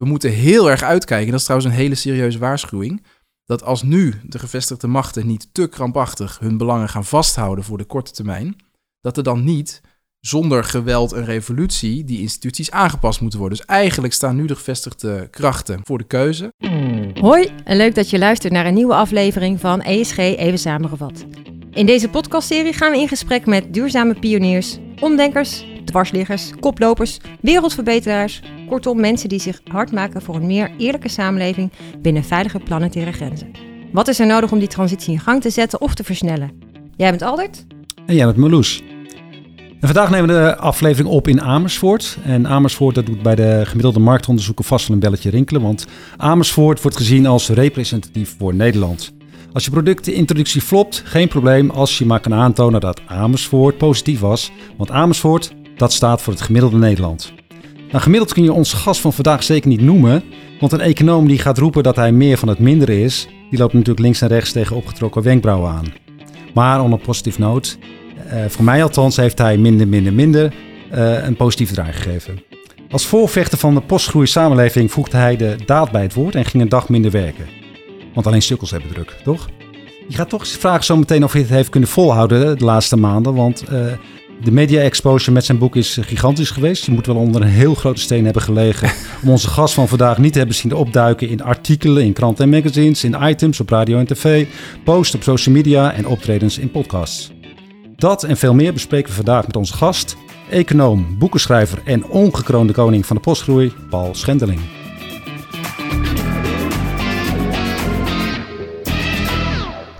we 0.00 0.06
moeten 0.06 0.30
heel 0.30 0.70
erg 0.70 0.82
uitkijken. 0.82 1.30
Dat 1.30 1.38
is 1.40 1.44
trouwens 1.44 1.70
een 1.70 1.78
hele 1.78 1.94
serieuze 1.94 2.38
waarschuwing. 2.38 3.04
Dat 3.44 3.64
als 3.64 3.82
nu 3.82 4.14
de 4.22 4.38
gevestigde 4.38 4.86
machten 4.86 5.26
niet 5.26 5.48
te 5.52 5.68
krampachtig 5.68 6.38
hun 6.38 6.56
belangen 6.56 6.88
gaan 6.88 7.04
vasthouden 7.04 7.64
voor 7.64 7.78
de 7.78 7.84
korte 7.84 8.12
termijn, 8.12 8.56
dat 9.00 9.16
er 9.16 9.22
dan 9.22 9.44
niet 9.44 9.80
zonder 10.20 10.64
geweld 10.64 11.12
en 11.12 11.24
revolutie 11.24 12.04
die 12.04 12.20
instituties 12.20 12.70
aangepast 12.70 13.20
moeten 13.20 13.38
worden. 13.38 13.58
Dus 13.58 13.66
eigenlijk 13.66 14.12
staan 14.12 14.36
nu 14.36 14.46
de 14.46 14.56
gevestigde 14.56 15.28
krachten 15.30 15.80
voor 15.84 15.98
de 15.98 16.06
keuze. 16.06 16.52
Hoi 17.20 17.50
en 17.64 17.76
leuk 17.76 17.94
dat 17.94 18.10
je 18.10 18.18
luistert 18.18 18.52
naar 18.52 18.66
een 18.66 18.74
nieuwe 18.74 18.94
aflevering 18.94 19.60
van 19.60 19.82
ESG 19.82 20.16
Even 20.16 20.58
Samengevat. 20.58 21.24
In 21.70 21.86
deze 21.86 22.08
podcastserie 22.08 22.72
gaan 22.72 22.92
we 22.92 22.98
in 22.98 23.08
gesprek 23.08 23.46
met 23.46 23.74
duurzame 23.74 24.18
pioniers, 24.18 24.78
omdenkers, 25.00 25.64
dwarsliggers, 25.90 26.50
koplopers, 26.60 27.18
wereldverbeteraars, 27.40 28.42
kortom 28.68 29.00
mensen 29.00 29.28
die 29.28 29.40
zich 29.40 29.60
hard 29.64 29.92
maken 29.92 30.22
voor 30.22 30.34
een 30.34 30.46
meer 30.46 30.70
eerlijke 30.78 31.08
samenleving 31.08 31.72
binnen 31.98 32.24
veilige 32.24 32.58
planetaire 32.58 33.12
grenzen. 33.12 33.50
Wat 33.92 34.08
is 34.08 34.18
er 34.20 34.26
nodig 34.26 34.52
om 34.52 34.58
die 34.58 34.68
transitie 34.68 35.12
in 35.12 35.20
gang 35.20 35.42
te 35.42 35.50
zetten 35.50 35.80
of 35.80 35.94
te 35.94 36.04
versnellen? 36.04 36.50
Jij 36.96 37.10
bent 37.10 37.22
Aldert? 37.22 37.66
En 38.06 38.14
jij 38.14 38.24
bent 38.24 38.36
Marloes. 38.36 38.82
En 39.80 39.88
vandaag 39.88 40.10
nemen 40.10 40.26
we 40.26 40.32
de 40.32 40.56
aflevering 40.56 41.08
op 41.08 41.28
in 41.28 41.40
Amersfoort. 41.40 42.18
En 42.24 42.46
Amersfoort 42.46 42.94
dat 42.94 43.06
doet 43.06 43.22
bij 43.22 43.34
de 43.34 43.62
gemiddelde 43.64 43.98
marktonderzoeken 43.98 44.64
vast 44.64 44.86
wel 44.86 44.96
een 44.96 45.02
belletje 45.02 45.30
rinkelen. 45.30 45.62
Want 45.62 45.86
Amersfoort 46.16 46.82
wordt 46.82 46.96
gezien 46.96 47.26
als 47.26 47.48
representatief 47.48 48.34
voor 48.38 48.54
Nederland. 48.54 49.12
Als 49.52 49.64
je 49.64 49.70
productintroductie 49.70 50.60
flopt, 50.60 51.02
geen 51.04 51.28
probleem 51.28 51.70
als 51.70 51.98
je 51.98 52.06
maar 52.06 52.20
kan 52.20 52.34
aantonen 52.34 52.80
dat 52.80 53.00
Amersfoort 53.06 53.78
positief 53.78 54.20
was. 54.20 54.52
Want 54.76 54.90
Amersfoort, 54.90 55.52
dat 55.80 55.92
staat 55.92 56.22
voor 56.22 56.32
het 56.32 56.42
gemiddelde 56.42 56.76
Nederland. 56.76 57.32
Nou, 57.90 58.02
gemiddeld 58.02 58.32
kun 58.32 58.42
je 58.42 58.52
ons 58.52 58.72
gast 58.72 59.00
van 59.00 59.12
vandaag 59.12 59.42
zeker 59.42 59.68
niet 59.68 59.80
noemen. 59.80 60.22
Want 60.60 60.72
een 60.72 60.80
econoom 60.80 61.28
die 61.28 61.38
gaat 61.38 61.58
roepen 61.58 61.82
dat 61.82 61.96
hij 61.96 62.12
meer 62.12 62.38
van 62.38 62.48
het 62.48 62.58
mindere 62.58 63.02
is, 63.02 63.28
die 63.50 63.58
loopt 63.58 63.72
natuurlijk 63.72 64.00
links 64.00 64.20
en 64.20 64.28
rechts 64.28 64.52
tegen 64.52 64.76
opgetrokken 64.76 65.22
wenkbrauwen 65.22 65.70
aan. 65.70 65.92
Maar 66.54 66.82
on 66.82 66.92
een 66.92 67.00
positieve 67.00 67.40
noot, 67.40 67.78
uh, 68.26 68.44
voor 68.48 68.64
mij 68.64 68.82
althans 68.82 69.16
heeft 69.16 69.38
hij 69.38 69.56
minder, 69.56 69.88
minder, 69.88 70.12
minder 70.12 70.52
uh, 70.94 71.24
een 71.26 71.36
positief 71.36 71.72
draai 71.72 71.92
gegeven. 71.92 72.42
Als 72.90 73.06
voorvechter 73.06 73.58
van 73.58 73.74
de 73.74 73.80
postgroei 73.80 74.26
samenleving 74.26 74.90
voegde 74.90 75.16
hij 75.16 75.36
de 75.36 75.56
daad 75.66 75.90
bij 75.90 76.02
het 76.02 76.14
woord 76.14 76.34
en 76.34 76.44
ging 76.44 76.62
een 76.62 76.68
dag 76.68 76.88
minder 76.88 77.10
werken. 77.10 77.46
Want 78.14 78.26
alleen 78.26 78.42
sukkels 78.42 78.70
hebben 78.70 78.90
druk, 78.90 79.16
toch? 79.24 79.48
Je 80.08 80.16
gaat 80.16 80.28
toch 80.28 80.46
vragen 80.46 80.84
zo 80.84 80.96
meteen 80.96 81.24
of 81.24 81.32
hij 81.32 81.40
het 81.40 81.50
heeft 81.50 81.68
kunnen 81.68 81.88
volhouden 81.88 82.58
de 82.58 82.64
laatste 82.64 82.96
maanden. 82.96 83.34
Want 83.34 83.64
uh, 83.72 83.92
de 84.42 84.50
media 84.50 84.80
exposure 84.80 85.32
met 85.32 85.44
zijn 85.44 85.58
boek 85.58 85.76
is 85.76 85.98
gigantisch 86.00 86.50
geweest. 86.50 86.84
Je 86.84 86.92
moet 86.92 87.06
wel 87.06 87.16
onder 87.16 87.42
een 87.42 87.48
heel 87.48 87.74
grote 87.74 88.00
steen 88.00 88.24
hebben 88.24 88.42
gelegen 88.42 88.92
om 89.22 89.28
onze 89.28 89.48
gast 89.48 89.74
van 89.74 89.88
vandaag 89.88 90.18
niet 90.18 90.32
te 90.32 90.38
hebben 90.38 90.56
zien 90.56 90.74
opduiken 90.74 91.28
in 91.28 91.42
artikelen, 91.42 92.04
in 92.04 92.12
kranten 92.12 92.44
en 92.44 92.50
magazines, 92.50 93.04
in 93.04 93.16
items 93.20 93.60
op 93.60 93.68
radio 93.68 93.98
en 93.98 94.06
tv, 94.06 94.46
posts 94.84 95.14
op 95.14 95.22
social 95.22 95.54
media 95.54 95.92
en 95.92 96.06
optredens 96.06 96.58
in 96.58 96.70
podcasts. 96.70 97.30
Dat 97.96 98.22
en 98.22 98.36
veel 98.36 98.54
meer 98.54 98.72
bespreken 98.72 99.08
we 99.08 99.14
vandaag 99.16 99.46
met 99.46 99.56
onze 99.56 99.72
gast, 99.72 100.16
econoom, 100.50 101.18
boekenschrijver 101.18 101.78
en 101.84 102.06
ongekroonde 102.06 102.72
koning 102.72 103.06
van 103.06 103.16
de 103.16 103.22
postgroei, 103.22 103.72
Paul 103.90 104.14
Schendeling. 104.14 104.60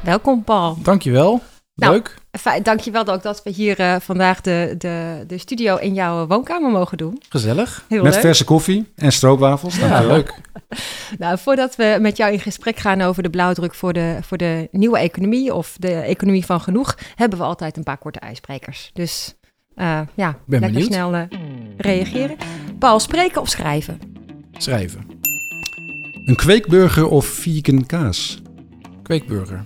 Welkom 0.02 0.44
Paul. 0.44 0.76
Dankjewel. 0.82 1.49
Nou, 1.80 1.92
Leuk. 1.92 2.14
Fijn, 2.30 2.62
dankjewel 2.62 3.06
ook 3.06 3.22
dat 3.22 3.42
we 3.42 3.50
hier 3.50 3.80
uh, 3.80 3.96
vandaag 4.00 4.40
de, 4.40 4.74
de, 4.78 5.24
de 5.26 5.38
studio 5.38 5.76
in 5.76 5.94
jouw 5.94 6.26
woonkamer 6.26 6.70
mogen 6.70 6.98
doen. 6.98 7.22
Gezellig. 7.28 7.84
Heel 7.88 8.02
met 8.02 8.12
leuk. 8.12 8.20
verse 8.20 8.44
koffie 8.44 8.92
en 8.96 9.12
stroopwafels. 9.12 9.76
Ja, 9.76 10.06
leuk. 10.06 10.34
nou, 11.18 11.38
voordat 11.38 11.76
we 11.76 11.98
met 12.00 12.16
jou 12.16 12.32
in 12.32 12.40
gesprek 12.40 12.78
gaan 12.78 13.00
over 13.00 13.22
de 13.22 13.30
blauwdruk 13.30 13.74
voor 13.74 13.92
de, 13.92 14.18
voor 14.22 14.36
de 14.36 14.68
nieuwe 14.70 14.98
economie 14.98 15.54
of 15.54 15.76
de 15.78 15.92
economie 15.92 16.44
van 16.44 16.60
genoeg, 16.60 16.98
hebben 17.14 17.38
we 17.38 17.44
altijd 17.44 17.76
een 17.76 17.82
paar 17.82 17.98
korte 17.98 18.18
ijsbrekers. 18.18 18.90
Dus 18.92 19.34
uh, 19.76 20.00
ja, 20.14 20.38
ben 20.46 20.60
lekker 20.60 20.70
benieuwd. 20.70 20.92
snel 20.92 21.14
uh, 21.14 21.22
reageren. 21.76 22.36
Paul, 22.78 23.00
spreken 23.00 23.40
of 23.40 23.48
schrijven? 23.48 24.00
Schrijven. 24.52 25.06
Een 26.24 26.36
kweekburger 26.36 27.08
of 27.08 27.26
vegan 27.26 27.86
kaas? 27.86 28.42
Kweekburger. 29.02 29.62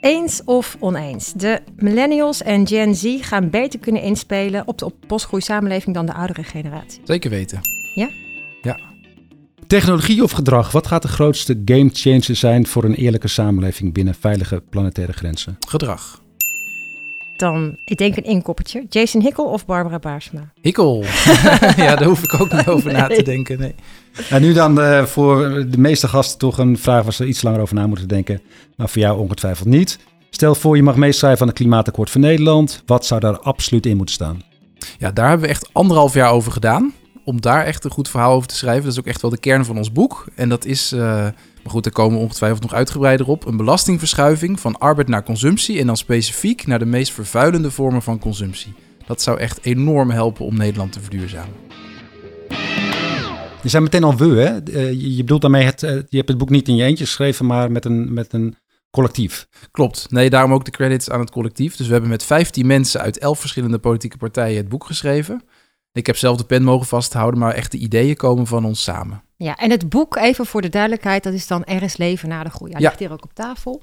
Eens 0.00 0.42
of 0.44 0.76
oneens? 0.80 1.32
De 1.32 1.60
millennials 1.76 2.42
en 2.42 2.66
Gen 2.66 2.94
Z 2.94 3.16
gaan 3.20 3.50
beter 3.50 3.78
kunnen 3.78 4.02
inspelen 4.02 4.66
op 4.66 4.78
de 4.78 4.92
postgroeisamenleving 5.06 5.94
dan 5.94 6.06
de 6.06 6.12
oudere 6.12 6.42
generatie. 6.42 7.00
Zeker 7.04 7.30
weten. 7.30 7.60
Ja? 7.94 8.10
Ja. 8.62 8.80
Technologie 9.66 10.22
of 10.22 10.30
gedrag? 10.30 10.72
Wat 10.72 10.86
gaat 10.86 11.02
de 11.02 11.08
grootste 11.08 11.62
game 11.64 11.90
changer 11.92 12.36
zijn 12.36 12.66
voor 12.66 12.84
een 12.84 12.94
eerlijke 12.94 13.28
samenleving 13.28 13.92
binnen 13.92 14.14
veilige 14.14 14.62
planetaire 14.70 15.12
grenzen? 15.12 15.56
Gedrag. 15.68 16.20
Dan, 17.38 17.76
ik 17.84 17.96
denk 17.96 18.16
een 18.16 18.24
inkoppertje. 18.24 18.86
Jason 18.88 19.22
Hickel 19.22 19.44
of 19.44 19.66
Barbara 19.66 19.98
Baarsma? 19.98 20.52
Hikkel. 20.60 21.04
ja, 21.76 21.96
daar 21.96 22.04
hoef 22.04 22.22
ik 22.22 22.40
ook 22.40 22.52
niet 22.52 22.68
over 22.68 22.92
na 22.92 23.06
te 23.06 23.22
denken. 23.22 23.58
Nee. 23.58 23.74
En 24.30 24.42
nu 24.42 24.52
dan 24.52 24.80
uh, 24.80 25.04
voor 25.04 25.66
de 25.70 25.78
meeste 25.78 26.08
gasten 26.08 26.38
toch 26.38 26.58
een 26.58 26.78
vraag 26.78 27.02
waar 27.02 27.12
ze 27.12 27.26
iets 27.26 27.42
langer 27.42 27.60
over 27.60 27.74
na 27.74 27.86
moeten 27.86 28.08
denken. 28.08 28.40
Maar 28.76 28.88
voor 28.88 29.02
jou 29.02 29.18
ongetwijfeld 29.18 29.68
niet. 29.68 29.98
Stel 30.30 30.54
voor 30.54 30.76
je 30.76 30.82
mag 30.82 30.96
meeschrijven 30.96 31.40
aan 31.40 31.48
het 31.48 31.56
klimaatakkoord 31.56 32.10
van 32.10 32.20
Nederland. 32.20 32.82
Wat 32.86 33.06
zou 33.06 33.20
daar 33.20 33.38
absoluut 33.38 33.86
in 33.86 33.96
moeten 33.96 34.14
staan? 34.14 34.42
Ja, 34.98 35.10
daar 35.10 35.28
hebben 35.28 35.46
we 35.46 35.52
echt 35.52 35.68
anderhalf 35.72 36.14
jaar 36.14 36.30
over 36.30 36.52
gedaan. 36.52 36.92
Om 37.24 37.40
daar 37.40 37.64
echt 37.64 37.84
een 37.84 37.90
goed 37.90 38.08
verhaal 38.08 38.32
over 38.32 38.48
te 38.48 38.56
schrijven. 38.56 38.82
Dat 38.82 38.92
is 38.92 38.98
ook 38.98 39.06
echt 39.06 39.22
wel 39.22 39.30
de 39.30 39.38
kern 39.38 39.64
van 39.64 39.76
ons 39.76 39.92
boek. 39.92 40.26
En 40.34 40.48
dat 40.48 40.64
is, 40.64 40.92
uh, 40.92 41.26
maar 41.68 41.76
goed, 41.76 41.86
daar 41.86 42.04
komen 42.04 42.18
we 42.18 42.24
ongetwijfeld 42.24 42.62
nog 42.62 42.72
uitgebreider 42.72 43.26
op. 43.26 43.46
Een 43.46 43.56
belastingverschuiving 43.56 44.60
van 44.60 44.78
arbeid 44.78 45.08
naar 45.08 45.22
consumptie. 45.22 45.78
En 45.80 45.86
dan 45.86 45.96
specifiek 45.96 46.66
naar 46.66 46.78
de 46.78 46.84
meest 46.84 47.12
vervuilende 47.12 47.70
vormen 47.70 48.02
van 48.02 48.18
consumptie. 48.18 48.74
Dat 49.06 49.22
zou 49.22 49.38
echt 49.38 49.64
enorm 49.64 50.10
helpen 50.10 50.44
om 50.44 50.56
Nederland 50.56 50.92
te 50.92 51.00
verduurzamen. 51.00 51.54
Je 53.62 53.68
zijn 53.68 53.82
meteen 53.82 54.04
al 54.04 54.16
we, 54.16 54.26
hè? 54.26 54.70
Uh, 54.70 55.16
je, 55.16 55.16
bedoelt 55.16 55.40
daarmee, 55.40 55.64
het, 55.64 55.82
uh, 55.82 55.90
je 55.90 56.16
hebt 56.16 56.28
het 56.28 56.38
boek 56.38 56.50
niet 56.50 56.68
in 56.68 56.76
je 56.76 56.84
eentje 56.84 57.04
geschreven, 57.04 57.46
maar 57.46 57.72
met 57.72 57.84
een, 57.84 58.12
met 58.12 58.32
een 58.32 58.56
collectief. 58.90 59.48
Klopt. 59.70 60.06
Nee, 60.10 60.30
daarom 60.30 60.52
ook 60.52 60.64
de 60.64 60.70
credits 60.70 61.10
aan 61.10 61.20
het 61.20 61.30
collectief. 61.30 61.76
Dus 61.76 61.86
we 61.86 61.92
hebben 61.92 62.10
met 62.10 62.24
15 62.24 62.66
mensen 62.66 63.00
uit 63.00 63.18
11 63.18 63.40
verschillende 63.40 63.78
politieke 63.78 64.16
partijen 64.16 64.56
het 64.56 64.68
boek 64.68 64.84
geschreven. 64.84 65.42
Ik 65.92 66.06
heb 66.06 66.16
zelf 66.16 66.36
de 66.36 66.44
pen 66.44 66.62
mogen 66.62 66.86
vasthouden, 66.86 67.40
maar 67.40 67.54
echt 67.54 67.72
de 67.72 67.78
ideeën 67.78 68.16
komen 68.16 68.46
van 68.46 68.64
ons 68.64 68.82
samen. 68.82 69.22
Ja, 69.40 69.56
en 69.56 69.70
het 69.70 69.88
boek, 69.88 70.16
even 70.16 70.46
voor 70.46 70.62
de 70.62 70.68
duidelijkheid, 70.68 71.22
dat 71.22 71.32
is 71.32 71.46
dan 71.46 71.64
Er 71.64 71.82
is 71.82 71.96
leven 71.96 72.28
na 72.28 72.42
de 72.42 72.50
groei. 72.50 72.72
Hij 72.72 72.80
Ja. 72.80 72.86
ligt 72.86 73.00
hier 73.00 73.12
ook 73.12 73.24
op 73.24 73.34
tafel. 73.34 73.80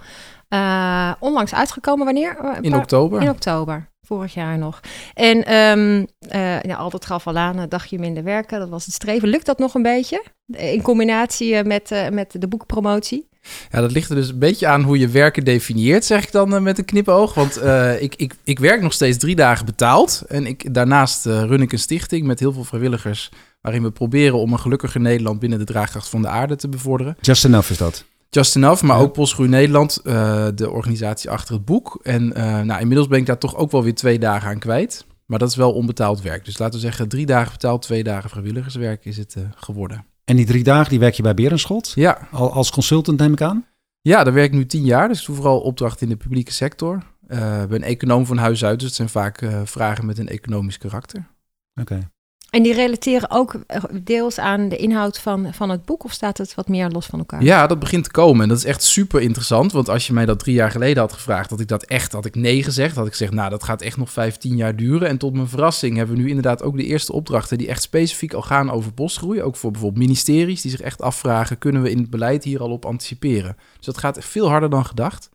Uh, 0.50 1.12
onlangs 1.20 1.54
uitgekomen, 1.54 2.06
wanneer? 2.06 2.38
Een 2.40 2.64
In 2.64 2.76
oktober. 2.76 3.22
In 3.22 3.30
oktober, 3.30 3.90
vorig 4.02 4.34
jaar 4.34 4.58
nog. 4.58 4.80
En 5.14 5.54
um, 5.54 6.08
uh, 6.36 6.62
ja, 6.62 6.76
altijd 6.76 7.06
gaf 7.06 7.28
al 7.28 7.38
aan, 7.38 7.58
een 7.58 7.70
dagje 7.70 8.00
minder 8.00 8.24
werken, 8.24 8.60
dat 8.60 8.70
was 8.70 8.86
het 8.86 8.94
streven. 8.94 9.28
Lukt 9.28 9.46
dat 9.46 9.60
nog 9.60 9.74
een 9.74 9.82
beetje? 9.82 10.24
In 10.48 10.82
combinatie 10.82 11.64
met, 11.64 12.10
met 12.12 12.36
de 12.42 12.48
boekpromotie? 12.48 13.28
Ja, 13.72 13.82
dat 13.82 13.92
ligt 13.92 14.10
er 14.10 14.16
dus 14.16 14.30
een 14.30 14.40
beetje 14.40 14.68
aan 14.68 14.82
hoe 14.82 15.00
je 15.00 15.08
werken 15.08 15.44
definieert, 15.44 16.06
zeg 16.06 16.24
ik 16.24 16.32
dan 16.32 16.64
met 16.64 16.78
een 16.78 16.86
knipoog. 16.86 17.34
Want 17.34 17.58
uh, 17.58 18.02
ik, 18.02 18.16
ik, 18.16 18.34
ik 18.44 18.60
werk 18.60 18.82
nog 18.82 18.94
steeds 18.94 19.18
drie 19.18 19.36
dagen 19.36 19.66
betaald. 19.66 20.24
En 20.28 20.46
ik, 20.46 20.74
daarnaast 20.74 21.26
uh, 21.26 21.44
run 21.44 21.62
ik 21.62 21.72
een 21.72 21.80
stichting 21.80 22.26
met 22.26 22.40
heel 22.40 22.54
veel 22.54 22.64
vrijwilligers. 22.64 23.32
Waarin 23.66 23.84
we 23.84 23.92
proberen 23.92 24.40
om 24.40 24.52
een 24.52 24.60
gelukkiger 24.60 25.02
Nederland 25.02 25.40
binnen 25.40 25.60
de 25.60 25.66
draagkracht 25.66 26.10
van 26.10 26.22
de 26.22 26.28
aarde 26.28 26.56
te 26.56 26.70
bevorderen. 26.70 27.16
Just 27.22 27.46
enough 27.46 27.70
is 27.72 27.78
dat. 27.78 28.06
Just 28.30 28.56
Enough, 28.56 28.84
maar 28.84 28.98
ja. 28.98 29.02
ook 29.02 29.14
Postgroei 29.14 29.50
Nederland, 29.50 30.02
uh, 30.04 30.48
de 30.56 30.70
organisatie 30.70 31.30
achter 31.30 31.54
het 31.54 31.66
boek. 31.66 32.00
En 32.04 32.24
uh, 32.38 32.62
nou, 32.62 32.82
inmiddels 32.82 33.08
ben 33.08 33.20
ik 33.20 33.26
daar 33.26 33.38
toch 33.38 33.56
ook 33.56 33.72
wel 33.72 33.84
weer 33.84 33.96
twee 33.96 34.20
dagen 34.20 34.50
aan 34.50 34.60
kwijt. 34.60 35.06
Maar 35.26 35.40
dat 35.40 35.50
is 35.50 35.56
wel 35.56 35.74
onbetaald 35.74 36.22
werk. 36.22 36.46
Dus 36.46 36.58
laten 36.58 36.76
we 36.76 36.86
zeggen, 36.86 37.08
drie 37.08 37.26
dagen 37.26 37.52
betaald, 37.52 37.82
twee 37.82 38.04
dagen 38.04 38.30
vrijwilligerswerk 38.30 39.06
is 39.06 39.18
het 39.18 39.36
uh, 39.38 39.44
geworden. 39.56 40.06
En 40.26 40.36
die 40.36 40.46
drie 40.46 40.64
dagen, 40.64 40.90
die 40.90 41.00
werk 41.00 41.14
je 41.14 41.24
bij 41.24 41.34
Berenschot? 41.34 41.92
Ja. 41.96 42.28
Al, 42.32 42.52
als 42.52 42.72
consultant 42.72 43.20
neem 43.20 43.34
ik 43.34 43.42
aan? 43.42 43.66
Ja, 44.02 44.24
daar 44.24 44.34
werk 44.34 44.52
ik 44.52 44.58
nu 44.58 44.66
tien 44.66 44.86
jaar. 44.86 45.08
Dus 45.08 45.20
ik 45.20 45.26
doe 45.26 45.36
vooral 45.36 45.60
opdrachten 45.60 46.08
in 46.08 46.14
de 46.14 46.24
publieke 46.24 46.54
sector. 46.54 47.04
Ik 47.28 47.68
ben 47.68 47.82
econoom 47.82 48.26
van 48.26 48.38
huis 48.38 48.66
uit, 48.66 48.80
dus 48.80 48.88
het 48.88 48.98
zijn 48.98 49.10
vaak 49.10 49.50
vragen 49.64 50.06
met 50.06 50.18
een 50.18 50.30
economisch 50.30 50.78
karakter. 50.78 51.28
Oké. 51.76 51.94
Okay. 51.94 52.10
En 52.56 52.64
die 52.64 52.74
relateren 52.74 53.32
ook 53.32 53.56
deels 54.04 54.40
aan 54.40 54.70
de 54.70 54.76
inhoud 54.76 55.20
van, 55.20 55.54
van 55.54 55.70
het 55.70 55.86
boek, 55.86 56.04
of 56.04 56.12
staat 56.12 56.38
het 56.38 56.56
wat 56.56 56.68
meer 56.68 56.90
los 56.90 57.06
van 57.06 57.20
elkaar? 57.20 57.44
Ja, 57.44 57.68
dat 57.68 57.80
begint 57.80 58.04
te 58.04 58.12
komen. 58.12 58.42
En 58.42 58.50
dat 58.50 58.58
is 58.58 58.66
echt 58.66 58.84
super 58.84 59.22
interessant. 59.22 59.72
Want 59.72 59.90
als 59.90 60.08
je 60.08 60.14
mij 60.14 60.26
dat 60.26 60.40
drie 60.40 60.56
jaar 60.56 60.72
geleden 60.72 61.02
had 61.02 61.14
gevraagd, 61.14 61.50
had 61.50 61.60
ik 61.60 61.68
dat 61.68 61.84
echt, 61.84 62.12
had 62.12 62.26
ik 62.26 62.36
nee 62.36 62.64
gezegd. 62.64 62.96
Had 62.96 63.06
ik 63.06 63.12
gezegd, 63.12 63.34
nou, 63.34 63.50
dat 63.50 63.64
gaat 63.64 63.82
echt 63.82 63.98
nog 63.98 64.12
vijftien 64.12 64.56
jaar 64.56 64.76
duren. 64.76 65.08
En 65.08 65.18
tot 65.18 65.34
mijn 65.34 65.48
verrassing 65.48 65.98
hebben 65.98 66.16
we 66.16 66.22
nu 66.22 66.28
inderdaad 66.28 66.64
ook 66.64 66.78
de 66.78 66.84
eerste 66.84 67.14
opdrachten 67.14 67.58
die 67.58 67.68
echt 67.68 67.82
specifiek 67.82 68.34
al 68.34 68.42
gaan 68.42 68.72
over 68.72 68.94
bosgroei. 68.94 69.42
Ook 69.42 69.56
voor 69.56 69.72
bijvoorbeeld 69.72 70.04
ministeries 70.04 70.62
die 70.62 70.72
zich 70.72 70.82
echt 70.82 71.02
afvragen, 71.02 71.58
kunnen 71.58 71.82
we 71.82 71.92
in 71.92 71.98
het 71.98 72.10
beleid 72.10 72.44
hier 72.44 72.62
al 72.62 72.72
op 72.72 72.86
anticiperen? 72.86 73.58
Dus 73.78 73.86
dat 73.86 73.98
gaat 73.98 74.24
veel 74.24 74.50
harder 74.50 74.70
dan 74.70 74.86
gedacht. 74.86 75.30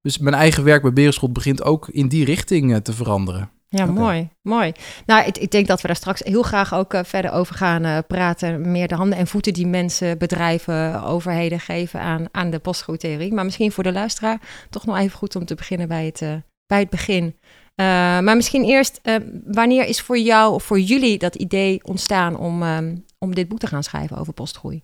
Dus 0.00 0.18
mijn 0.18 0.34
eigen 0.34 0.64
werk 0.64 0.82
bij 0.82 0.92
Berenschot 0.92 1.32
begint 1.32 1.62
ook 1.62 1.88
in 1.88 2.08
die 2.08 2.24
richting 2.24 2.70
uh, 2.70 2.76
te 2.76 2.92
veranderen. 2.92 3.50
Ja, 3.68 3.86
mooi. 3.86 4.28
Mooi. 4.42 4.72
Nou, 5.06 5.26
ik, 5.26 5.38
ik 5.38 5.50
denk 5.50 5.66
dat 5.66 5.80
we 5.80 5.86
daar 5.86 5.96
straks 5.96 6.20
heel 6.24 6.42
graag 6.42 6.74
ook 6.74 6.94
eh, 6.94 7.04
verder 7.04 7.32
over 7.32 7.54
gaan 7.54 7.84
eh, 7.84 7.98
praten. 8.06 8.70
Meer 8.70 8.88
de 8.88 8.94
handen 8.94 9.18
en 9.18 9.26
voeten 9.26 9.52
die 9.52 9.66
mensen, 9.66 10.18
bedrijven, 10.18 11.02
overheden 11.02 11.60
geven 11.60 12.00
aan, 12.00 12.26
aan 12.30 12.50
de 12.50 12.58
postgroeitheorie. 12.58 13.32
Maar 13.32 13.44
misschien 13.44 13.72
voor 13.72 13.82
de 13.82 13.92
luisteraar 13.92 14.40
toch 14.70 14.86
nog 14.86 14.96
even 14.96 15.18
goed 15.18 15.36
om 15.36 15.44
te 15.44 15.54
beginnen 15.54 15.88
bij 15.88 16.06
het, 16.06 16.22
eh, 16.22 16.34
bij 16.66 16.78
het 16.78 16.90
begin. 16.90 17.36
Maar 17.76 18.36
misschien 18.36 18.64
eerst, 18.64 19.00
wanneer 19.46 19.86
is 19.86 20.00
voor 20.00 20.18
jou 20.18 20.54
of 20.54 20.62
voor 20.62 20.80
jullie 20.80 21.18
dat 21.18 21.34
idee 21.34 21.80
ontstaan 21.84 22.36
om, 22.36 22.62
om 23.18 23.34
dit 23.34 23.48
boek 23.48 23.58
te 23.58 23.66
gaan 23.66 23.82
schrijven 23.82 24.16
over 24.16 24.32
postgroei? 24.32 24.82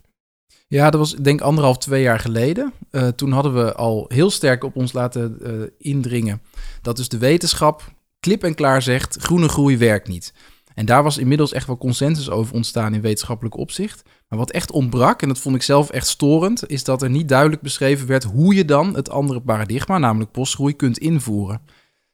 Ja, 0.67 0.89
dat 0.89 0.99
was 0.99 1.15
denk 1.15 1.39
ik 1.39 1.45
anderhalf, 1.45 1.77
twee 1.77 2.01
jaar 2.01 2.19
geleden. 2.19 2.73
Toen 3.15 3.31
hadden 3.31 3.53
we 3.53 3.73
al 3.73 4.05
heel 4.07 4.29
sterk 4.29 4.63
op 4.63 4.75
ons 4.75 4.93
laten 4.93 5.39
indringen 5.77 6.41
dat 6.81 6.95
dus 6.95 7.09
de 7.09 7.17
wetenschap 7.17 7.83
klip 8.23 8.43
en 8.43 8.55
klaar 8.55 8.81
zegt, 8.81 9.17
groene 9.19 9.47
groei 9.47 9.77
werkt 9.77 10.07
niet. 10.07 10.33
En 10.75 10.85
daar 10.85 11.03
was 11.03 11.17
inmiddels 11.17 11.53
echt 11.53 11.67
wel 11.67 11.77
consensus 11.77 12.29
over 12.29 12.55
ontstaan 12.55 12.93
in 12.93 13.01
wetenschappelijk 13.01 13.57
opzicht. 13.57 14.03
Maar 14.27 14.39
wat 14.39 14.51
echt 14.51 14.71
ontbrak, 14.71 15.21
en 15.21 15.27
dat 15.27 15.39
vond 15.39 15.55
ik 15.55 15.61
zelf 15.61 15.89
echt 15.89 16.07
storend, 16.07 16.69
is 16.69 16.83
dat 16.83 17.01
er 17.01 17.09
niet 17.09 17.29
duidelijk 17.29 17.61
beschreven 17.61 18.07
werd 18.07 18.23
hoe 18.23 18.55
je 18.55 18.65
dan 18.65 18.95
het 18.95 19.09
andere 19.09 19.41
paradigma, 19.41 19.97
namelijk 19.97 20.31
postgroei, 20.31 20.75
kunt 20.75 20.97
invoeren. 20.97 21.61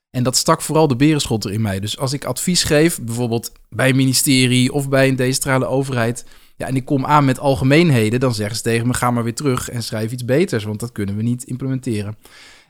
En 0.09 0.23
dat 0.23 0.35
stak 0.35 0.61
vooral 0.61 0.87
de 0.87 0.95
berenschotter 0.95 1.51
in 1.51 1.61
mij. 1.61 1.79
Dus 1.79 1.97
als 1.97 2.13
ik 2.13 2.25
advies 2.25 2.63
geef, 2.63 3.01
bijvoorbeeld 3.01 3.51
bij 3.69 3.89
een 3.89 3.95
ministerie 3.95 4.73
of 4.73 4.89
bij 4.89 5.07
een 5.07 5.15
decentrale 5.15 5.65
overheid, 5.65 6.25
ja, 6.55 6.67
en 6.67 6.75
ik 6.75 6.85
kom 6.85 7.05
aan 7.05 7.25
met 7.25 7.39
algemeenheden, 7.39 8.19
dan 8.19 8.33
zeggen 8.33 8.55
ze 8.55 8.61
tegen 8.61 8.87
me: 8.87 8.93
ga 8.93 9.11
maar 9.11 9.23
weer 9.23 9.35
terug 9.35 9.69
en 9.69 9.83
schrijf 9.83 10.11
iets 10.11 10.25
beters, 10.25 10.63
want 10.63 10.79
dat 10.79 10.91
kunnen 10.91 11.15
we 11.15 11.23
niet 11.23 11.43
implementeren. 11.43 12.17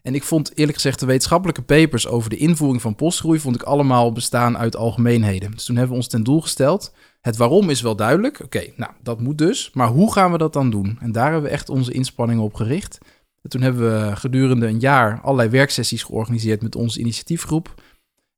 En 0.01 0.15
ik 0.15 0.23
vond 0.23 0.57
eerlijk 0.57 0.77
gezegd 0.77 0.99
de 0.99 1.05
wetenschappelijke 1.05 1.61
papers 1.61 2.07
over 2.07 2.29
de 2.29 2.37
invoering 2.37 2.81
van 2.81 2.95
postgroei, 2.95 3.39
vond 3.39 3.55
ik 3.55 3.63
allemaal 3.63 4.11
bestaan 4.11 4.57
uit 4.57 4.75
algemeenheden. 4.75 5.51
Dus 5.51 5.65
toen 5.65 5.75
hebben 5.75 5.93
we 5.93 6.01
ons 6.01 6.09
ten 6.09 6.23
doel 6.23 6.41
gesteld. 6.41 6.93
Het 7.21 7.37
waarom 7.37 7.69
is 7.69 7.81
wel 7.81 7.95
duidelijk. 7.95 8.39
Oké, 8.43 8.63
nou, 8.75 8.91
dat 9.03 9.21
moet 9.21 9.37
dus. 9.37 9.71
Maar 9.73 9.87
hoe 9.87 10.13
gaan 10.13 10.31
we 10.31 10.37
dat 10.37 10.53
dan 10.53 10.69
doen? 10.69 10.97
En 11.01 11.11
daar 11.11 11.31
hebben 11.31 11.49
we 11.49 11.55
echt 11.55 11.69
onze 11.69 11.93
inspanningen 11.93 12.43
op 12.43 12.53
gericht. 12.53 12.97
En 13.41 13.49
toen 13.49 13.61
hebben 13.61 13.81
we 13.81 14.15
gedurende 14.15 14.67
een 14.67 14.79
jaar 14.79 15.21
allerlei 15.21 15.49
werksessies 15.49 16.03
georganiseerd 16.03 16.61
met 16.61 16.75
onze 16.75 16.99
initiatiefgroep. 16.99 17.73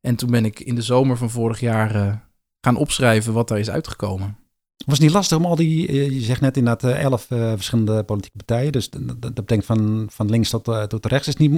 En 0.02 0.16
toen 0.16 0.31
ben 0.31 0.46
ik 0.46 0.60
in 0.60 0.75
de 0.75 0.81
zomer 0.81 1.18
van 1.18 1.30
vorig 1.30 1.60
jaar 1.60 1.96
eh, 1.96 2.14
gaan 2.62 2.75
opschrijven 2.75 3.34
wat 3.34 3.48
daar 3.48 3.60
is 3.60 3.69
uitgekomen. 3.69 4.38
Was 4.86 4.98
het 4.98 5.00
niet 5.00 5.16
lastig 5.16 5.38
om 5.38 5.45
al 5.45 5.56
die, 5.56 5.88
eh, 5.88 6.10
je 6.10 6.22
zegt 6.22 6.42
net 6.42 6.57
inderdaad 6.57 6.92
eh, 6.92 7.04
elf 7.04 7.31
eh, 7.31 7.51
verschillende 7.51 8.04
politieke 8.04 8.38
partijen, 8.38 8.72
dus 8.72 8.89
dat, 8.89 9.33
betekent 9.33 9.66
van, 9.66 10.07
van 10.12 10.30
links 10.30 10.50
tot, 10.50 10.89
tot 10.89 11.06
rechts. 11.06 11.28
Is 11.28 11.36
niet, 11.36 11.51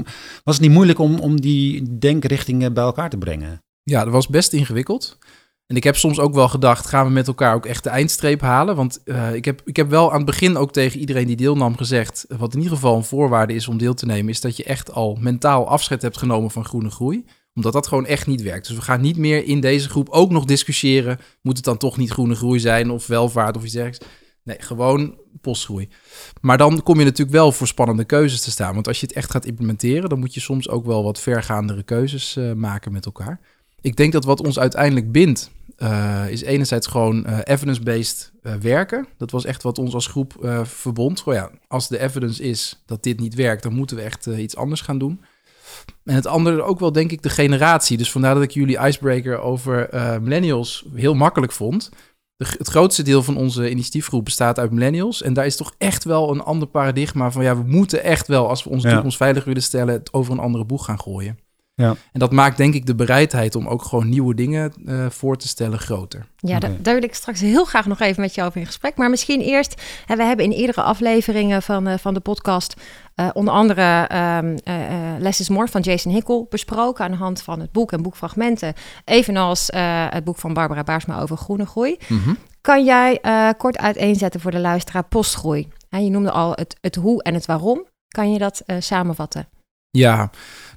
was 0.43 0.55
het 0.55 0.63
niet 0.63 0.73
moeilijk 0.73 0.99
om, 0.99 1.19
om 1.19 1.41
die 1.41 1.97
denkrichtingen 1.99 2.73
bij 2.73 2.83
elkaar 2.83 3.09
te 3.09 3.17
brengen? 3.17 3.63
Ja, 3.83 4.03
dat 4.03 4.13
was 4.13 4.27
best 4.27 4.53
ingewikkeld. 4.53 5.17
En 5.65 5.75
ik 5.75 5.83
heb 5.83 5.95
soms 5.95 6.19
ook 6.19 6.33
wel 6.33 6.47
gedacht, 6.47 6.87
gaan 6.87 7.05
we 7.05 7.11
met 7.11 7.27
elkaar 7.27 7.55
ook 7.55 7.65
echt 7.65 7.83
de 7.83 7.89
eindstreep 7.89 8.41
halen? 8.41 8.75
Want 8.75 9.01
ik, 9.33 9.45
heb, 9.45 9.61
ik 9.65 9.75
heb 9.75 9.89
wel 9.89 10.09
aan 10.11 10.17
het 10.17 10.25
begin 10.25 10.57
ook 10.57 10.71
tegen 10.71 10.99
iedereen 10.99 11.27
die 11.27 11.35
deelnam 11.35 11.77
gezegd... 11.77 12.25
wat 12.37 12.53
in 12.53 12.59
ieder 12.59 12.75
geval 12.75 12.95
een 12.95 13.03
voorwaarde 13.03 13.53
is 13.53 13.67
om 13.67 13.77
deel 13.77 13.93
te 13.93 14.05
nemen... 14.05 14.29
is 14.29 14.41
dat 14.41 14.57
je 14.57 14.63
echt 14.63 14.91
al 14.91 15.17
mentaal 15.19 15.67
afscheid 15.67 16.01
hebt 16.01 16.17
genomen 16.17 16.51
van 16.51 16.65
groene 16.65 16.89
groei. 16.89 17.25
Omdat 17.55 17.73
dat 17.73 17.87
gewoon 17.87 18.05
echt 18.05 18.27
niet 18.27 18.41
werkt. 18.41 18.67
Dus 18.67 18.75
we 18.75 18.81
gaan 18.81 19.01
niet 19.01 19.17
meer 19.17 19.45
in 19.45 19.59
deze 19.59 19.89
groep 19.89 20.09
ook 20.09 20.31
nog 20.31 20.45
discussiëren... 20.45 21.19
moet 21.41 21.55
het 21.55 21.65
dan 21.65 21.77
toch 21.77 21.97
niet 21.97 22.11
groene 22.11 22.35
groei 22.35 22.59
zijn 22.59 22.89
of 22.89 23.07
welvaart 23.07 23.57
of 23.57 23.63
iets 23.63 23.73
dergelijks? 23.73 24.07
Nee, 24.43 24.57
gewoon 24.59 25.17
postgroei. 25.41 25.89
Maar 26.41 26.57
dan 26.57 26.83
kom 26.83 26.99
je 26.99 27.05
natuurlijk 27.05 27.37
wel 27.37 27.51
voor 27.51 27.67
spannende 27.67 28.03
keuzes 28.03 28.41
te 28.41 28.51
staan. 28.51 28.73
Want 28.73 28.87
als 28.87 28.99
je 28.99 29.05
het 29.05 29.15
echt 29.15 29.31
gaat 29.31 29.45
implementeren... 29.45 30.09
dan 30.09 30.19
moet 30.19 30.33
je 30.33 30.39
soms 30.39 30.69
ook 30.69 30.85
wel 30.85 31.03
wat 31.03 31.19
vergaandere 31.19 31.83
keuzes 31.83 32.35
eh, 32.35 32.53
maken 32.53 32.91
met 32.91 33.05
elkaar. 33.05 33.39
Ik 33.81 33.95
denk 33.95 34.11
dat 34.11 34.25
wat 34.25 34.41
ons 34.41 34.59
uiteindelijk 34.59 35.11
bindt, 35.11 35.51
eh, 35.77 36.25
is 36.29 36.41
enerzijds 36.41 36.87
gewoon 36.87 37.25
eh, 37.25 37.39
evidence-based 37.43 38.31
werken. 38.61 39.07
Dat 39.17 39.31
was 39.31 39.45
echt 39.45 39.63
wat 39.63 39.77
ons 39.77 39.93
als 39.93 40.07
groep 40.07 40.33
verbond. 40.63 41.19
Gewoon, 41.19 41.37
ja, 41.37 41.51
als 41.67 41.87
de 41.87 41.99
evidence 41.99 42.43
is 42.43 42.83
dat 42.85 43.03
dit 43.03 43.19
niet 43.19 43.35
werkt, 43.35 43.63
dan 43.63 43.73
moeten 43.73 43.95
we 43.95 44.01
echt 44.01 44.25
iets 44.25 44.55
anders 44.55 44.81
gaan 44.81 44.97
doen. 44.97 45.21
En 46.03 46.15
het 46.15 46.27
andere 46.27 46.61
ook 46.61 46.79
wel, 46.79 46.91
denk 46.91 47.11
ik, 47.11 47.21
de 47.21 47.29
generatie. 47.29 47.97
Dus 47.97 48.11
vandaar 48.11 48.33
dat 48.33 48.43
ik 48.43 48.51
jullie 48.51 48.79
icebreaker 48.79 49.39
over 49.39 49.89
eh, 49.89 50.17
millennials 50.17 50.85
heel 50.93 51.13
makkelijk 51.13 51.51
vond. 51.51 51.89
De, 52.35 52.45
het 52.57 52.67
grootste 52.67 53.03
deel 53.03 53.23
van 53.23 53.37
onze 53.37 53.69
initiatiefgroep 53.69 54.25
bestaat 54.25 54.59
uit 54.59 54.71
millennials. 54.71 55.21
En 55.21 55.33
daar 55.33 55.45
is 55.45 55.55
toch 55.55 55.73
echt 55.77 56.03
wel 56.03 56.31
een 56.31 56.41
ander 56.41 56.67
paradigma 56.67 57.31
van... 57.31 57.43
ja, 57.43 57.57
we 57.57 57.63
moeten 57.65 58.03
echt 58.03 58.27
wel, 58.27 58.49
als 58.49 58.63
we 58.63 58.69
onze 58.69 58.87
Ja. 58.87 58.93
toekomst 58.93 59.17
veilig 59.17 59.43
willen 59.43 59.63
stellen... 59.63 59.93
het 59.93 60.13
over 60.13 60.33
een 60.33 60.39
andere 60.39 60.65
boeg 60.65 60.85
gaan 60.85 60.99
gooien. 60.99 61.37
Ja. 61.75 61.95
En 62.11 62.19
dat 62.19 62.31
maakt 62.31 62.57
denk 62.57 62.73
ik 62.73 62.85
de 62.85 62.95
bereidheid 62.95 63.55
om 63.55 63.67
ook 63.67 63.83
gewoon 63.83 64.09
nieuwe 64.09 64.35
dingen 64.35 64.73
eh, 64.85 65.05
voor 65.09 65.37
te 65.37 65.47
stellen 65.47 65.79
groter. 65.79 66.25
Ja, 66.37 66.59
daar 66.59 66.93
wil 66.93 67.03
ik 67.03 67.13
straks 67.15 67.39
heel 67.39 67.65
graag 67.65 67.85
nog 67.85 67.99
even 67.99 68.21
met 68.21 68.35
jou 68.35 68.47
over 68.47 68.59
in 68.59 68.65
gesprek. 68.65 68.95
Maar 68.97 69.09
misschien 69.09 69.41
eerst, 69.41 69.81
hè, 70.05 70.15
we 70.15 70.23
hebben 70.23 70.45
in 70.45 70.51
eerdere 70.51 70.81
afleveringen 70.81 71.61
van, 71.61 71.87
eh, 71.87 71.97
van 71.97 72.13
de 72.13 72.19
podcast... 72.19 72.73
eh, 73.15 73.29
onder 73.33 73.53
andere 73.53 74.05
ehm 74.07 74.57
eh, 74.63 75.13
eh, 75.13 75.19
Less 75.21 75.39
is 75.39 75.49
More 75.49 75.67
van 75.67 75.81
Jason 75.81 76.11
Hickel 76.13 76.47
besproken... 76.49 77.05
aan 77.05 77.11
de 77.11 77.17
hand 77.17 77.41
van 77.41 77.59
het 77.59 77.71
boek 77.71 77.91
en 77.91 78.01
boekfragmenten. 78.01 78.73
Evenals 79.05 79.69
eh, 79.69 80.05
het 80.09 80.23
boek 80.23 80.37
van 80.37 80.53
Barbara 80.53 80.83
Baarsma 80.83 81.19
over 81.21 81.37
groene 81.37 81.65
groei. 81.65 81.97
Kan 82.61 82.83
jij 82.85 83.19
eh, 83.21 83.49
kort 83.57 83.77
uiteenzetten 83.77 84.41
voor 84.41 84.51
de 84.51 84.59
luisteraar 84.59 85.03
postgroei? 85.03 85.67
Hè, 85.89 85.97
je 85.97 86.09
noemde 86.09 86.31
al 86.31 86.51
het, 86.51 86.75
het 86.81 86.95
hoe 86.95 87.23
en 87.23 87.33
het 87.33 87.45
waarom. 87.45 87.85
Kan 88.07 88.31
je 88.31 88.39
dat 88.39 88.61
eh, 88.65 88.75
samenvatten? 88.79 89.47
Ja, 89.97 90.29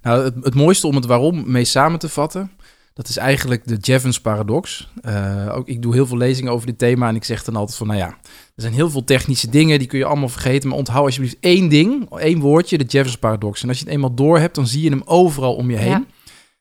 nou, 0.03 0.25
het, 0.25 0.35
het 0.43 0.55
mooiste 0.55 0.87
om 0.87 0.95
het 0.95 1.05
waarom 1.05 1.51
mee 1.51 1.65
samen 1.65 1.99
te 1.99 2.09
vatten, 2.09 2.51
dat 2.93 3.09
is 3.09 3.17
eigenlijk 3.17 3.67
de 3.67 3.77
Jevons 3.77 4.21
paradox. 4.21 4.89
Eh, 5.01 5.53
ook, 5.57 5.69
ik 5.69 5.83
doe 5.83 5.95
heel 5.95 6.07
veel 6.07 6.17
lezingen 6.17 6.53
over 6.53 6.67
dit 6.67 6.79
thema 6.79 7.09
en 7.09 7.15
ik 7.15 7.25
zeg 7.25 7.45
dan 7.45 7.57
altijd 7.57 7.79
van, 7.79 7.87
nou 7.87 7.99
ja, 7.99 8.09
er 8.09 8.63
zijn 8.63 8.73
heel 8.73 8.91
veel 8.91 9.05
technische 9.05 9.51
dingen, 9.51 9.79
die 9.79 9.89
kun 9.89 9.99
je 9.99 10.05
allemaal 10.05 10.29
vergeten, 10.29 10.69
maar 10.69 10.79
onthoud 10.79 11.05
alsjeblieft 11.05 11.37
één 11.41 11.69
ding, 11.69 12.11
één 12.19 12.41
woordje, 12.41 12.79
de 12.79 12.85
Jevons 12.85 13.19
paradox. 13.19 13.63
En 13.63 13.69
als 13.69 13.79
je 13.79 13.85
het 13.85 13.93
eenmaal 13.93 14.15
door 14.15 14.39
hebt, 14.39 14.55
dan 14.55 14.67
zie 14.67 14.83
je 14.83 14.91
hem 14.91 15.03
overal 15.05 15.55
om 15.55 15.71
je 15.71 15.77
heen. 15.77 15.89
Ja. 15.89 16.05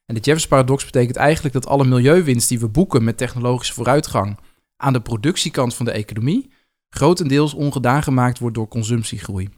En 0.05 0.15
de 0.15 0.21
Jevons 0.21 0.47
paradox 0.47 0.85
betekent 0.85 1.15
eigenlijk 1.15 1.53
dat 1.53 1.67
alle 1.67 1.85
milieuwinst 1.85 2.49
die 2.49 2.59
we 2.59 2.67
boeken 2.67 3.03
met 3.03 3.17
technologische 3.17 3.73
vooruitgang 3.73 4.39
aan 4.77 4.93
de 4.93 5.01
productiekant 5.01 5.73
van 5.73 5.85
de 5.85 5.91
economie, 5.91 6.49
grotendeels 6.89 7.53
ongedaan 7.53 8.03
gemaakt 8.03 8.39
wordt 8.39 8.55
door 8.55 8.67
consumptiegroei. 8.67 9.49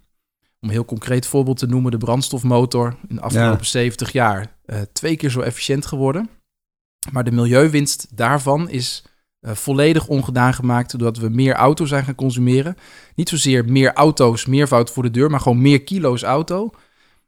Om 0.59 0.67
een 0.67 0.75
heel 0.75 0.85
concreet 0.85 1.25
voorbeeld 1.25 1.57
te 1.57 1.67
noemen, 1.67 1.91
de 1.91 1.97
brandstofmotor 1.97 2.95
in 3.07 3.15
de 3.15 3.21
afgelopen 3.21 3.65
70 3.65 4.11
jaar 4.11 4.55
eh, 4.65 4.81
twee 4.93 5.15
keer 5.15 5.29
zo 5.29 5.39
efficiënt 5.39 5.85
geworden. 5.85 6.29
Maar 7.11 7.23
de 7.23 7.31
milieuwinst 7.31 8.17
daarvan 8.17 8.69
is 8.69 9.03
eh, 9.39 9.53
volledig 9.53 10.07
ongedaan 10.07 10.53
gemaakt 10.53 10.91
doordat 10.91 11.17
we 11.17 11.29
meer 11.29 11.53
auto 11.53 11.85
zijn 11.85 12.03
gaan 12.03 12.15
consumeren. 12.15 12.77
Niet 13.15 13.29
zozeer 13.29 13.65
meer 13.65 13.93
auto's, 13.93 14.45
meervoud 14.45 14.91
voor 14.91 15.03
de 15.03 15.11
deur, 15.11 15.29
maar 15.29 15.39
gewoon 15.39 15.61
meer 15.61 15.83
kilo's 15.83 16.23
auto. 16.23 16.69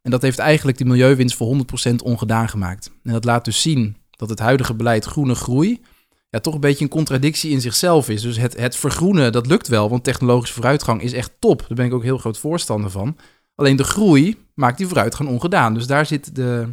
En 0.01 0.11
dat 0.11 0.21
heeft 0.21 0.39
eigenlijk 0.39 0.77
de 0.77 0.85
milieuwinst 0.85 1.35
voor 1.35 1.57
100% 1.89 1.95
ongedaan 2.03 2.49
gemaakt. 2.49 2.91
En 3.03 3.11
dat 3.11 3.25
laat 3.25 3.45
dus 3.45 3.61
zien 3.61 3.97
dat 4.09 4.29
het 4.29 4.39
huidige 4.39 4.73
beleid 4.73 5.05
groene 5.05 5.35
groei 5.35 5.81
ja, 6.29 6.39
toch 6.39 6.53
een 6.53 6.59
beetje 6.59 6.83
een 6.83 6.89
contradictie 6.89 7.51
in 7.51 7.61
zichzelf 7.61 8.09
is. 8.09 8.21
Dus 8.21 8.37
het, 8.37 8.57
het 8.57 8.75
vergroenen, 8.75 9.31
dat 9.31 9.47
lukt 9.47 9.67
wel, 9.67 9.89
want 9.89 10.03
technologische 10.03 10.55
vooruitgang 10.55 11.01
is 11.01 11.13
echt 11.13 11.31
top. 11.39 11.59
Daar 11.59 11.77
ben 11.77 11.85
ik 11.85 11.93
ook 11.93 12.03
heel 12.03 12.17
groot 12.17 12.37
voorstander 12.37 12.89
van. 12.89 13.17
Alleen 13.55 13.75
de 13.75 13.83
groei 13.83 14.37
maakt 14.53 14.77
die 14.77 14.87
vooruitgang 14.87 15.29
ongedaan. 15.29 15.73
Dus 15.73 15.87
daar 15.87 16.05
zit 16.05 16.35
de, 16.35 16.71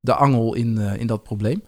de 0.00 0.14
angel 0.14 0.54
in, 0.54 0.78
eh, 0.78 1.00
in 1.00 1.06
dat 1.06 1.22
probleem. 1.22 1.62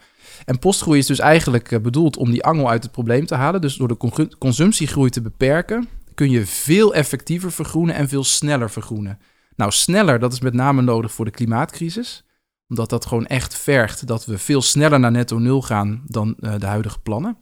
En 0.44 0.58
postgroei 0.58 0.98
is 0.98 1.06
dus 1.06 1.18
eigenlijk 1.18 1.72
eh, 1.72 1.80
bedoeld 1.80 2.16
om 2.16 2.30
die 2.30 2.44
angel 2.44 2.70
uit 2.70 2.82
het 2.82 2.92
probleem 2.92 3.26
te 3.26 3.34
halen. 3.34 3.60
Dus 3.60 3.76
door 3.76 3.88
de 3.88 3.96
con- 3.96 4.32
consumptiegroei 4.38 5.10
te 5.10 5.20
beperken, 5.20 5.88
kun 6.14 6.30
je 6.30 6.46
veel 6.46 6.94
effectiever 6.94 7.52
vergroenen 7.52 7.94
en 7.94 8.08
veel 8.08 8.24
sneller 8.24 8.70
vergroenen. 8.70 9.18
Nou, 9.56 9.70
sneller, 9.70 10.18
dat 10.18 10.32
is 10.32 10.40
met 10.40 10.54
name 10.54 10.82
nodig 10.82 11.12
voor 11.12 11.24
de 11.24 11.30
klimaatcrisis 11.30 12.24
omdat 12.68 12.90
dat 12.90 13.06
gewoon 13.06 13.26
echt 13.26 13.54
vergt 13.54 14.06
dat 14.06 14.26
we 14.26 14.38
veel 14.38 14.62
sneller 14.62 15.00
naar 15.00 15.10
netto 15.10 15.38
nul 15.38 15.62
gaan 15.62 16.02
dan 16.06 16.36
eh, 16.40 16.54
de 16.58 16.66
huidige 16.66 16.98
plannen. 16.98 17.38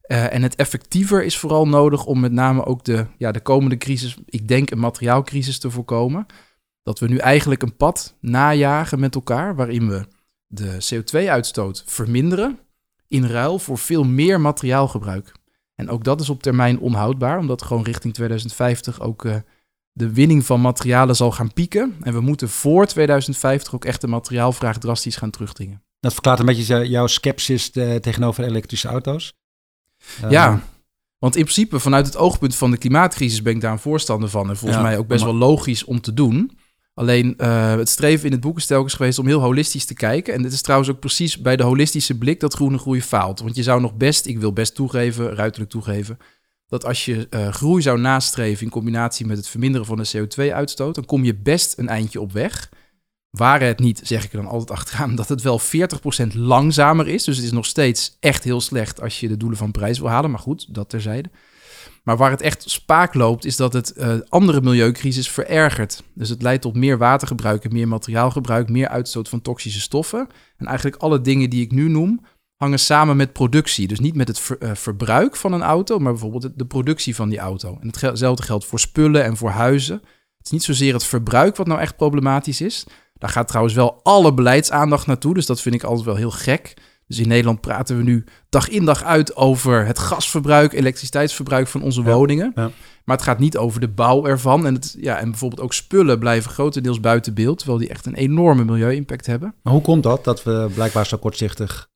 Eh, 0.00 0.34
en 0.34 0.42
het 0.42 0.54
effectiever 0.54 1.24
is 1.24 1.38
vooral 1.38 1.68
nodig 1.68 2.04
om 2.04 2.20
met 2.20 2.32
name 2.32 2.64
ook 2.64 2.84
de, 2.84 3.06
ja, 3.18 3.32
de 3.32 3.40
komende 3.40 3.76
crisis, 3.76 4.16
ik 4.24 4.48
denk 4.48 4.70
een 4.70 4.78
materiaalcrisis, 4.78 5.58
te 5.58 5.70
voorkomen. 5.70 6.26
Dat 6.82 6.98
we 6.98 7.08
nu 7.08 7.16
eigenlijk 7.16 7.62
een 7.62 7.76
pad 7.76 8.16
najagen 8.20 9.00
met 9.00 9.14
elkaar 9.14 9.56
waarin 9.56 9.88
we 9.88 10.06
de 10.46 10.76
CO2-uitstoot 10.94 11.82
verminderen 11.86 12.58
in 13.08 13.24
ruil 13.24 13.58
voor 13.58 13.78
veel 13.78 14.04
meer 14.04 14.40
materiaalgebruik. 14.40 15.32
En 15.74 15.90
ook 15.90 16.04
dat 16.04 16.20
is 16.20 16.30
op 16.30 16.42
termijn 16.42 16.78
onhoudbaar, 16.78 17.38
omdat 17.38 17.62
gewoon 17.62 17.82
richting 17.84 18.14
2050 18.14 19.00
ook 19.00 19.24
eh, 19.24 19.36
de 19.98 20.12
winning 20.12 20.46
van 20.46 20.60
materialen 20.60 21.16
zal 21.16 21.30
gaan 21.30 21.52
pieken. 21.52 21.94
En 22.02 22.12
we 22.12 22.20
moeten 22.20 22.48
voor 22.48 22.86
2050 22.86 23.74
ook 23.74 23.84
echt 23.84 24.00
de 24.00 24.06
materiaalvraag 24.06 24.78
drastisch 24.78 25.16
gaan 25.16 25.30
terugdringen. 25.30 25.82
Dat 26.00 26.12
verklaart 26.12 26.38
een 26.38 26.46
beetje 26.46 26.62
jou- 26.64 26.84
jouw 26.84 27.06
sceptisch 27.06 27.70
eh, 27.70 27.94
tegenover 27.94 28.44
elektrische 28.44 28.88
auto's. 28.88 29.32
Eh, 30.22 30.30
ja, 30.30 30.60
want 31.18 31.36
in 31.36 31.42
principe 31.42 31.78
vanuit 31.80 32.06
het 32.06 32.16
oogpunt 32.16 32.54
van 32.56 32.70
de 32.70 32.76
klimaatcrisis 32.78 33.42
ben 33.42 33.54
ik 33.54 33.60
daar 33.60 33.72
een 33.72 33.78
voorstander 33.78 34.28
van. 34.28 34.48
En 34.48 34.56
volgens 34.56 34.80
Ja, 34.80 34.86
mij 34.86 34.98
ook 34.98 35.06
best 35.06 35.24
wel 35.24 35.34
logisch 35.34 35.84
om 35.84 36.00
te 36.00 36.14
doen. 36.14 36.58
Alleen 36.94 37.34
uh, 37.38 37.74
het 37.74 37.88
streven 37.88 38.26
in 38.26 38.32
het 38.32 38.40
boek 38.40 38.56
is 38.56 38.66
telkens 38.66 38.94
geweest 38.94 39.18
om 39.18 39.26
heel 39.26 39.40
holistisch 39.40 39.84
te 39.84 39.94
kijken. 39.94 40.34
En 40.34 40.42
dit 40.42 40.52
is 40.52 40.60
trouwens 40.62 40.90
ook 40.90 40.98
precies 41.00 41.38
bij 41.38 41.56
de 41.56 41.62
holistische 41.62 42.18
blik 42.18 42.40
dat 42.40 42.54
groene 42.54 42.78
groei 42.78 43.02
faalt. 43.02 43.40
Want 43.40 43.56
je 43.56 43.62
zou 43.62 43.80
nog 43.80 43.94
best, 43.94 44.26
ik 44.26 44.38
wil 44.38 44.52
best 44.52 44.74
toegeven, 44.74 45.34
ruiterlijk 45.34 45.70
toegeven, 45.70 46.18
dat 46.68 46.84
als 46.84 47.04
je 47.04 47.26
uh, 47.30 47.48
groei 47.48 47.82
zou 47.82 48.00
nastreven 48.00 48.64
in 48.64 48.70
combinatie 48.70 49.26
met 49.26 49.36
het 49.36 49.48
verminderen 49.48 49.86
van 49.86 49.96
de 49.96 50.10
CO2-uitstoot, 50.16 50.94
dan 50.94 51.04
kom 51.04 51.24
je 51.24 51.36
best 51.36 51.78
een 51.78 51.88
eindje 51.88 52.20
op 52.20 52.32
weg. 52.32 52.68
Waren 53.30 53.68
het 53.68 53.78
niet, 53.78 54.00
zeg 54.04 54.24
ik 54.24 54.32
er 54.32 54.42
dan 54.42 54.50
altijd 54.50 54.70
achteraan, 54.70 55.14
dat 55.14 55.28
het 55.28 55.42
wel 55.42 55.60
40% 55.60 55.62
langzamer 56.32 57.08
is. 57.08 57.24
Dus 57.24 57.36
het 57.36 57.44
is 57.44 57.52
nog 57.52 57.66
steeds 57.66 58.16
echt 58.20 58.44
heel 58.44 58.60
slecht 58.60 59.00
als 59.00 59.20
je 59.20 59.28
de 59.28 59.36
doelen 59.36 59.58
van 59.58 59.70
prijs 59.70 59.98
wil 59.98 60.08
halen. 60.08 60.30
Maar 60.30 60.40
goed, 60.40 60.74
dat 60.74 60.88
terzijde. 60.88 61.30
Maar 62.04 62.16
waar 62.16 62.30
het 62.30 62.40
echt 62.40 62.70
spaak 62.70 63.14
loopt, 63.14 63.44
is 63.44 63.56
dat 63.56 63.72
het 63.72 63.94
uh, 63.96 64.14
andere 64.28 64.60
milieucrisis 64.60 65.30
verergert. 65.30 66.02
Dus 66.14 66.28
het 66.28 66.42
leidt 66.42 66.62
tot 66.62 66.76
meer 66.76 66.98
watergebruik 66.98 67.72
meer 67.72 67.88
materiaalgebruik, 67.88 68.68
meer 68.68 68.88
uitstoot 68.88 69.28
van 69.28 69.42
toxische 69.42 69.80
stoffen. 69.80 70.28
En 70.56 70.66
eigenlijk 70.66 71.02
alle 71.02 71.20
dingen 71.20 71.50
die 71.50 71.62
ik 71.62 71.72
nu 71.72 71.88
noem, 71.88 72.20
hangen 72.58 72.78
samen 72.78 73.16
met 73.16 73.32
productie. 73.32 73.88
Dus 73.88 73.98
niet 74.00 74.14
met 74.14 74.28
het 74.28 74.38
ver, 74.40 74.56
uh, 74.60 74.70
verbruik 74.74 75.36
van 75.36 75.52
een 75.52 75.62
auto, 75.62 75.98
maar 75.98 76.12
bijvoorbeeld 76.12 76.48
de 76.56 76.66
productie 76.66 77.14
van 77.14 77.28
die 77.28 77.38
auto. 77.38 77.78
En 77.80 77.92
hetzelfde 78.00 78.42
geldt 78.42 78.64
voor 78.64 78.80
spullen 78.80 79.24
en 79.24 79.36
voor 79.36 79.50
huizen. 79.50 79.96
Het 80.36 80.46
is 80.46 80.50
niet 80.50 80.62
zozeer 80.64 80.92
het 80.92 81.04
verbruik 81.04 81.56
wat 81.56 81.66
nou 81.66 81.80
echt 81.80 81.96
problematisch 81.96 82.60
is. 82.60 82.86
Daar 83.14 83.30
gaat 83.30 83.48
trouwens 83.48 83.74
wel 83.74 84.00
alle 84.02 84.34
beleidsaandacht 84.34 85.06
naartoe, 85.06 85.34
dus 85.34 85.46
dat 85.46 85.60
vind 85.60 85.74
ik 85.74 85.82
altijd 85.82 86.06
wel 86.06 86.16
heel 86.16 86.30
gek. 86.30 86.74
Dus 87.06 87.18
in 87.18 87.28
Nederland 87.28 87.60
praten 87.60 87.96
we 87.96 88.02
nu 88.02 88.24
dag 88.48 88.68
in 88.68 88.84
dag 88.84 89.02
uit 89.04 89.36
over 89.36 89.86
het 89.86 89.98
gasverbruik, 89.98 90.72
elektriciteitsverbruik 90.72 91.66
van 91.66 91.82
onze 91.82 92.02
Ja, 92.02 92.12
woningen. 92.14 92.52
ja. 92.54 92.70
Maar 93.04 93.16
het 93.16 93.24
gaat 93.24 93.38
niet 93.38 93.56
over 93.56 93.80
de 93.80 93.88
bouw 93.88 94.26
ervan. 94.26 94.66
En, 94.66 94.74
het, 94.74 94.96
ja, 95.00 95.18
en 95.18 95.30
bijvoorbeeld 95.30 95.60
ook 95.60 95.74
spullen 95.74 96.18
blijven 96.18 96.50
grotendeels 96.50 97.00
buiten 97.00 97.34
beeld, 97.34 97.58
terwijl 97.58 97.78
die 97.78 97.88
echt 97.88 98.06
een 98.06 98.14
enorme 98.14 98.64
milieu-impact 98.64 99.26
hebben. 99.26 99.54
Maar 99.62 99.72
hoe 99.72 99.82
komt 99.82 100.02
dat, 100.02 100.24
dat 100.24 100.42
we 100.42 100.70
blijkbaar 100.74 101.06
zo 101.06 101.16
kortzichtig 101.16 101.87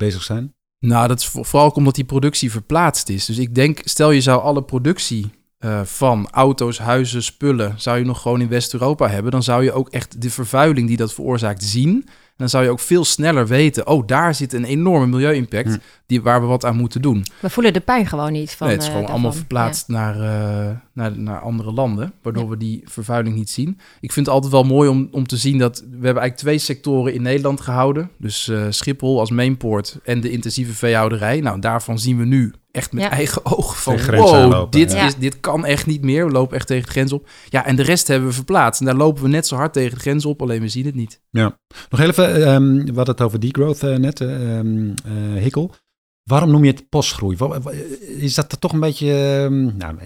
bezig 0.00 0.22
zijn? 0.22 0.54
Nou, 0.78 1.08
dat 1.08 1.18
is 1.18 1.26
voor- 1.26 1.44
vooral 1.44 1.68
ook 1.68 1.76
omdat 1.76 1.94
die 1.94 2.04
productie 2.04 2.50
verplaatst 2.50 3.08
is. 3.08 3.24
Dus 3.24 3.38
ik 3.38 3.54
denk, 3.54 3.80
stel 3.84 4.10
je 4.10 4.20
zou 4.20 4.42
alle 4.42 4.62
productie 4.62 5.30
eh, 5.58 5.80
van 5.84 6.28
auto's, 6.30 6.78
huizen, 6.78 7.22
spullen, 7.22 7.74
zou 7.76 7.98
je 7.98 8.04
nog 8.04 8.22
gewoon 8.22 8.40
in 8.40 8.48
West-Europa 8.48 9.08
hebben, 9.08 9.32
dan 9.32 9.42
zou 9.42 9.64
je 9.64 9.72
ook 9.72 9.88
echt 9.88 10.22
de 10.22 10.30
vervuiling 10.30 10.88
die 10.88 10.96
dat 10.96 11.14
veroorzaakt 11.14 11.64
zien. 11.64 12.08
Dan 12.40 12.48
zou 12.48 12.64
je 12.64 12.70
ook 12.70 12.80
veel 12.80 13.04
sneller 13.04 13.46
weten, 13.46 13.86
oh, 13.86 14.06
daar 14.06 14.34
zit 14.34 14.52
een 14.52 14.64
enorme 14.64 15.06
milieu-impact 15.06 15.68
Hm. 15.68 15.78
die, 16.06 16.22
waar 16.22 16.40
we 16.40 16.46
wat 16.46 16.64
aan 16.64 16.76
moeten 16.76 17.02
doen. 17.02 17.24
We 17.40 17.50
voelen 17.50 17.72
de 17.72 17.80
pijn 17.80 18.06
gewoon 18.06 18.32
niet 18.32 18.50
van 18.50 18.66
nee, 18.66 18.76
het 18.76 18.84
is 18.84 18.90
eh, 18.90 18.96
gewoon 18.96 19.10
allemaal 19.10 19.32
verplaatst 19.32 19.88
naar, 19.88 20.14
eh, 20.14 20.76
naar, 20.92 21.18
naar 21.18 21.40
andere 21.40 21.72
landen, 21.72 22.12
waardoor 22.22 22.48
we 22.48 22.56
die 22.56 22.82
vervuiling 22.84 23.36
niet 23.36 23.50
zien. 23.50 23.78
Ik 24.00 24.12
vind 24.12 24.26
het 24.26 24.34
altijd 24.34 24.52
wel 24.52 24.62
mooi 24.62 24.88
om, 24.88 25.08
om 25.10 25.26
te 25.26 25.36
zien 25.36 25.58
dat 25.58 25.78
we 25.78 25.84
hebben 25.90 26.00
eigenlijk 26.00 26.36
twee 26.36 26.58
sectoren 26.58 27.14
in 27.14 27.22
Nederland 27.22 27.60
gehouden. 27.60 28.10
Dus 28.18 28.48
eh, 28.48 28.66
Schiphol 28.70 29.20
als 29.20 29.30
mainpoort 29.30 29.98
en 30.04 30.20
de 30.20 30.30
intensieve 30.30 30.72
veehouderij. 30.72 31.40
Nou, 31.40 31.60
daarvan 31.60 31.98
zien 31.98 32.18
we 32.18 32.24
nu 32.24 32.52
echt 32.72 32.92
met 32.92 33.02
Ja. 33.02 33.10
eigen 33.10 33.44
ogen 33.56 33.76
van 33.76 34.16
wow, 34.16 34.72
dit, 34.72 34.92
ja. 34.92 35.06
is, 35.06 35.16
dit 35.16 35.40
kan 35.40 35.66
echt 35.66 35.86
niet 35.86 36.02
meer. 36.02 36.26
We 36.26 36.32
lopen 36.32 36.56
echt 36.56 36.66
tegen 36.66 36.84
de 36.84 36.90
grens 36.90 37.12
op. 37.12 37.28
Ja, 37.48 37.66
en 37.66 37.76
de 37.76 37.82
rest 37.82 38.08
hebben 38.08 38.28
we 38.28 38.34
verplaatst. 38.34 38.80
En 38.80 38.86
daar 38.86 38.96
lopen 38.96 39.22
we 39.22 39.28
net 39.28 39.46
zo 39.46 39.56
hard 39.56 39.72
tegen 39.72 39.94
de 39.94 40.00
grens 40.00 40.26
op, 40.26 40.42
alleen 40.42 40.60
we 40.60 40.68
zien 40.68 40.86
het 40.86 40.94
niet. 40.94 41.20
Nog 41.30 42.00
heel 42.00 42.08
even, 42.08 42.34
ehm, 42.46 42.74
we 42.74 42.92
hadden 42.94 43.14
het 43.14 43.20
over 43.20 43.40
degrowth 43.40 43.82
eh, 43.82 43.96
net, 43.96 44.20
eh, 44.20 44.58
ehm, 44.58 44.90
eh, 45.04 45.42
Hikkel. 45.42 45.74
Waarom 46.22 46.50
noem 46.50 46.64
je 46.64 46.70
het 46.70 46.88
postgroei? 46.88 47.36
Is 48.00 48.34
dat 48.34 48.60
toch 48.60 48.72
een 48.72 48.80
beetje... 48.80 49.12
ehm, 49.12 49.76
nou, 49.76 49.96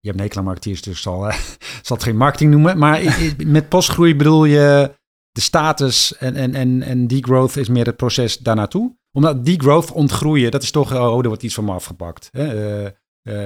je 0.00 0.08
hebt 0.08 0.16
een 0.16 0.20
hekel 0.20 0.38
aan 0.38 0.44
marketeers, 0.44 0.82
dus 0.82 1.02
zal, 1.02 1.20
zal 1.82 1.96
het 1.96 2.02
geen 2.02 2.16
marketing 2.16 2.50
noemen. 2.50 2.78
Maar 2.78 3.18
met 3.46 3.68
postgroei 3.68 4.16
bedoel 4.16 4.44
je 4.44 4.90
de 5.38 5.44
status 5.44 6.16
en, 6.16 6.34
en, 6.36 6.54
en, 6.54 6.82
en 6.82 7.06
degrowth 7.06 7.56
is 7.56 7.68
meer 7.68 7.86
het 7.86 7.96
proces 7.96 8.38
daarnaartoe? 8.38 8.96
Omdat 9.12 9.44
degrowth, 9.44 9.92
ontgroeien, 9.92 10.50
dat 10.50 10.62
is 10.62 10.70
toch, 10.70 10.94
oh, 10.94 11.18
er 11.18 11.28
wordt 11.28 11.42
iets 11.42 11.54
van 11.54 11.64
me 11.64 11.72
afgepakt. 11.72 12.28
Hè? 12.32 12.82
Eh, 12.84 12.90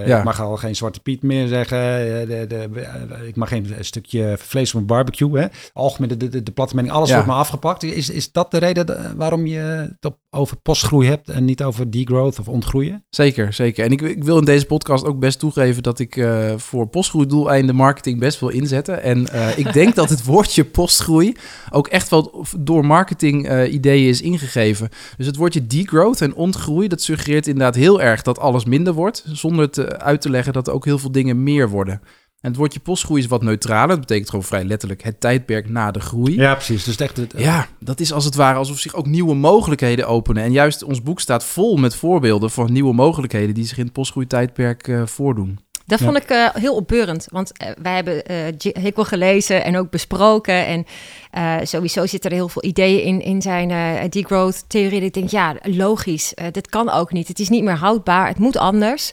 Ja. 0.07 0.19
Ik 0.19 0.25
mag 0.25 0.41
al 0.41 0.57
geen 0.57 0.77
Zwarte 0.77 1.01
Piet 1.01 1.23
meer 1.23 1.47
zeggen. 1.49 1.79
eh, 1.79 2.27
de, 2.29 2.47
de, 2.49 2.81
eh, 2.81 3.27
ik 3.29 3.37
mag 3.37 3.49
geen 3.49 3.67
stukje 3.81 4.35
vlees 4.39 4.75
een 4.75 4.87
barbecue. 4.87 5.39
Hè? 5.39 5.47
Algemeen, 5.73 6.09
de, 6.09 6.17
de, 6.17 6.29
de, 6.29 6.43
de 6.43 6.53
platte 6.53 6.75
mening, 6.75 6.95
alles 6.95 7.09
Ja. 7.09 7.15
wordt 7.15 7.31
maar 7.31 7.39
afgepakt. 7.39 7.83
Is, 7.83 8.11
is 8.11 8.33
dat 8.33 8.51
de 8.51 8.59
reden 8.59 9.17
waarom 9.17 9.47
je 9.47 9.59
het 9.59 10.05
op, 10.05 10.19
over 10.31 10.57
postgroei 10.57 11.09
hebt 11.09 11.29
en 11.29 11.45
niet 11.45 11.63
over 11.63 11.91
degrowth 11.91 12.39
of 12.39 12.49
ontgroeien? 12.49 13.05
Zeker, 13.11 13.53
zeker. 13.53 13.85
En 13.85 13.91
ik, 13.91 14.01
ik 14.01 14.25
wil 14.25 14.39
in 14.39 14.45
deze 14.45 14.67
podcast 14.67 15.05
ook 15.05 15.19
best 15.19 15.39
toegeven 15.39 15.83
dat 15.83 15.99
ik 15.99 16.17
eh, 16.17 16.53
voor 16.57 16.87
postgroeidoeleinden 16.87 17.75
marketing 17.75 18.19
best 18.19 18.41
wil 18.41 18.49
inzetten. 18.49 19.03
En 19.03 19.27
ik 19.57 19.73
denk 19.73 19.95
dat 19.95 20.09
het 20.09 20.25
woordje 20.33 20.65
postgroei 20.65 21.37
ook 21.71 21.89
echt 21.89 22.09
wel 22.11 22.45
door 22.59 22.87
marketing 22.87 23.67
ideeën 23.69 24.09
is 24.09 24.21
ingegeven. 24.21 24.89
Dus 25.17 25.27
het 25.27 25.37
woordje 25.37 25.67
degrowth 25.67 26.21
en 26.21 26.35
ontgroei, 26.35 26.89
dat 26.89 27.03
suggereert 27.03 27.47
inderdaad 27.47 27.75
heel 27.75 28.03
erg 28.03 28.23
dat 28.23 28.39
alles 28.39 28.65
minder 28.65 28.93
wordt, 28.93 29.25
zonder 29.27 29.71
eh, 29.79 29.85
uit 29.85 30.21
te 30.21 30.31
leggen 30.31 30.53
dat 30.53 30.71
ook 30.71 30.85
heel 30.85 30.99
veel 30.99 31.13
dingen 31.13 31.43
meer 31.43 31.69
worden. 31.69 32.01
En 32.41 32.49
het 32.51 32.57
woordje 32.57 32.81
postgroei 32.81 33.21
is 33.23 33.27
wat 33.29 33.43
neutraler. 33.43 33.89
Dat 33.89 34.01
betekent 34.01 34.31
gewoon 34.31 34.45
vrij 34.45 34.65
letterlijk 34.65 35.03
het 35.03 35.21
tijdperk 35.21 35.69
na 35.69 35.91
de 35.91 36.01
groei. 36.01 36.37
Ja, 36.37 36.55
precies. 36.55 36.85
Dus 36.85 36.97
echt 36.97 37.17
het, 37.17 37.35
Ja, 37.37 37.67
dat 37.81 38.01
is 38.01 38.13
als 38.13 38.25
het 38.25 38.35
ware 38.35 38.59
alsof 38.59 38.79
zich 38.79 38.95
ook 38.95 39.07
nieuwe 39.07 39.35
mogelijkheden 39.35 40.09
openen. 40.09 40.43
En 40.43 40.53
juist 40.53 40.83
ons 40.83 41.03
boek 41.03 41.21
staat 41.21 41.45
vol 41.45 41.77
met 41.77 41.95
voorbeelden 41.95 42.51
van 42.51 42.73
nieuwe 42.73 42.95
mogelijkheden 42.95 43.55
die 43.55 43.67
zich 43.67 43.79
in 43.79 43.85
het 43.85 43.93
postgroeitijdperk 43.93 44.89
eh 44.89 45.03
voordoen. 45.07 45.59
Dat 45.87 45.99
Ja. 45.99 46.05
vond 46.07 46.17
ik 46.19 46.29
eh, 46.31 46.49
heel 46.53 46.75
opbeurend, 46.75 47.27
want 47.31 47.53
wij 47.83 47.95
hebben 47.95 48.25
eh, 48.25 48.37
Hickel 48.83 49.05
gelezen 49.05 49.65
en 49.65 49.77
ook 49.79 49.91
besproken. 49.91 50.67
En 50.67 50.85
eh, 51.31 51.57
sowieso 51.63 52.07
zitten 52.07 52.31
er 52.31 52.37
heel 52.37 52.49
veel 52.49 52.65
ideeën 52.65 53.03
in, 53.03 53.21
in 53.21 53.43
zijn 53.43 53.71
eh 53.71 54.09
degrowth-theorie. 54.11 54.99
Dat 54.99 55.09
Ik 55.09 55.15
denk, 55.15 55.29
ja, 55.31 55.55
logisch, 55.63 56.35
eh, 56.35 56.47
dit 56.51 56.69
kan 56.69 56.91
ook 56.91 57.13
niet. 57.13 57.29
Het 57.29 57.39
is 57.39 57.49
niet 57.49 57.65
meer 57.65 57.77
houdbaar, 57.77 58.29
het 58.29 58.39
moet 58.39 58.57
anders. 58.57 59.13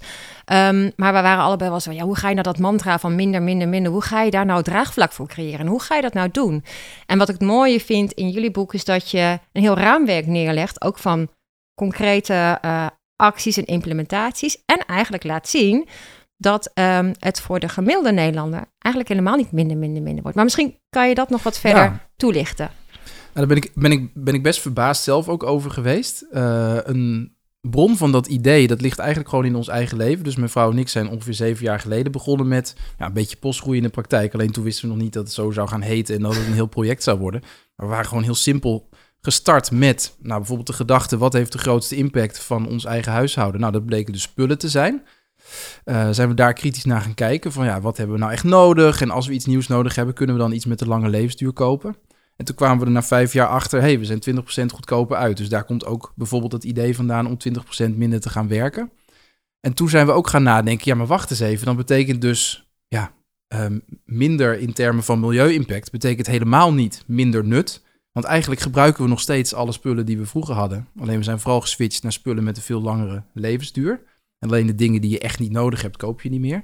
Ehm, 0.50 0.89
maar 0.96 1.13
we 1.13 1.22
waren 1.22 1.44
allebei 1.44 1.70
wel 1.70 1.79
zo, 1.79 1.91
ja, 1.91 2.03
hoe 2.03 2.15
ga 2.15 2.27
je 2.27 2.34
nou 2.34 2.46
dat 2.48 2.60
mantra 2.60 3.00
van 3.00 3.15
minder, 3.15 3.41
minder, 3.41 3.68
minder, 3.68 3.91
hoe 3.91 4.01
ga 4.01 4.22
je 4.22 4.32
daar 4.32 4.46
nou 4.46 4.63
draagvlak 4.63 5.12
voor 5.12 5.27
creëren? 5.27 5.60
En 5.60 5.68
hoe 5.68 5.82
ga 5.82 5.96
je 5.96 6.01
dat 6.01 6.13
nou 6.13 6.29
doen? 6.32 6.63
En 7.06 7.18
wat 7.18 7.29
ik 7.29 7.34
het 7.39 7.48
mooie 7.48 7.79
vind 7.79 8.12
in 8.12 8.29
jullie 8.29 8.51
boek 8.51 8.74
is 8.74 8.86
dat 8.86 9.12
je 9.12 9.39
een 9.51 9.62
heel 9.62 9.77
raamwerk 9.77 10.25
neerlegt, 10.27 10.82
ook 10.82 10.98
van 10.98 11.27
concrete 11.75 12.58
eh, 12.62 12.88
acties 13.15 13.58
en 13.58 13.65
implementaties. 13.65 14.63
En 14.65 14.86
eigenlijk 14.86 15.24
laat 15.24 15.48
zien 15.48 15.88
dat 16.38 16.72
ehm, 16.74 17.13
het 17.20 17.41
voor 17.41 17.60
de 17.60 17.70
gemiddelde 17.70 18.12
Nederlander 18.12 18.63
eigenlijk 18.79 19.13
helemaal 19.13 19.38
niet 19.38 19.51
minder, 19.51 19.77
minder, 19.77 20.01
minder 20.01 20.22
wordt. 20.22 20.36
Maar 20.36 20.46
misschien 20.46 20.79
kan 20.89 21.08
je 21.10 21.15
dat 21.15 21.29
nog 21.29 21.44
wat 21.44 21.60
verder 21.60 21.84
Ja. 21.84 22.08
toelichten. 22.15 22.70
Nou, 23.34 23.48
daar 23.48 23.48
ben 23.48 23.58
ik, 23.58 23.72
ben, 23.75 23.91
ik, 23.91 24.10
ben 24.13 24.34
ik 24.34 24.44
best 24.44 24.62
verbaasd 24.62 25.03
zelf 25.03 25.27
ook 25.29 25.44
over 25.44 25.72
geweest. 25.72 26.22
Eh, 26.22 26.77
een 26.84 27.38
bron 27.62 27.98
van 27.98 28.12
dat 28.12 28.28
idee, 28.28 28.68
dat 28.68 28.82
ligt 28.82 29.00
eigenlijk 29.00 29.30
gewoon 29.30 29.46
in 29.46 29.56
ons 29.56 29.68
eigen 29.68 29.98
leven. 29.98 30.24
Dus 30.24 30.36
mijn 30.36 30.50
vrouw 30.50 30.72
en 30.72 30.78
ik 30.78 30.89
zijn 30.89 31.10
ongeveer 31.10 31.34
zeven 31.34 31.63
jaar 31.63 31.80
geleden 31.80 32.12
begonnen 32.12 32.48
met 32.48 32.75
ja, 32.98 33.06
een 33.06 33.13
beetje 33.13 33.38
postgroei 33.38 33.78
in 33.78 33.84
de 33.84 33.89
praktijk. 33.89 34.34
Alleen 34.34 34.51
toen 34.51 34.63
wisten 34.63 34.88
we 34.88 34.94
nog 34.94 35.04
niet 35.04 35.13
dat 35.13 35.24
het 35.24 35.34
zo 35.34 35.51
zou 35.51 35.68
gaan 35.68 35.82
heten 35.82 36.16
en 36.16 36.22
dat 36.22 36.36
het 36.36 36.46
een 36.46 36.54
heel 36.54 36.66
project 36.66 37.04
zou 37.04 37.20
worden. 37.20 37.42
Maar 37.75 37.86
we 37.86 37.92
waren 37.92 38.08
gewoon 38.08 38.24
heel 38.24 38.36
simpel 38.36 38.89
gestart 39.22 39.72
met 39.72 40.16
nou, 40.20 40.38
bijvoorbeeld 40.38 40.68
de 40.68 40.74
gedachte... 40.74 41.18
wat 41.18 41.34
heeft 41.34 41.51
de 41.51 41.58
grootste 41.58 41.96
impact 41.96 42.39
van 42.39 42.68
ons 42.68 42.86
eigen 42.86 43.12
huishouden? 43.12 43.62
Nou, 43.62 43.74
dat 43.74 43.86
bleken 43.86 44.13
dus 44.13 44.22
spullen 44.22 44.58
te 44.58 44.70
zijn. 44.70 45.04
Eh, 45.84 46.10
zijn 46.12 46.30
we 46.30 46.34
daar 46.34 46.54
kritisch 46.54 46.86
naar 46.86 47.01
gaan 47.01 47.13
kijken 47.13 47.51
van 47.51 47.66
ja, 47.66 47.82
wat 47.82 47.98
hebben 47.98 48.16
we 48.16 48.22
nou 48.22 48.34
echt 48.34 48.44
nodig? 48.44 49.01
En 49.01 49.10
als 49.10 49.28
we 49.28 49.34
iets 49.34 49.46
nieuws 49.46 49.68
nodig 49.68 49.96
hebben, 49.96 50.16
kunnen 50.16 50.36
we 50.36 50.42
dan 50.42 50.51
iets 50.51 50.66
met 50.66 50.80
de 50.80 50.88
lange 50.88 51.10
levensduur 51.10 51.54
kopen? 51.54 51.96
En 52.39 52.46
toen 52.46 52.55
kwamen 52.55 52.79
we 52.79 52.86
er 52.86 52.91
na 52.91 53.03
vijf 53.03 53.34
jaar 53.34 53.48
achter, 53.48 53.81
hey, 53.81 54.00
we 54.00 54.05
zijn 54.05 54.19
20% 54.69 54.74
goedkoper 54.74 55.17
uit. 55.17 55.38
Dus 55.38 55.50
daar 55.50 55.63
komt 55.63 55.86
ook 55.86 56.13
bijvoorbeeld 56.15 56.51
het 56.51 56.63
idee 56.63 56.96
vandaan 56.96 57.27
om 57.27 57.38
20% 57.89 57.96
minder 57.96 58.19
te 58.19 58.29
gaan 58.29 58.48
werken. 58.48 58.91
En 59.60 59.74
toen 59.74 59.89
zijn 59.89 60.05
we 60.05 60.12
ook 60.12 60.27
gaan 60.27 60.43
nadenken, 60.43 60.88
ja, 60.88 60.96
maar 60.96 61.08
wacht 61.08 61.29
eens 61.29 61.39
even. 61.39 61.65
Dan 61.65 61.75
betekent 61.75 62.22
dus, 62.22 62.69
ja, 62.88 63.13
ehm, 63.48 63.79
minder 64.05 64.60
in 64.60 64.74
termen 64.74 65.03
van 65.03 65.19
milieu-impact, 65.19 65.91
betekent 65.91 66.27
helemaal 66.27 66.74
niet 66.74 67.03
minder 67.08 67.46
nut. 67.46 67.84
Want 68.12 68.25
eigenlijk 68.25 68.62
gebruiken 68.62 69.03
we 69.03 69.10
nog 69.10 69.19
steeds 69.19 69.53
alle 69.53 69.72
spullen 69.72 70.05
die 70.05 70.17
we 70.17 70.25
vroeger 70.25 70.55
hadden. 70.55 70.88
Alleen 71.00 71.17
we 71.17 71.24
zijn 71.24 71.39
vooral 71.39 71.62
geswitcht 71.62 72.03
naar 72.03 72.12
spullen 72.12 72.43
met 72.43 72.58
een 72.58 72.63
veel 72.63 72.81
langere 72.81 73.24
levensduur. 73.34 74.01
En 74.39 74.50
alleen 74.50 74.67
de 74.67 74.75
dingen 74.75 75.01
die 75.01 75.12
je 75.12 75.19
echt 75.19 75.39
niet 75.39 75.51
nodig 75.51 75.81
hebt, 75.81 75.98
koop 75.98 76.22
je 76.22 76.29
niet 76.29 76.39
meer. 76.39 76.63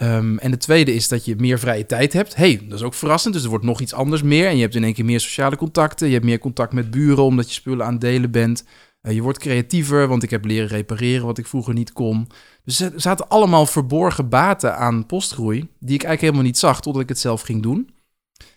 Ehm, 0.00 0.36
en 0.36 0.50
de 0.50 0.56
tweede 0.56 0.94
is 0.94 1.08
dat 1.08 1.24
je 1.24 1.36
meer 1.36 1.58
vrije 1.58 1.86
tijd 1.86 2.12
hebt. 2.12 2.36
hey, 2.36 2.60
dat 2.68 2.78
is 2.78 2.84
ook 2.84 2.94
verrassend. 2.94 3.34
Dus 3.34 3.42
er 3.42 3.48
wordt 3.48 3.64
nog 3.64 3.80
iets 3.80 3.94
anders 3.94 4.22
meer. 4.22 4.46
En 4.46 4.56
je 4.56 4.62
hebt 4.62 4.74
in 4.74 4.84
één 4.84 4.94
keer 4.94 5.04
meer 5.04 5.20
sociale 5.20 5.56
contacten. 5.56 6.06
Je 6.06 6.12
hebt 6.12 6.24
meer 6.24 6.38
contact 6.38 6.72
met 6.72 6.90
buren 6.90 7.24
omdat 7.24 7.48
je 7.48 7.54
spullen 7.54 7.86
aan 7.86 7.92
het 7.92 8.00
delen 8.00 8.30
bent. 8.30 8.64
Eh, 9.00 9.14
je 9.14 9.22
wordt 9.22 9.38
creatiever, 9.38 10.08
want 10.08 10.22
ik 10.22 10.30
heb 10.30 10.44
leren 10.44 10.68
repareren 10.68 11.26
wat 11.26 11.38
ik 11.38 11.46
vroeger 11.46 11.74
niet 11.74 11.92
kon. 11.92 12.28
Dus 12.64 12.80
er 12.80 12.92
zaten 12.96 13.28
allemaal 13.28 13.66
verborgen 13.66 14.28
baten 14.28 14.76
aan 14.76 15.06
postgroei... 15.06 15.58
die 15.58 15.94
ik 15.94 16.02
eigenlijk 16.02 16.20
helemaal 16.20 16.42
niet 16.42 16.58
zag 16.58 16.80
totdat 16.80 17.02
ik 17.02 17.08
het 17.08 17.18
zelf 17.18 17.40
ging 17.40 17.62
doen. 17.62 17.90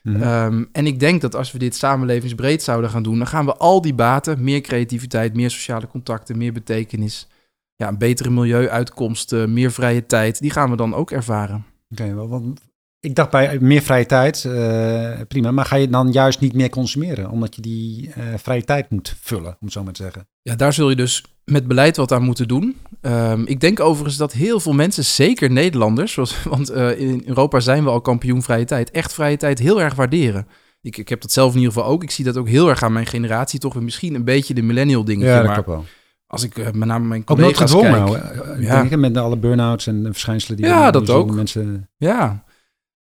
Mhm. 0.04 0.22
Ehm, 0.22 0.64
en 0.72 0.88
ik 0.88 1.00
denk 1.00 1.22
dat 1.22 1.36
als 1.36 1.52
we 1.52 1.60
dit 1.60 1.76
samenlevingsbreed 1.76 2.64
zouden 2.64 2.90
gaan 2.90 3.04
doen... 3.04 3.18
dan 3.18 3.28
gaan 3.28 3.46
we 3.46 3.56
al 3.56 3.82
die 3.82 3.94
baten, 3.94 4.44
meer 4.44 4.62
creativiteit, 4.62 5.36
meer 5.36 5.52
sociale 5.52 5.88
contacten... 5.88 6.38
meer 6.38 6.54
betekenis, 6.54 7.28
ja, 7.76 7.88
een 7.88 7.98
betere 7.98 8.30
milieuuitkomst, 8.30 9.34
eh, 9.34 9.46
meer 9.46 9.72
vrije 9.72 10.06
tijd... 10.06 10.40
die 10.40 10.52
gaan 10.52 10.70
we 10.70 10.76
dan 10.76 10.94
ook 10.94 11.12
ervaren. 11.12 11.66
Oké, 11.90 12.14
wel, 12.16 12.28
want 12.28 12.62
ik 13.00 13.16
dacht 13.16 13.30
bij 13.30 13.58
meer 13.60 13.82
vrije 13.82 14.06
tijd, 14.06 14.44
uh, 14.44 15.12
prima. 15.28 15.52
Maar 15.52 15.66
ga 15.66 15.76
je 15.76 15.90
dan 15.90 16.12
juist 16.12 16.40
niet 16.40 16.54
meer 16.54 16.70
consumeren? 16.70 17.30
Omdat 17.30 17.56
je 17.56 17.62
die 17.62 18.08
uh, 18.08 18.14
vrije 18.36 18.64
tijd 18.64 18.90
moet 18.90 19.16
vullen, 19.22 19.50
om 19.50 19.58
het 19.60 19.72
zo 19.72 19.84
maar 19.84 19.94
te 19.94 20.04
zeggen. 20.04 20.28
Ja, 20.42 20.56
daar 20.56 20.74
zul 20.74 20.90
je 20.90 20.96
dus 20.96 21.24
met 21.46 21.68
beleid 21.68 21.98
wat 21.98 22.12
aan 22.12 22.24
moeten 22.24 22.48
doen. 22.48 22.78
Um, 23.02 23.48
ik 23.48 23.60
denk 23.60 23.80
overigens 23.80 24.18
dat 24.18 24.34
heel 24.34 24.60
veel 24.60 24.74
mensen, 24.74 25.06
zeker 25.06 25.52
Nederlanders, 25.52 26.14
zoals, 26.14 26.44
want 26.56 26.72
uh, 26.72 27.00
in 27.00 27.24
Europa 27.26 27.60
zijn 27.60 27.84
we 27.84 27.90
al 27.90 28.02
kampioen 28.02 28.42
vrije 28.42 28.66
tijd, 28.66 28.92
echt 28.92 29.14
vrije 29.14 29.38
tijd 29.38 29.60
heel 29.60 29.82
erg 29.82 29.96
waarderen. 29.96 30.48
Ik, 30.82 30.98
ik 30.98 31.10
heb 31.10 31.22
dat 31.22 31.32
zelf 31.32 31.52
in 31.52 31.60
ieder 31.60 31.74
geval 31.74 31.90
ook. 31.90 32.04
Ik 32.04 32.12
zie 32.12 32.26
dat 32.26 32.38
ook 32.38 32.48
heel 32.48 32.70
erg 32.70 32.84
aan 32.84 32.94
mijn 32.94 33.06
generatie. 33.06 33.60
Toch 33.60 33.82
misschien 33.82 34.16
een 34.16 34.24
beetje 34.24 34.54
de 34.54 34.62
millennial 34.62 35.04
dingen. 35.04 35.28
Ja, 35.28 35.38
dat 35.38 35.46
maar 35.46 35.64
wel. 35.66 35.86
Als 36.34 36.44
ik 36.44 36.58
uh, 36.58 36.66
met 36.66 36.88
name 36.88 37.08
mijn 37.08 37.22
ook 37.22 37.38
collega's 37.38 37.72
nooit 37.72 37.86
kijk. 37.86 37.96
gedwongen, 37.96 38.62
ja. 38.62 38.84
Denk, 38.84 38.96
met 38.96 39.18
alle 39.18 39.38
burn-outs 39.38 39.88
en 39.88 40.04
verschijnselen 40.04 40.58
die 40.58 40.66
ja, 40.66 40.92
dat 40.92 41.10
ook. 41.10 41.32
mensen. 41.32 41.90
Ja. 41.98 42.44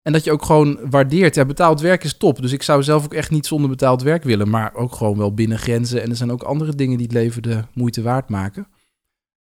En 0.02 0.12
dat 0.12 0.24
je 0.24 0.32
ook 0.32 0.44
gewoon 0.44 0.78
waardeert. 0.90 1.34
Ja, 1.34 1.44
betaald 1.44 1.80
werk 1.80 2.04
is 2.04 2.16
top. 2.16 2.42
Dus 2.42 2.52
ik 2.52 2.62
zou 2.62 2.82
zelf 2.82 3.04
ook 3.04 3.14
echt 3.14 3.30
niet 3.30 3.46
zonder 3.46 3.70
betaald 3.70 4.02
werk 4.02 4.22
willen. 4.24 4.50
Maar 4.50 4.74
ook 4.74 4.94
gewoon 4.94 5.18
wel 5.18 5.34
binnen 5.34 5.58
grenzen. 5.58 6.02
En 6.02 6.10
er 6.10 6.16
zijn 6.16 6.32
ook 6.32 6.42
andere 6.42 6.74
dingen 6.74 6.96
die 6.96 7.06
het 7.06 7.14
leven 7.14 7.42
de 7.42 7.64
moeite 7.74 8.02
waard 8.02 8.28
maken. 8.28 8.66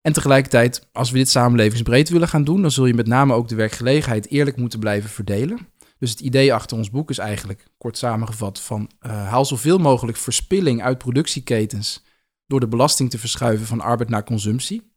En 0.00 0.12
tegelijkertijd, 0.12 0.88
als 0.92 1.10
we 1.10 1.18
dit 1.18 1.28
samenlevingsbreed 1.28 2.08
willen 2.08 2.28
gaan 2.28 2.44
doen, 2.44 2.62
dan 2.62 2.70
zul 2.70 2.86
je 2.86 2.94
met 2.94 3.06
name 3.06 3.34
ook 3.34 3.48
de 3.48 3.54
werkgelegenheid 3.54 4.30
eerlijk 4.30 4.56
moeten 4.56 4.78
blijven 4.78 5.10
verdelen. 5.10 5.58
Dus 5.98 6.10
het 6.10 6.20
idee 6.20 6.54
achter 6.54 6.76
ons 6.76 6.90
boek 6.90 7.10
is 7.10 7.18
eigenlijk, 7.18 7.66
kort 7.78 7.98
samengevat, 7.98 8.60
van 8.60 8.90
uh, 9.06 9.28
haal 9.28 9.44
zoveel 9.44 9.78
mogelijk 9.78 10.16
verspilling 10.16 10.82
uit 10.82 10.98
productieketens 10.98 12.04
door 12.46 12.60
de 12.60 12.68
belasting 12.68 13.10
te 13.10 13.18
verschuiven 13.18 13.66
van 13.66 13.80
arbeid 13.80 14.08
naar 14.08 14.24
consumptie. 14.24 14.92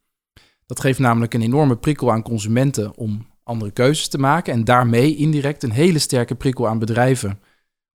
Dat 0.65 0.79
geeft 0.79 0.99
namelijk 0.99 1.33
een 1.33 1.41
enorme 1.41 1.77
prikkel 1.77 2.11
aan 2.11 2.23
consumenten 2.23 2.97
om 2.97 3.27
andere 3.43 3.71
keuzes 3.71 4.07
te 4.07 4.17
maken 4.17 4.53
en 4.53 4.63
daarmee 4.63 5.15
indirect 5.15 5.63
een 5.63 5.71
hele 5.71 5.99
sterke 5.99 6.35
prikkel 6.35 6.67
aan 6.67 6.79
bedrijven 6.79 7.39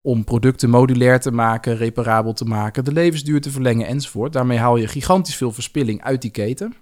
om 0.00 0.24
producten 0.24 0.70
modulair 0.70 1.20
te 1.20 1.30
maken, 1.30 1.76
reparabel 1.76 2.32
te 2.32 2.44
maken, 2.44 2.84
de 2.84 2.92
levensduur 2.92 3.40
te 3.40 3.50
verlengen 3.50 3.86
enzovoort. 3.86 4.32
Daarmee 4.32 4.58
haal 4.58 4.76
je 4.76 4.88
gigantisch 4.88 5.36
veel 5.36 5.52
verspilling 5.52 6.02
uit 6.02 6.22
die 6.22 6.30
keten. 6.30 6.74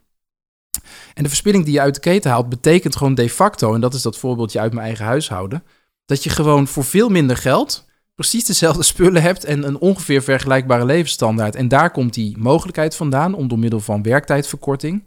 En 1.14 1.22
de 1.22 1.28
verspilling 1.28 1.64
die 1.64 1.74
je 1.74 1.80
uit 1.80 1.94
de 1.94 2.00
keten 2.00 2.30
haalt, 2.30 2.48
betekent 2.48 2.96
gewoon 2.96 3.14
de 3.14 3.30
facto, 3.30 3.74
en 3.74 3.80
dat 3.80 3.94
is 3.94 4.02
dat 4.02 4.18
voorbeeldje 4.18 4.60
uit 4.60 4.72
mijn 4.72 4.86
eigen 4.86 5.04
huishouden, 5.04 5.64
dat 6.04 6.22
je 6.22 6.30
gewoon 6.30 6.66
voor 6.66 6.84
veel 6.84 7.08
minder 7.08 7.36
geld 7.36 7.88
precies 8.20 8.44
dezelfde 8.44 8.82
spullen 8.82 9.22
hebt 9.22 9.44
en 9.44 9.62
een 9.66 9.78
ongeveer 9.78 10.22
vergelijkbare 10.22 10.84
levensstandaard. 10.84 11.54
En 11.54 11.68
daar 11.68 11.90
komt 11.90 12.14
die 12.14 12.38
mogelijkheid 12.38 12.96
vandaan 12.96 13.34
om 13.34 13.48
door 13.48 13.58
middel 13.58 13.80
van 13.80 14.02
werktijdverkorting 14.02 15.04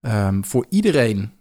um, 0.00 0.44
voor 0.44 0.66
iedereen 0.68 1.32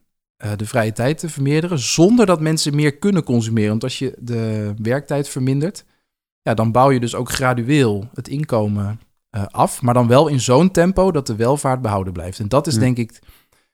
uh, 0.45 0.51
de 0.55 0.65
vrije 0.65 0.91
tijd 0.91 1.17
te 1.17 1.29
vermeerderen, 1.29 1.79
zonder 1.79 2.25
dat 2.25 2.41
mensen 2.41 2.75
meer 2.75 2.97
kunnen 2.97 3.23
consumeren. 3.23 3.69
Want 3.69 3.83
als 3.83 3.99
je 3.99 4.15
de 4.19 4.73
werktijd 4.81 5.29
vermindert, 5.29 5.85
ja, 6.41 6.53
dan 6.53 6.71
bouw 6.71 6.91
je 6.91 6.99
dus 6.99 7.15
ook 7.15 7.29
gradueel 7.29 8.09
het 8.13 8.27
inkomen 8.27 8.99
uh, 9.35 9.45
af, 9.45 9.81
maar 9.81 9.93
dan 9.93 10.07
wel 10.07 10.27
in 10.27 10.41
zo'n 10.41 10.71
tempo 10.71 11.11
dat 11.11 11.27
de 11.27 11.35
welvaart 11.35 11.81
behouden 11.81 12.13
blijft. 12.13 12.39
En 12.39 12.47
dat 12.47 12.67
is 12.67 12.73
Ja. 12.73 12.79
denk 12.79 12.97
ik 12.97 13.19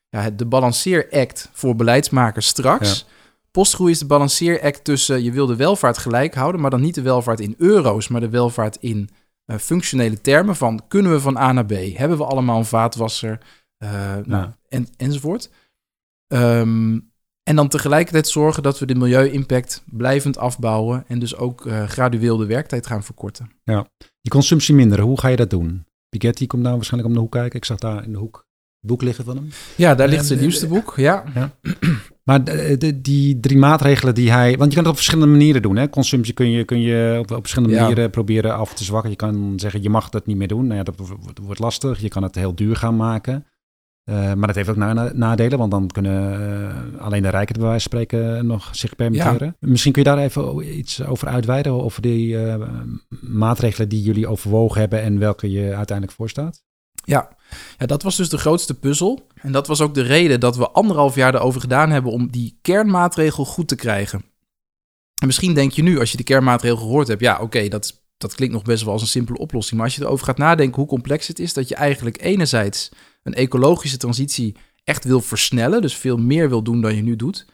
ja, 0.08 0.30
de 0.30 0.46
balanceeract 0.46 1.50
voor 1.52 1.76
beleidsmakers 1.76 2.46
straks. 2.46 3.06
Postgroei 3.52 3.90
is 3.92 3.98
de 3.98 4.06
balanceeract 4.06 4.84
tussen 4.84 5.22
je 5.22 5.32
wil 5.32 5.46
de 5.46 5.56
welvaart 5.56 5.98
gelijk 5.98 6.34
houden, 6.34 6.60
maar 6.60 6.70
dan 6.70 6.80
niet 6.80 6.94
de 6.94 7.02
welvaart 7.02 7.40
in 7.40 7.54
euro's, 7.58 8.08
maar 8.08 8.20
de 8.20 8.28
welvaart 8.28 8.76
in 8.76 9.08
eh, 9.44 9.56
functionele 9.56 10.20
termen 10.20 10.56
van 10.56 10.82
kunnen 10.88 11.12
we 11.12 11.20
van 11.20 11.36
A 11.36 11.52
naar 11.52 11.66
B? 11.66 11.72
Hebben 11.94 12.18
we 12.18 12.24
allemaal 12.24 12.58
een 12.58 12.64
vaatwasser? 12.64 13.40
Eh, 13.76 14.16
nou, 14.24 14.50
en, 14.68 14.86
enzovoort. 14.96 15.50
Ehm, 16.26 16.98
en 17.42 17.56
dan 17.56 17.68
tegelijkertijd 17.68 18.28
zorgen 18.28 18.62
dat 18.62 18.78
we 18.78 18.86
de 18.86 18.94
milieu-impact 18.94 19.82
blijvend 19.86 20.38
afbouwen 20.38 21.04
en 21.06 21.18
dus 21.18 21.36
ook 21.36 21.66
eh, 21.66 21.88
gradueel 21.88 22.36
de 22.36 22.46
werktijd 22.46 22.86
gaan 22.86 23.04
verkorten. 23.04 23.50
Je 24.20 24.30
consumptie 24.30 24.74
minderen, 24.74 25.04
hoe 25.04 25.20
ga 25.20 25.28
je 25.28 25.36
dat 25.36 25.50
doen? 25.50 25.86
Piketty 26.08 26.46
komt 26.46 26.62
nou 26.62 26.74
waarschijnlijk 26.74 27.10
om 27.10 27.16
de 27.16 27.22
hoek 27.24 27.32
kijken. 27.32 27.58
Ik 27.58 27.64
zag 27.64 27.78
daar 27.78 28.04
in 28.04 28.12
de 28.12 28.18
hoek 28.18 28.46
boek 28.80 29.02
liggen 29.02 29.24
van 29.24 29.36
hem. 29.36 29.48
Ja, 29.76 29.94
daar 29.94 30.08
ligt 30.08 30.26
zijn 30.26 30.40
nieuwste 30.40 30.66
boek. 30.66 30.94
Ja, 30.96 31.24
Maar 32.24 32.44
de, 32.44 32.76
de- 32.78 33.00
die 33.00 33.40
drie 33.40 33.56
maatregelen 33.58 34.14
die 34.14 34.30
hij... 34.30 34.56
Want 34.56 34.68
je 34.70 34.74
kan 34.74 34.78
het 34.78 34.88
op 34.88 34.94
verschillende 34.94 35.30
manieren 35.32 35.62
doen. 35.62 35.76
Hè? 35.76 35.88
Consumptie 35.88 36.34
kun 36.34 36.50
je, 36.50 36.64
kun 36.64 36.80
je 36.80 37.16
op, 37.20 37.30
op 37.30 37.40
verschillende 37.40 37.74
Ja. 37.74 37.80
manieren 37.82 38.10
proberen 38.10 38.54
af 38.54 38.74
te 38.74 38.84
zwakken. 38.84 39.10
Je 39.10 39.16
kan 39.16 39.52
zeggen, 39.56 39.82
je 39.82 39.90
mag 39.90 40.08
dat 40.08 40.26
niet 40.26 40.36
meer 40.36 40.48
doen. 40.48 40.66
Nou 40.66 40.76
ja, 40.78 40.82
dat 40.82 40.94
wordt, 41.42 41.58
lastig. 41.58 42.00
Je 42.00 42.08
kan 42.08 42.22
het 42.22 42.34
heel 42.34 42.54
duur 42.54 42.76
gaan 42.76 42.96
maken. 42.96 43.46
Eh, 44.04 44.14
maar 44.34 44.46
dat 44.46 44.56
heeft 44.56 44.68
ook 44.68 44.76
na- 44.76 45.12
nadelen, 45.14 45.58
want 45.58 45.70
dan 45.70 45.86
kunnen 45.86 46.40
eh, 46.96 47.00
alleen 47.02 47.22
de 47.22 47.28
rijken 47.28 47.54
bij 47.58 47.68
wijze 47.68 47.88
van 47.90 48.00
spreken 48.00 48.46
nog 48.46 48.68
zich 48.72 48.96
permitteren. 48.96 49.56
Misschien 49.60 49.92
kun 49.92 50.02
je 50.02 50.08
daar 50.08 50.18
even 50.18 50.78
iets 50.78 51.04
over 51.04 51.28
uitweiden, 51.28 51.72
over 51.72 52.02
die 52.02 52.44
eh, 52.46 52.68
maatregelen 53.20 53.88
die 53.88 54.02
jullie 54.02 54.26
overwogen 54.26 54.80
hebben 54.80 55.02
en 55.02 55.18
welke 55.18 55.50
je 55.50 55.74
uiteindelijk 55.74 56.16
voorstaat. 56.16 56.62
Ja. 57.04 57.36
Ja, 57.78 57.86
dat 57.86 58.02
was 58.02 58.16
dus 58.16 58.28
de 58.28 58.38
grootste 58.38 58.74
puzzel. 58.74 59.26
En 59.34 59.52
dat 59.52 59.66
was 59.66 59.80
ook 59.80 59.94
de 59.94 60.02
reden 60.02 60.40
dat 60.40 60.56
we 60.56 60.70
anderhalf 60.70 61.14
jaar 61.14 61.34
erover 61.34 61.60
gedaan 61.60 61.90
hebben 61.90 62.12
om 62.12 62.30
die 62.30 62.58
kernmaatregel 62.62 63.44
goed 63.44 63.68
te 63.68 63.76
krijgen. 63.76 64.24
En 65.20 65.26
misschien 65.26 65.54
denk 65.54 65.72
je 65.72 65.82
nu, 65.82 65.98
als 65.98 66.10
je 66.10 66.16
de 66.16 66.22
kernmaatregel 66.22 66.76
gehoord 66.76 67.08
hebt, 67.08 67.20
ja, 67.20 67.38
oké, 67.40 67.68
dat, 67.68 68.02
dat 68.16 68.34
klinkt 68.34 68.54
nog 68.54 68.62
best 68.62 68.82
wel 68.82 68.92
als 68.92 69.02
een 69.02 69.08
simpele 69.08 69.38
oplossing. 69.38 69.76
Maar 69.76 69.88
als 69.88 69.96
je 69.96 70.02
erover 70.02 70.26
gaat 70.26 70.38
nadenken 70.38 70.76
hoe 70.76 70.88
complex 70.88 71.26
het 71.26 71.38
is, 71.38 71.52
dat 71.52 71.68
je 71.68 71.74
eigenlijk 71.74 72.22
enerzijds 72.22 72.88
een 73.22 73.34
ecologische 73.34 73.96
transitie 73.96 74.56
echt 74.84 75.04
wil 75.04 75.20
versnellen, 75.20 75.80
dus 75.80 75.96
veel 75.96 76.16
meer 76.16 76.48
wil 76.48 76.62
doen 76.62 76.80
dan 76.80 76.96
je 76.96 77.02
nu 77.02 77.16
doet. 77.16 77.46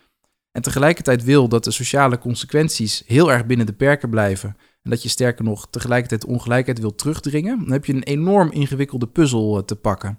En 0.52 0.62
tegelijkertijd 0.62 1.24
wil 1.24 1.48
dat 1.48 1.64
de 1.64 1.70
sociale 1.70 2.18
consequenties 2.18 3.02
heel 3.06 3.32
erg 3.32 3.46
binnen 3.46 3.66
de 3.66 3.72
perken 3.72 4.10
blijven. 4.10 4.56
En 4.82 4.90
dat 4.90 5.02
je 5.02 5.08
sterker 5.08 5.44
nog 5.44 5.68
tegelijkertijd 5.70 6.24
ongelijkheid 6.24 6.78
wil 6.78 6.94
terugdringen. 6.94 7.58
Dan 7.58 7.72
heb 7.72 7.84
je 7.84 7.92
een 7.92 8.02
enorm 8.02 8.50
ingewikkelde 8.50 9.06
puzzel 9.06 9.56
eh, 9.56 9.62
te 9.62 9.76
pakken. 9.76 10.18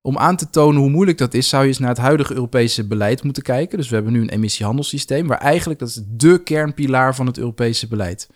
Om 0.00 0.18
aan 0.18 0.36
te 0.36 0.50
tonen 0.50 0.80
hoe 0.80 0.90
moeilijk 0.90 1.18
dat 1.18 1.34
is, 1.34 1.48
zou 1.48 1.62
je 1.62 1.68
eens 1.68 1.78
naar 1.78 1.88
het 1.88 1.98
huidige 1.98 2.34
Europese 2.34 2.86
beleid 2.86 3.22
moeten 3.22 3.42
kijken. 3.42 3.78
Dus 3.78 3.88
we 3.88 3.94
hebben 3.94 4.12
nu 4.12 4.20
een 4.20 4.28
emissiehandelssysteem, 4.28 5.26
waar 5.26 5.38
eigenlijk 5.38 5.80
dat 5.80 5.88
is 5.88 6.02
de 6.06 6.42
kernpilaar 6.42 7.14
van 7.14 7.26
het 7.26 7.38
Europese 7.38 7.88
beleid. 7.88 8.28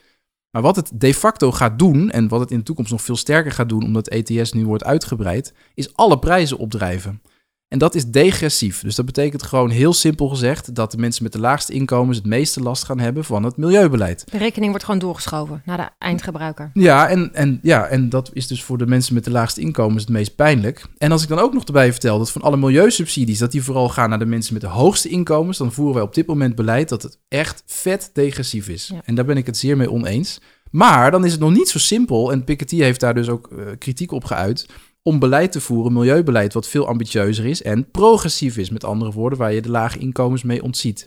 Maar 0.51 0.63
wat 0.63 0.77
het 0.77 0.91
de 0.95 1.15
facto 1.15 1.53
gaat 1.53 1.79
doen, 1.79 2.11
en 2.11 2.29
wat 2.29 2.41
het 2.41 2.51
in 2.51 2.59
de 2.59 2.65
toekomst 2.65 2.91
nog 2.91 3.03
veel 3.03 3.17
sterker 3.17 3.53
gaat 3.53 3.69
doen, 3.69 3.85
omdat 3.85 4.09
ETS 4.09 4.53
nu 4.53 4.67
wordt 4.67 4.85
uitgebreid, 4.85 5.55
is 5.75 5.95
alle 5.97 6.19
prijzen 6.19 6.59
opdrijven. 6.59 7.23
En 7.69 7.79
dat 7.79 7.95
is 7.95 8.07
degressief. 8.07 8.81
Dus 8.81 8.95
dat 8.95 9.07
betekent 9.07 9.43
gewoon 9.43 9.71
heel 9.71 9.93
simpel 9.93 10.29
gezegd 10.29 10.75
dat 10.75 10.91
de 10.91 10.99
mensen 10.99 11.23
met 11.23 11.33
de 11.33 11.39
laagste 11.39 11.73
inkomens 11.73 12.17
het 12.17 12.27
meeste 12.27 12.61
last 12.61 12.85
gaan 12.85 12.99
hebben 12.99 13.25
van 13.25 13.43
het 13.43 13.57
milieubeleid. 13.57 14.25
De 14.31 14.39
rekening 14.39 14.71
wordt 14.71 14.85
gewoon 14.85 15.01
doorgeschoven 15.01 15.63
naar 15.65 15.77
de 15.77 15.89
eindgebruiker. 15.99 16.71
Ja 16.75 17.09
en, 17.09 17.35
en, 17.35 17.59
ja, 17.63 17.87
en 17.87 18.09
dat 18.09 18.31
is 18.33 18.47
dus 18.47 18.63
voor 18.63 18.79
de 18.79 18.87
mensen 18.87 19.15
met 19.15 19.25
de 19.25 19.31
laagste 19.31 19.61
inkomens 19.61 20.03
het 20.03 20.11
meest 20.11 20.35
pijnlijk. 20.35 20.85
En 20.99 21.13
als 21.13 21.23
ik 21.23 21.29
dan 21.29 21.39
ook 21.39 21.53
nog 21.53 21.65
erbij 21.65 21.91
vertel 21.91 22.19
dat 22.19 22.33
van 22.33 22.43
alle 22.43 22.57
milieusubsidies, 22.57 23.39
dat 23.39 23.53
die 23.53 23.63
vooral 23.63 23.89
gaan 23.89 24.09
naar 24.09 24.19
de 24.19 24.27
mensen 24.27 24.53
met 24.53 24.63
de 24.63 24.69
hoogste 24.69 25.09
inkomens, 25.09 25.59
dan 25.59 25.73
voeren 25.73 25.95
wij 25.95 26.03
op 26.03 26.15
dit 26.15 26.27
moment 26.27 26.55
beleid 26.55 26.89
dat 26.89 27.03
het 27.03 27.19
echt 27.29 27.63
vet 27.67 28.11
degressief 28.13 28.69
is. 28.69 28.91
Ja. 28.93 29.01
En 29.05 29.15
daar 29.15 29.25
ben 29.25 29.37
ik 29.37 29.47
het 29.47 29.57
zeer 29.57 29.77
mee 29.77 29.91
oneens. 29.91 30.41
Maar 30.71 31.11
dan 31.11 31.25
is 31.25 31.33
het 31.33 31.41
nog 31.41 31.53
niet 31.53 31.69
zo 31.69 31.79
simpel, 31.79 32.33
en 32.33 32.45
Piketty 32.45 32.77
heeft 32.77 33.01
daar 33.01 33.15
dus 33.15 33.29
ook 33.29 33.49
eh, 33.53 33.65
kritiek 33.79 34.13
op 34.13 34.25
geuit, 34.25 34.67
om 35.09 35.19
beleid 35.19 35.53
te 35.53 35.61
voeren, 35.61 35.93
milieubeleid, 35.93 36.53
wat 36.53 36.69
veel 36.69 36.87
ambitieuzer 36.87 37.47
is 37.47 37.63
en 37.63 37.91
progressief 37.91 38.57
is. 38.57 38.71
Met 38.71 38.85
andere 38.85 39.13
woorden, 39.13 39.39
waar 39.39 39.53
je 39.53 39.63
de 39.63 39.71
lage 39.71 39.99
inkomens 39.99 40.43
mee 40.43 40.63
ontziet. 40.63 41.07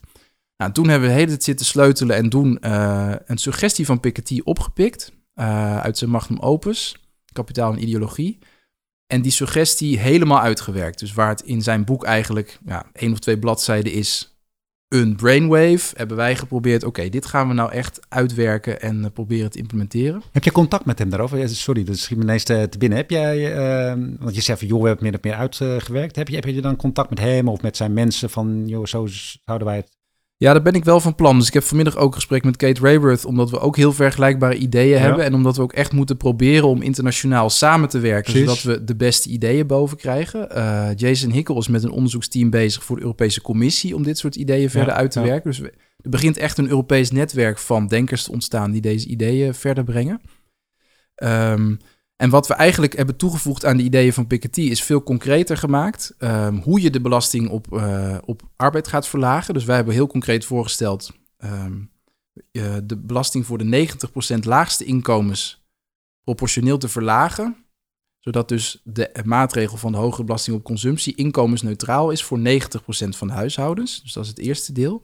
Nou, 0.57 0.71
toen 0.71 0.87
hebben 0.87 1.07
we 1.07 1.13
de 1.13 1.19
hele 1.19 1.31
tijd 1.31 1.43
zitten 1.43 1.65
sleutelen 1.65 2.15
en 2.15 2.29
toen 2.29 2.59
eh, 2.59 3.13
een 3.25 3.37
suggestie 3.37 3.85
van 3.85 3.99
Piketty 3.99 4.41
opgepikt 4.43 5.11
eh, 5.33 5.79
uit 5.79 5.97
zijn 5.97 6.09
magnum 6.09 6.39
opus, 6.39 6.95
Kapitaal 7.33 7.71
en 7.71 7.81
Ideologie. 7.81 8.39
En 9.07 9.21
die 9.21 9.31
suggestie 9.31 9.99
helemaal 9.99 10.41
uitgewerkt. 10.41 10.99
Dus 10.99 11.13
waar 11.13 11.29
het 11.29 11.41
in 11.41 11.61
zijn 11.61 11.83
boek 11.83 12.03
eigenlijk 12.03 12.59
ja, 12.65 12.85
één 12.93 13.11
of 13.11 13.19
twee 13.19 13.39
bladzijden 13.39 13.91
is, 13.91 14.30
een 14.91 15.15
brainwave, 15.15 15.93
hebben 15.95 16.17
wij 16.17 16.35
geprobeerd, 16.35 16.83
oké, 16.83 17.09
dit 17.09 17.25
gaan 17.25 17.47
we 17.47 17.53
nou 17.53 17.71
echt 17.71 17.99
uitwerken 18.09 18.81
en 18.81 19.03
eh, 19.03 19.11
proberen 19.13 19.51
te 19.51 19.57
implementeren. 19.57 20.21
Heb 20.31 20.43
je 20.43 20.51
contact 20.51 20.85
met 20.85 20.99
hem 20.99 21.09
daarover? 21.09 21.49
Sorry, 21.49 21.83
dat 21.83 21.97
schiet 21.97 22.17
me 22.17 22.23
ineens 22.23 22.43
te, 22.43 22.69
binnen. 22.77 22.97
Heb 22.97 23.09
jij, 23.09 23.53
eh, 23.55 23.97
want 24.19 24.35
je 24.35 24.41
zegt 24.41 24.59
van, 24.59 24.67
joh, 24.67 24.81
we 24.81 24.87
hebben 24.87 25.05
het 25.05 25.23
meer 25.23 25.33
of 25.33 25.39
meer 25.39 25.61
uitgewerkt. 25.61 26.15
Heb 26.15 26.27
je, 26.27 26.35
heb 26.35 26.45
je 26.45 26.61
dan 26.61 26.75
contact 26.75 27.09
met 27.09 27.19
hem 27.19 27.47
of 27.47 27.61
met 27.61 27.77
zijn 27.77 27.93
mensen 27.93 28.29
van, 28.29 28.63
joh, 28.67 28.85
zo 28.85 29.07
zouden 29.45 29.67
wij 29.67 29.75
het... 29.75 29.99
Ja, 30.41 30.53
daar 30.53 30.61
ben 30.61 30.73
ik 30.73 30.83
wel 30.83 30.99
van 30.99 31.15
plan. 31.15 31.37
Dus 31.37 31.47
ik 31.47 31.53
heb 31.53 31.63
vanmiddag 31.63 31.97
ook 31.97 32.07
een 32.07 32.13
gesprek 32.13 32.43
met 32.43 32.57
Kate 32.57 32.81
Rayworth, 32.81 33.25
omdat 33.25 33.49
we 33.49 33.59
ook 33.59 33.75
heel 33.75 33.93
vergelijkbare 33.93 34.55
ideeën 34.55 34.89
Ja. 34.89 34.97
hebben. 34.97 35.25
En 35.25 35.33
omdat 35.33 35.55
we 35.55 35.61
ook 35.61 35.73
echt 35.73 35.91
moeten 35.91 36.17
proberen 36.17 36.67
om 36.67 36.81
internationaal 36.81 37.49
samen 37.49 37.89
te 37.89 37.99
werken, 37.99 38.31
Precies. 38.33 38.61
zodat 38.61 38.77
we 38.79 38.83
de 38.83 38.95
beste 38.95 39.29
ideeën 39.29 39.67
boven 39.67 39.97
krijgen. 39.97 40.49
Eh, 40.51 40.89
Jason 40.95 41.31
Hickel 41.31 41.57
is 41.57 41.67
met 41.67 41.83
een 41.83 41.91
onderzoeksteam 41.91 42.49
bezig 42.49 42.83
voor 42.83 42.95
de 42.95 43.01
Europese 43.01 43.41
Commissie 43.41 43.95
om 43.95 44.03
dit 44.03 44.17
soort 44.17 44.35
ideeën 44.35 44.69
verder 44.69 44.93
uit 44.93 45.11
te 45.11 45.19
ja. 45.19 45.25
werken. 45.25 45.49
Dus 45.49 45.59
we- 45.59 45.73
er 46.01 46.09
begint 46.09 46.37
echt 46.37 46.57
een 46.57 46.67
Europees 46.69 47.11
netwerk 47.11 47.57
van 47.59 47.87
denkers 47.87 48.23
te 48.23 48.31
ontstaan 48.31 48.71
die 48.71 48.81
deze 48.81 49.07
ideeën 49.07 49.53
verder 49.53 49.83
brengen. 49.83 50.21
Ehm, 51.15 51.75
en 52.21 52.29
wat 52.29 52.47
we 52.47 52.53
eigenlijk 52.53 52.95
hebben 52.95 53.15
toegevoegd 53.15 53.65
aan 53.65 53.77
de 53.77 53.83
ideeën 53.83 54.13
van 54.13 54.27
Piketty 54.27 54.61
is 54.61 54.83
veel 54.83 55.03
concreter 55.03 55.57
gemaakt. 55.57 56.15
Ehm, 56.17 56.55
hoe 56.55 56.81
je 56.81 56.89
de 56.89 57.01
belasting 57.01 57.49
op, 57.49 57.77
eh, 57.77 58.17
op 58.25 58.41
arbeid 58.55 58.87
gaat 58.87 59.07
verlagen. 59.07 59.53
Dus 59.53 59.65
wij 59.65 59.75
hebben 59.75 59.93
heel 59.93 60.07
concreet 60.07 60.45
voorgesteld. 60.45 61.19
ehm, 61.37 61.81
eh, 62.51 62.77
de 62.83 62.97
belasting 62.97 63.45
voor 63.45 63.57
de 63.57 63.63
90% 63.63 64.45
laagste 64.45 64.85
inkomens 64.85 65.65
proportioneel 66.23 66.77
te 66.77 66.89
verlagen. 66.89 67.65
Zodat 68.19 68.49
dus 68.49 68.81
de 68.83 69.11
maatregel 69.25 69.77
van 69.77 69.91
de 69.91 69.97
hogere 69.97 70.23
belasting 70.23 70.57
op 70.57 70.63
consumptie 70.63 71.15
inkomensneutraal 71.15 72.11
is 72.11 72.23
voor 72.23 72.39
90% 72.39 73.15
van 73.15 73.27
de 73.27 73.33
huishoudens. 73.33 74.01
Dus 74.01 74.13
dat 74.13 74.23
is 74.23 74.29
het 74.29 74.39
eerste 74.39 74.71
deel. 74.71 75.01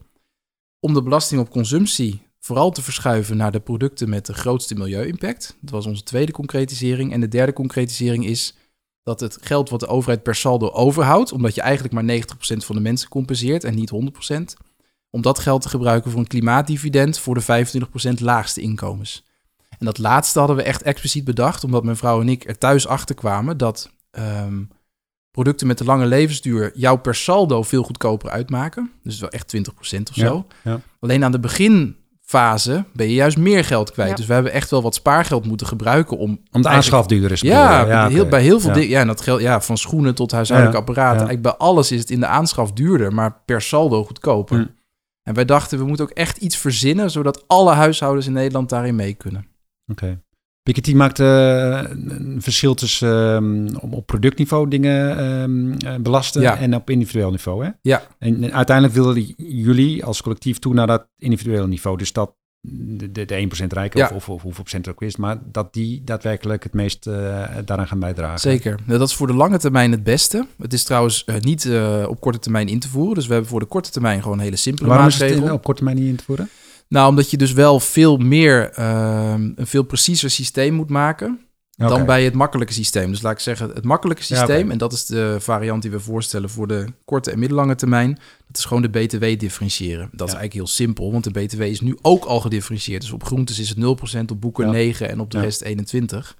Om 0.79 0.93
de 0.93 1.03
belasting 1.03 1.41
op 1.41 1.49
consumptie 1.49 2.26
vooral 2.39 2.71
te 2.71 2.81
verschuiven 2.81 3.37
naar 3.37 3.51
de 3.51 3.59
producten 3.59 4.09
met 4.09 4.25
de 4.25 4.33
grootste 4.33 4.75
milieu-impact. 4.75 5.57
Dat 5.61 5.69
was 5.71 5.85
onze 5.85 6.03
tweede 6.03 6.31
concretisering. 6.31 7.13
En 7.13 7.19
de 7.19 7.27
derde 7.27 7.53
concretisering 7.53 8.25
is 8.25 8.55
dat 9.03 9.19
het 9.19 9.37
geld 9.41 9.69
wat 9.69 9.79
de 9.79 9.87
overheid 9.87 10.23
per 10.23 10.35
saldo 10.35 10.69
overhoudt, 10.69 11.31
omdat 11.31 11.55
je 11.55 11.61
eigenlijk 11.61 11.93
maar 11.93 12.03
90% 12.03 12.65
van 12.65 12.75
de 12.75 12.81
mensen 12.81 13.09
compenseert 13.09 13.63
en 13.63 13.75
niet 13.75 13.91
100%, 14.31 14.63
om 15.09 15.21
dat 15.21 15.39
geld 15.39 15.61
te 15.61 15.69
gebruiken 15.69 16.11
voor 16.11 16.19
een 16.19 16.27
klimaatdividend 16.27 17.19
voor 17.19 17.33
de 17.33 17.67
25% 18.17 18.21
laagste 18.21 18.61
inkomens. 18.61 19.25
En 19.79 19.85
dat 19.85 19.97
laatste 19.97 20.39
hadden 20.39 20.57
we 20.57 20.63
echt 20.63 20.81
expliciet 20.81 21.23
bedacht, 21.23 21.63
omdat 21.63 21.83
mijn 21.83 21.97
vrouw 21.97 22.21
en 22.21 22.29
ik 22.29 22.47
er 22.47 22.57
thuis 22.57 22.87
achter 22.87 23.15
kwamen 23.15 23.57
dat 23.57 23.91
ehm, 24.11 24.63
producten 25.31 25.67
met 25.67 25.77
de 25.77 25.83
lange 25.83 26.05
levensduur 26.05 26.71
jou 26.77 26.99
per 26.99 27.15
saldo 27.15 27.63
veel 27.63 27.83
goedkoper 27.83 28.29
uitmaken. 28.29 28.91
Dus 29.03 29.19
wel 29.19 29.29
echt 29.29 29.55
20% 29.57 29.59
of 30.09 30.15
zo. 30.15 30.47
ja. 30.63 30.81
Alleen 30.99 31.23
aan 31.23 31.31
de 31.31 31.39
beginfase 32.31 32.85
ben 32.93 33.07
je 33.07 33.13
juist 33.13 33.37
meer 33.37 33.65
geld 33.65 33.91
kwijt. 33.91 34.09
Ja. 34.09 34.15
Dus 34.15 34.25
we 34.25 34.33
hebben 34.33 34.51
echt 34.51 34.69
wel 34.69 34.81
wat 34.81 34.95
spaargeld 34.95 35.45
moeten 35.45 35.67
gebruiken 35.67 36.17
om... 36.17 36.39
Om 36.51 36.61
de 36.61 36.67
aanschaf 36.67 37.07
duurder 37.07 37.31
is. 37.31 37.41
Ja, 37.41 38.07
heel, 38.07 38.19
oké. 38.21 38.29
bij 38.29 38.41
heel 38.41 38.59
veel 38.59 38.69
Ja. 38.69 38.75
dingen. 38.75 38.89
Ja, 38.89 38.99
en 38.99 39.07
dat 39.07 39.21
geldt 39.21 39.41
ja, 39.41 39.61
van 39.61 39.77
schoenen 39.77 40.15
tot 40.15 40.31
huishoudelijke 40.31 40.79
Ja, 40.79 40.85
apparaten. 40.85 41.19
ja. 41.21 41.27
Eigenlijk 41.27 41.57
bij 41.57 41.67
alles 41.67 41.91
is 41.91 41.99
het 41.99 42.09
in 42.09 42.19
de 42.19 42.25
aanschaf 42.25 42.71
duurder, 42.71 43.13
maar 43.13 43.41
per 43.45 43.61
saldo 43.61 44.03
goedkoper. 44.03 44.57
Hm. 44.57 44.65
En 45.23 45.33
wij 45.33 45.45
dachten, 45.45 45.77
we 45.79 45.85
moeten 45.85 46.05
ook 46.05 46.11
echt 46.11 46.37
iets 46.37 46.57
verzinnen, 46.57 47.11
zodat 47.11 47.43
alle 47.47 47.71
huishoudens 47.73 48.27
in 48.27 48.33
Nederland 48.33 48.69
daarin 48.69 48.95
mee 48.95 49.13
kunnen. 49.13 49.47
Oké. 49.91 50.21
Piketty 50.67 50.93
maakt 50.93 51.19
eh, 51.19 51.81
een 52.07 52.37
verschil 52.39 52.73
tussen 52.73 53.35
ehm, 53.35 53.75
op 53.89 54.05
productniveau 54.05 54.67
dingen 54.67 55.17
ehm, 55.17 55.71
eh, 55.93 55.95
belasten 56.01 56.41
Ja. 56.41 56.57
en 56.57 56.75
op 56.75 56.89
individueel 56.89 57.31
niveau. 57.31 57.65
Hè? 57.65 57.69
Ja. 57.81 58.01
En, 58.19 58.43
en 58.43 58.53
uiteindelijk 58.53 58.95
wilden 58.95 59.33
jullie 59.37 60.05
als 60.05 60.21
collectief 60.21 60.59
toe 60.59 60.73
naar 60.73 60.87
dat 60.87 61.07
individuele 61.17 61.67
niveau. 61.67 61.97
Dus 61.97 62.13
dat 62.13 62.35
de, 62.61 63.11
de, 63.11 63.25
de 63.25 63.47
1% 63.63 63.67
rijker 63.67 63.99
Ja. 63.99 64.05
of, 64.05 64.11
of, 64.15 64.29
of 64.29 64.41
hoeveel 64.41 64.61
procent 64.63 64.89
ook 64.89 65.01
is, 65.01 65.15
maar 65.15 65.37
dat 65.51 65.73
die 65.73 66.01
daadwerkelijk 66.03 66.63
het 66.63 66.73
meest 66.73 67.07
eh, 67.07 67.13
daaraan 67.65 67.87
gaan 67.87 67.99
bijdragen. 67.99 68.39
Zeker. 68.39 68.79
Nou, 68.85 68.99
dat 68.99 69.07
is 69.09 69.15
voor 69.15 69.27
de 69.27 69.33
lange 69.33 69.57
termijn 69.57 69.91
het 69.91 70.03
beste. 70.03 70.45
Het 70.57 70.73
is 70.73 70.83
trouwens 70.83 71.25
niet 71.39 71.69
op 72.07 72.19
korte 72.19 72.39
termijn 72.39 72.67
in 72.67 72.79
te 72.79 72.89
voeren. 72.89 73.15
Dus 73.15 73.25
we 73.27 73.31
hebben 73.31 73.49
voor 73.51 73.59
de 73.59 73.65
korte 73.65 73.91
termijn 73.91 74.21
gewoon 74.21 74.37
een 74.37 74.43
hele 74.43 74.55
simpele 74.55 74.87
Waarom 74.89 75.07
is 75.07 75.19
het 75.19 75.31
in- 75.31 75.51
op 75.51 75.63
korte 75.63 75.83
termijn 75.83 76.03
niet 76.03 76.09
in 76.09 76.15
te 76.15 76.23
voeren? 76.23 76.49
Nou, 76.89 77.09
omdat 77.09 77.31
je 77.31 77.37
dus 77.37 77.53
wel 77.53 77.79
veel 77.79 78.17
meer, 78.17 78.69
ehm, 78.71 79.51
een 79.55 79.67
veel 79.67 79.83
preciezer 79.83 80.29
systeem 80.29 80.73
moet 80.73 80.89
maken 80.89 81.47
dan 81.77 82.05
bij 82.05 82.23
het 82.23 82.33
makkelijke 82.33 82.73
systeem. 82.73 83.09
Dus 83.09 83.21
laat 83.21 83.33
ik 83.33 83.39
zeggen, 83.39 83.69
het 83.69 83.83
makkelijke 83.83 84.23
Ja, 84.27 84.35
systeem, 84.35 84.71
en 84.71 84.77
dat 84.77 84.93
is 84.93 85.05
de 85.05 85.37
variant 85.39 85.81
die 85.81 85.91
we 85.91 85.99
voorstellen 85.99 86.49
voor 86.49 86.67
de 86.67 86.85
korte 87.05 87.31
en 87.31 87.39
middellange 87.39 87.75
termijn, 87.75 88.19
dat 88.47 88.57
is 88.57 88.65
gewoon 88.65 88.81
de 88.81 88.89
BTW 88.89 89.39
differentiëren. 89.39 90.09
Dat 90.11 90.27
is 90.27 90.33
eigenlijk 90.33 90.53
heel 90.53 90.67
simpel, 90.67 91.11
want 91.11 91.23
de 91.23 91.31
BTW 91.31 91.61
is 91.61 91.81
nu 91.81 91.97
ook 92.01 92.25
al 92.25 92.39
gedifferentieerd. 92.39 93.01
Dus 93.01 93.11
op 93.11 93.23
groentes 93.23 93.59
is 93.59 93.69
het 93.69 93.77
0%, 93.77 94.31
op 94.31 94.41
boeken 94.41 94.65
Ja. 94.65 94.71
9 94.71 95.09
en 95.09 95.19
op 95.19 95.31
de 95.31 95.39
rest 95.39 95.61
21. 95.61 96.37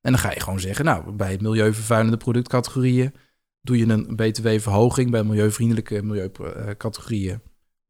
En 0.00 0.10
dan 0.10 0.20
ga 0.20 0.32
je 0.32 0.40
gewoon 0.40 0.60
zeggen, 0.60 0.84
nou, 0.84 1.12
bij 1.12 1.30
het 1.30 1.40
milieuvervuilende 1.40 2.16
productcategorieën 2.16 3.12
doe 3.60 3.78
je 3.78 3.88
een 3.88 4.16
BTW-verhoging, 4.16 5.10
bij 5.10 5.24
milieuvriendelijke 5.24 6.02
milieucategorieën 6.02 7.40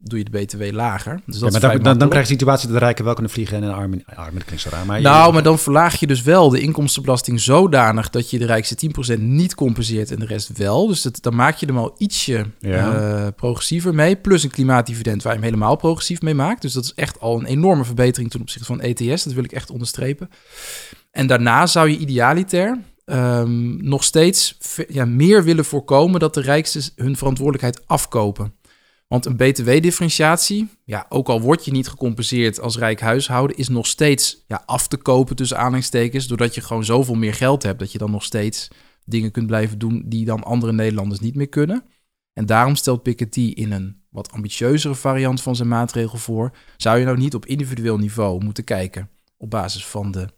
doe 0.02 0.18
je 0.18 0.24
de 0.24 0.30
BTW 0.44 0.62
lager. 0.72 1.20
Dus 1.26 1.38
dat 1.38 1.52
Ja, 1.52 1.58
maar 1.58 1.60
dan, 1.60 1.70
dan, 1.70 1.70
dan 1.70 1.82
makkelijk. 1.84 2.10
krijg 2.10 2.26
je 2.28 2.32
de 2.32 2.38
situatie 2.38 2.68
dat 2.68 2.78
de 2.78 2.84
rijken 2.84 3.04
wel 3.04 3.14
kunnen 3.14 3.32
vliegen 3.32 3.56
en 3.56 3.62
de 3.62 3.72
armen, 3.72 4.02
armen 4.14 4.44
klinkt 4.44 4.62
zo 4.62 4.68
raar. 4.72 4.86
Maar 4.86 5.00
Nou, 5.00 5.32
maar 5.32 5.42
dan 5.42 5.58
verlaag 5.58 6.00
je 6.00 6.06
dus 6.06 6.22
wel 6.22 6.48
de 6.50 6.60
inkomstenbelasting 6.60 7.40
zodanig 7.40 8.10
dat 8.10 8.30
je 8.30 8.38
de 8.38 8.46
rijkste 8.46 8.90
10% 9.16 9.20
niet 9.20 9.54
compenseert 9.54 10.10
en 10.10 10.18
de 10.18 10.26
rest 10.26 10.58
wel. 10.58 10.86
Dus 10.86 11.02
dat, 11.02 11.18
dan 11.20 11.34
maak 11.34 11.56
je 11.56 11.66
hem 11.66 11.78
al 11.78 11.94
ietsje 11.98 12.46
Ja. 12.58 12.94
eh, 12.94 13.26
progressiever 13.36 13.94
mee. 13.94 14.16
Plus 14.16 14.42
een 14.44 14.50
klimaatdividend 14.50 15.22
waar 15.22 15.32
je 15.32 15.38
hem 15.38 15.48
helemaal 15.48 15.76
progressief 15.76 16.20
mee 16.22 16.34
maakt. 16.34 16.62
Dus 16.62 16.72
dat 16.72 16.84
is 16.84 16.92
echt 16.94 17.20
al 17.20 17.38
een 17.38 17.46
enorme 17.46 17.84
verbetering 17.84 18.30
ten 18.30 18.40
opzichte 18.40 18.66
van 18.66 18.80
ETS. 18.80 19.24
Dat 19.24 19.32
wil 19.32 19.44
ik 19.44 19.52
echt 19.52 19.70
onderstrepen. 19.70 20.30
En 21.10 21.26
daarna 21.26 21.66
zou 21.66 21.88
je 21.90 21.96
idealiter 21.98 22.78
ehm, 23.04 23.88
nog 23.88 24.04
steeds 24.04 24.56
ja, 24.88 25.04
meer 25.04 25.44
willen 25.44 25.64
voorkomen 25.64 26.20
dat 26.20 26.34
de 26.34 26.40
rijksten 26.40 26.82
hun 26.96 27.16
verantwoordelijkheid 27.16 27.82
afkopen. 27.86 28.52
Want 29.10 29.26
een 29.26 29.36
btw-differentiatie, 29.36 30.68
ja, 30.84 31.06
ook 31.08 31.28
al 31.28 31.40
word 31.40 31.64
je 31.64 31.70
niet 31.70 31.88
gecompenseerd 31.88 32.60
als 32.60 32.78
rijk 32.78 33.00
huishouden, 33.00 33.56
is 33.56 33.68
nog 33.68 33.86
steeds 33.86 34.44
ja, 34.46 34.62
af 34.66 34.88
te 34.88 34.96
kopen 34.96 35.36
tussen 35.36 35.58
aanhalingstekens, 35.58 36.26
doordat 36.26 36.54
je 36.54 36.60
gewoon 36.60 36.84
zoveel 36.84 37.14
meer 37.14 37.34
geld 37.34 37.62
hebt, 37.62 37.78
dat 37.78 37.92
je 37.92 37.98
dan 37.98 38.10
nog 38.10 38.24
steeds 38.24 38.68
dingen 39.04 39.30
kunt 39.30 39.46
blijven 39.46 39.78
doen 39.78 40.02
die 40.06 40.24
dan 40.24 40.42
andere 40.42 40.72
Nederlanders 40.72 41.20
niet 41.20 41.34
meer 41.34 41.48
kunnen. 41.48 41.84
En 42.32 42.46
daarom 42.46 42.74
stelt 42.76 43.02
Piketty 43.02 43.52
in 43.54 43.72
een 43.72 44.02
wat 44.10 44.32
ambitieuzere 44.32 44.94
variant 44.94 45.42
van 45.42 45.56
zijn 45.56 45.68
maatregel 45.68 46.18
voor. 46.18 46.56
Zou 46.76 46.98
je 46.98 47.04
nou 47.04 47.18
niet 47.18 47.34
op 47.34 47.46
individueel 47.46 47.98
niveau 47.98 48.44
moeten 48.44 48.64
kijken 48.64 49.10
op 49.36 49.50
basis 49.50 49.86
van 49.86 50.10
de 50.10 50.28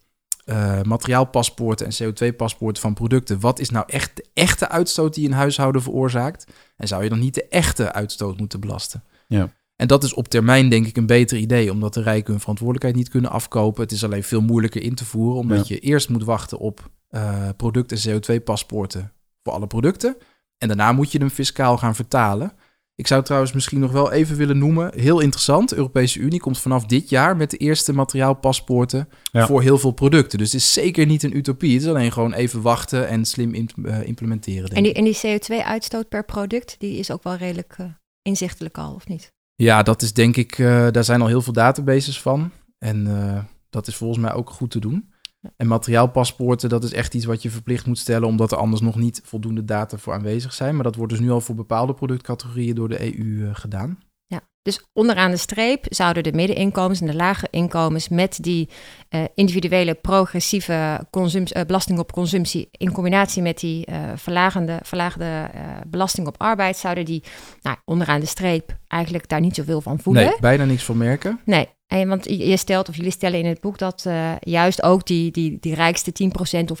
eh, 0.45 0.81
materiaalpaspoorten 0.81 1.85
en 1.85 1.93
CO2-paspoorten 2.03 2.81
van 2.81 2.93
producten. 2.93 3.39
Wat 3.39 3.59
is 3.59 3.69
nou 3.69 3.85
echt 3.87 4.15
de 4.15 4.25
echte 4.33 4.69
uitstoot 4.69 5.13
die 5.13 5.27
een 5.27 5.33
huishouden 5.33 5.81
veroorzaakt? 5.81 6.47
En 6.77 6.87
zou 6.87 7.03
je 7.03 7.09
dan 7.09 7.19
niet 7.19 7.33
de 7.33 7.47
echte 7.47 7.93
uitstoot 7.93 8.37
moeten 8.37 8.59
belasten? 8.59 9.03
Ja. 9.27 9.49
En 9.75 9.87
dat 9.87 10.03
is 10.03 10.13
op 10.13 10.27
termijn 10.27 10.69
denk 10.69 10.87
ik 10.87 10.97
een 10.97 11.05
beter 11.05 11.37
idee, 11.37 11.71
omdat 11.71 11.93
de 11.93 12.01
rijken 12.01 12.31
hun 12.31 12.39
verantwoordelijkheid 12.39 12.95
niet 12.95 13.09
kunnen 13.09 13.31
afkopen. 13.31 13.83
Het 13.83 13.91
is 13.91 14.03
alleen 14.03 14.23
veel 14.23 14.41
moeilijker 14.41 14.81
in 14.81 14.95
te 14.95 15.05
voeren, 15.05 15.39
omdat 15.39 15.67
je 15.67 15.79
eerst 15.79 16.09
moet 16.09 16.23
wachten 16.23 16.57
op 16.57 16.89
eh, 17.09 17.49
product- 17.57 17.91
en 17.91 18.21
CO2-paspoorten 18.21 19.11
voor 19.43 19.53
alle 19.53 19.67
producten. 19.67 20.17
En 20.57 20.67
daarna 20.67 20.91
moet 20.91 21.11
je 21.11 21.17
hem 21.17 21.29
fiscaal 21.29 21.77
gaan 21.77 21.95
vertalen. 21.95 22.53
Ik 22.95 23.07
zou 23.07 23.23
trouwens 23.23 23.53
misschien 23.53 23.79
nog 23.79 23.91
wel 23.91 24.11
even 24.11 24.35
willen 24.35 24.57
noemen, 24.57 24.91
heel 24.99 25.19
interessant, 25.19 25.69
de 25.69 25.75
Europese 25.75 26.19
Unie 26.19 26.39
komt 26.39 26.59
vanaf 26.59 26.85
dit 26.85 27.09
jaar 27.09 27.37
met 27.37 27.51
de 27.51 27.57
eerste 27.57 27.93
materiaalpaspoorten 27.93 29.09
Ja. 29.31 29.45
voor 29.45 29.61
heel 29.61 29.77
veel 29.77 29.91
producten. 29.91 30.37
Dus 30.37 30.51
het 30.51 30.61
is 30.61 30.73
zeker 30.73 31.05
niet 31.05 31.23
een 31.23 31.37
utopie, 31.37 31.73
het 31.73 31.81
is 31.81 31.87
alleen 31.87 32.11
gewoon 32.11 32.33
even 32.33 32.61
wachten 32.61 33.07
en 33.07 33.25
slim 33.25 33.53
imp- 33.53 33.85
eh, 33.85 34.07
implementeren. 34.07 34.63
Denk 34.69 34.75
En 34.77 34.83
die, 34.83 34.93
en 34.93 35.03
die 35.03 35.17
CO2-uitstoot 35.39 36.09
per 36.09 36.25
product, 36.25 36.75
die 36.79 36.97
is 36.97 37.11
ook 37.11 37.23
wel 37.23 37.35
redelijk 37.35 37.75
eh, 37.77 37.85
inzichtelijk 38.21 38.77
al, 38.77 38.93
of 38.93 39.07
niet? 39.07 39.31
Ja, 39.55 39.83
dat 39.83 40.01
is 40.01 40.13
denk 40.13 40.35
ik, 40.37 40.59
eh, 40.59 40.87
daar 40.91 41.03
zijn 41.03 41.21
al 41.21 41.27
heel 41.27 41.41
veel 41.41 41.53
databases 41.53 42.21
van. 42.21 42.51
En 42.77 43.07
eh, 43.07 43.43
dat 43.69 43.87
is 43.87 43.95
volgens 43.95 44.19
mij 44.19 44.33
ook 44.33 44.49
goed 44.49 44.71
te 44.71 44.79
doen. 44.79 45.12
En 45.57 45.67
materiaalpaspoorten, 45.67 46.69
dat 46.69 46.83
is 46.83 46.93
echt 46.93 47.13
iets 47.13 47.25
wat 47.25 47.41
je 47.41 47.49
verplicht 47.49 47.85
moet 47.85 47.97
stellen, 47.97 48.27
omdat 48.27 48.51
er 48.51 48.57
anders 48.57 48.81
nog 48.81 48.95
niet 48.95 49.21
voldoende 49.23 49.65
data 49.65 49.97
voor 49.97 50.13
aanwezig 50.13 50.53
zijn. 50.53 50.75
Maar 50.75 50.83
dat 50.83 50.95
wordt 50.95 51.11
dus 51.11 51.21
nu 51.21 51.31
al 51.31 51.41
voor 51.41 51.55
bepaalde 51.55 51.93
productcategorieën 51.93 52.75
door 52.75 52.89
de 52.89 53.17
EU 53.17 53.47
eh, 53.47 53.55
gedaan. 53.55 53.97
Ja, 54.25 54.41
dus 54.61 54.85
onderaan 54.93 55.31
de 55.31 55.37
streep 55.37 55.85
zouden 55.89 56.23
de 56.23 56.33
middeninkomens 56.33 57.01
en 57.01 57.07
de 57.07 57.15
lage 57.15 57.47
inkomens 57.49 58.09
met 58.09 58.37
die 58.41 58.69
eh, 59.09 59.23
individuele 59.35 59.93
progressieve 59.93 61.07
consums- 61.09 61.51
eh, 61.51 61.65
belasting 61.65 61.99
op 61.99 62.11
consumptie 62.11 62.67
in 62.71 62.91
combinatie 62.91 63.41
met 63.41 63.59
die 63.59 63.85
eh, 63.85 63.97
verlagende, 64.15 64.79
verlaagde 64.83 65.49
belasting 65.87 66.27
op 66.27 66.35
arbeid, 66.37 66.77
zouden 66.77 67.05
die 67.05 67.23
nou, 67.61 67.77
onderaan 67.85 68.19
de 68.19 68.25
streep 68.25 68.77
eigenlijk 68.87 69.29
daar 69.29 69.41
niet 69.41 69.55
zoveel 69.55 69.81
van 69.81 69.99
voelen. 69.99 70.23
Nee, 70.23 70.39
bijna 70.39 70.65
niks 70.65 70.83
van 70.83 70.97
merken. 70.97 71.39
Nee, 71.45 71.67
en 71.99 72.07
want 72.07 72.25
je 72.25 72.57
stelt, 72.57 72.89
of 72.89 72.95
jullie 72.95 73.11
stellen 73.11 73.39
in 73.39 73.45
het 73.45 73.61
boek 73.61 73.77
dat 73.77 74.03
eh, 74.05 74.31
juist 74.39 74.83
ook 74.83 75.05
die, 75.07 75.31
die, 75.31 75.57
die 75.59 75.75
rijkste 75.75 76.11
10% 76.23 76.71
of 76.71 76.79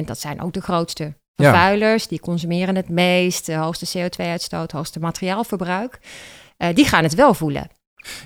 1%, 0.00 0.04
dat 0.04 0.18
zijn 0.18 0.42
ook 0.42 0.52
de 0.52 0.60
grootste 0.60 1.02
Ja. 1.34 1.50
vervuilers. 1.50 2.06
Die 2.06 2.20
consumeren 2.20 2.76
het 2.76 2.88
meest, 2.88 3.46
de 3.46 3.54
hoogste 3.54 3.98
CO2-uitstoot, 3.98 4.72
hoogste 4.72 5.00
materiaalverbruik. 5.00 5.98
Eh, 6.56 6.74
die 6.74 6.84
gaan 6.84 7.02
het 7.02 7.14
wel 7.14 7.34
voelen. 7.34 7.68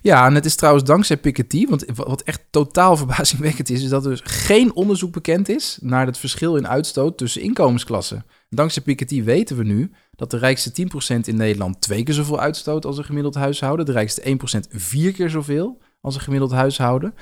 Ja, 0.03 0.27
en 0.27 0.35
het 0.35 0.45
is 0.45 0.57
trouwens 0.57 0.85
dankzij 0.85 1.17
Piketty, 1.17 1.67
want 1.67 1.85
wa- 1.95 2.05
wat 2.07 2.23
echt 2.23 2.43
totaal 2.51 2.97
verbazingwekkend 3.03 3.71
is, 3.71 3.83
is 3.83 3.89
dat 3.89 4.05
er 4.05 4.11
dus 4.11 4.21
geen 4.25 4.75
onderzoek 4.75 5.13
bekend 5.13 5.49
is 5.49 5.79
naar 5.83 6.07
het 6.07 6.19
verschil 6.19 6.57
in 6.57 6.69
uitstoot 6.69 7.19
tussen 7.19 7.43
inkomensklassen. 7.43 8.25
Dankzij 8.49 8.83
Piketty 8.83 9.23
weten 9.23 9.57
we 9.57 9.65
nu 9.65 9.91
dat 10.17 10.31
de 10.31 10.37
rijkste 10.39 10.71
10% 11.17 11.21
in 11.25 11.37
Nederland 11.37 11.81
twee 11.81 12.03
keer 12.03 12.15
zoveel 12.15 12.41
uitstoot 12.41 12.85
als 12.85 12.99
een 12.99 13.05
gemiddeld 13.05 13.35
huishouden, 13.35 13.87
de 13.87 13.93
rijkste 13.93 14.23
1% 14.23 14.61
vier 14.71 15.13
keer 15.13 15.31
zoveel 15.31 15.79
als 16.05 16.15
een 16.15 16.21
gemiddeld 16.21 16.53
huishouden. 16.53 17.15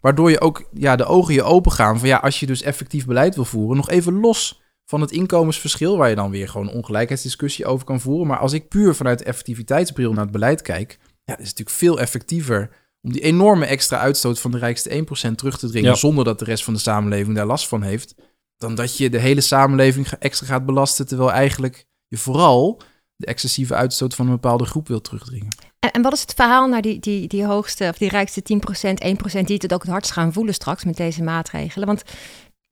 Waardoor 0.00 0.30
je 0.30 0.40
ook 0.40 0.68
ja, 0.72 0.96
de 0.96 1.04
ogen 1.04 1.34
je 1.34 1.42
open 1.42 1.72
gaan 1.72 1.98
van 1.98 2.08
ja, 2.08 2.16
als 2.16 2.40
je 2.40 2.46
dus 2.46 2.62
effectief 2.62 3.06
beleid 3.06 3.34
wil 3.34 3.44
voeren, 3.44 3.76
nog 3.76 3.90
even 3.90 4.20
los 4.20 4.60
van 4.84 5.00
het 5.00 5.10
inkomensverschil, 5.10 5.96
waar 5.96 6.08
je 6.08 6.14
dan 6.14 6.30
weer 6.30 6.48
gewoon 6.48 6.68
een 6.68 6.74
ongelijkheidsdiscussie 6.74 7.66
over 7.66 7.86
kan 7.86 8.00
voeren. 8.00 8.26
Maar 8.26 8.38
als 8.38 8.52
ik 8.52 8.68
puur 8.68 8.94
vanuit 8.94 9.18
de 9.18 9.24
effectiviteitsbril 9.24 10.12
naar 10.12 10.22
het 10.22 10.32
beleid 10.32 10.62
kijk, 10.62 10.98
ja, 11.24 11.32
het 11.32 11.40
is 11.40 11.48
natuurlijk 11.48 11.76
veel 11.76 12.00
effectiever 12.00 12.70
om 13.02 13.12
die 13.12 13.20
enorme 13.22 13.66
extra 13.66 13.98
uitstoot 13.98 14.40
van 14.40 14.50
de 14.50 14.58
rijkste 14.58 14.90
1% 15.30 15.34
terug 15.34 15.58
te 15.58 15.68
dringen, 15.68 15.90
Ja. 15.90 15.96
zonder 15.96 16.24
dat 16.24 16.38
de 16.38 16.44
rest 16.44 16.64
van 16.64 16.74
de 16.74 16.80
samenleving 16.80 17.36
daar 17.36 17.46
last 17.46 17.68
van 17.68 17.82
heeft, 17.82 18.14
dan 18.56 18.74
dat 18.74 18.96
je 18.96 19.10
de 19.10 19.18
hele 19.18 19.40
samenleving 19.40 20.08
extra 20.08 20.46
gaat 20.46 20.66
belasten, 20.66 21.06
terwijl 21.06 21.32
eigenlijk 21.32 21.86
je 22.08 22.16
vooral 22.16 22.80
de 23.16 23.26
excessieve 23.26 23.74
uitstoot 23.74 24.14
van 24.14 24.26
een 24.26 24.32
bepaalde 24.32 24.64
groep 24.64 24.88
wil 24.88 25.00
terugdringen. 25.00 25.48
En, 25.86 25.92
en 25.92 26.02
wat 26.02 26.12
is 26.12 26.20
het 26.20 26.32
verhaal 26.34 26.68
naar 26.68 26.82
die, 26.82 26.98
die, 26.98 27.28
die 27.28 27.44
hoogste 27.44 27.88
of 27.88 27.98
die 27.98 28.08
rijkste 28.08 28.42
10%, 28.42 29.38
1% 29.40 29.40
die 29.44 29.56
het 29.58 29.74
ook 29.74 29.82
het 29.82 29.90
hardst 29.90 30.12
gaan 30.12 30.32
voelen 30.32 30.54
straks 30.54 30.84
met 30.84 30.96
deze 30.96 31.22
maatregelen? 31.22 31.86
Want 31.86 32.02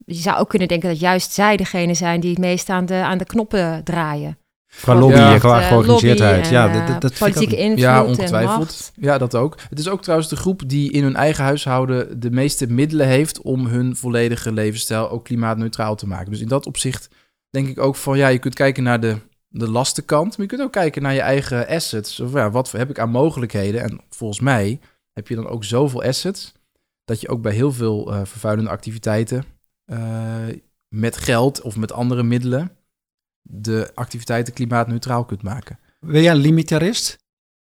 je 0.07 0.15
zou 0.15 0.39
ook 0.39 0.49
kunnen 0.49 0.69
denken 0.69 0.89
dat 0.89 1.01
juist 1.01 1.33
zij 1.33 1.57
degene 1.57 1.95
zijn 1.95 2.21
die 2.21 2.31
het 2.31 2.39
meest 2.39 2.69
aan 2.69 2.87
de, 2.87 2.95
aan 2.95 3.19
de 3.19 3.25
knoppen 3.25 3.85
draaien. 3.85 4.39
Qua 4.81 4.95
lobby, 4.95 5.17
Ja. 5.17 5.33
en 5.33 5.39
qua 5.39 5.61
Eh, 5.61 5.67
georganiseerdheid. 5.69 6.37
lobby 6.41 6.55
Ja, 6.55 6.69
dat, 6.69 6.87
dat, 6.87 6.95
eh, 6.95 7.01
dat 7.01 7.19
politieke 7.19 7.57
invloed 7.57 7.79
Ja, 7.79 7.99
en 7.99 8.05
ongetwijfeld. 8.07 8.59
macht. 8.59 8.93
Ja, 8.97 9.19
dat 9.19 9.35
ook. 9.35 9.57
Het 9.69 9.79
is 9.79 9.89
ook 9.89 10.03
trouwens 10.03 10.29
de 10.31 10.37
groep 10.37 10.63
die 10.67 10.91
in 10.93 11.03
hun 11.03 11.17
eigen 11.17 11.45
huishouden 11.45 12.21
de 12.21 12.31
meeste 12.31 12.67
middelen 12.67 13.07
heeft 13.07 13.41
om 13.43 13.67
hun 13.67 13.97
volledige 13.97 14.53
levensstijl 14.53 15.11
ook 15.11 15.25
klimaatneutraal 15.25 15.95
te 15.95 16.07
maken. 16.07 16.31
Dus 16.31 16.41
in 16.41 16.49
dat 16.49 16.67
opzicht 16.67 17.09
denk 17.51 17.69
ik 17.69 17.79
ook 17.81 17.97
van 17.97 18.17
ja, 18.19 18.29
je 18.29 18.39
kunt 18.39 18.55
kijken 18.55 18.83
naar 18.83 19.01
de, 19.01 19.17
de 19.57 19.71
lastenkant, 19.71 20.29
maar 20.29 20.47
je 20.47 20.53
kunt 20.53 20.63
ook 20.63 20.73
kijken 20.73 21.03
naar 21.03 21.15
je 21.15 21.21
eigen 21.21 21.69
assets. 21.69 22.21
Of 22.21 22.33
ja, 22.33 22.51
wat 22.51 22.73
heb 22.73 22.91
ik 22.91 22.99
aan 22.99 23.11
mogelijkheden? 23.11 23.83
En 23.83 24.01
volgens 24.09 24.41
mij 24.41 24.81
heb 25.13 25.29
je 25.29 25.35
dan 25.35 25.49
ook 25.49 25.65
zoveel 25.65 26.03
assets 26.03 26.53
dat 27.05 27.21
je 27.21 27.29
ook 27.29 27.43
bij 27.43 27.53
heel 27.53 27.73
veel 27.73 28.13
eh, 28.13 28.21
vervuilende 28.25 28.71
activiteiten 28.71 29.45
eh, 29.85 30.47
met 30.89 31.17
geld 31.17 31.61
of 31.61 31.77
met 31.77 31.93
andere 31.93 32.23
middelen 32.23 32.77
de 33.43 33.91
activiteiten 33.95 34.53
klimaatneutraal 34.53 35.25
kunt 35.25 35.43
maken. 35.43 35.79
Ben 36.01 36.23
jij 36.23 36.33
een 36.33 36.39
limitarist? 36.39 37.19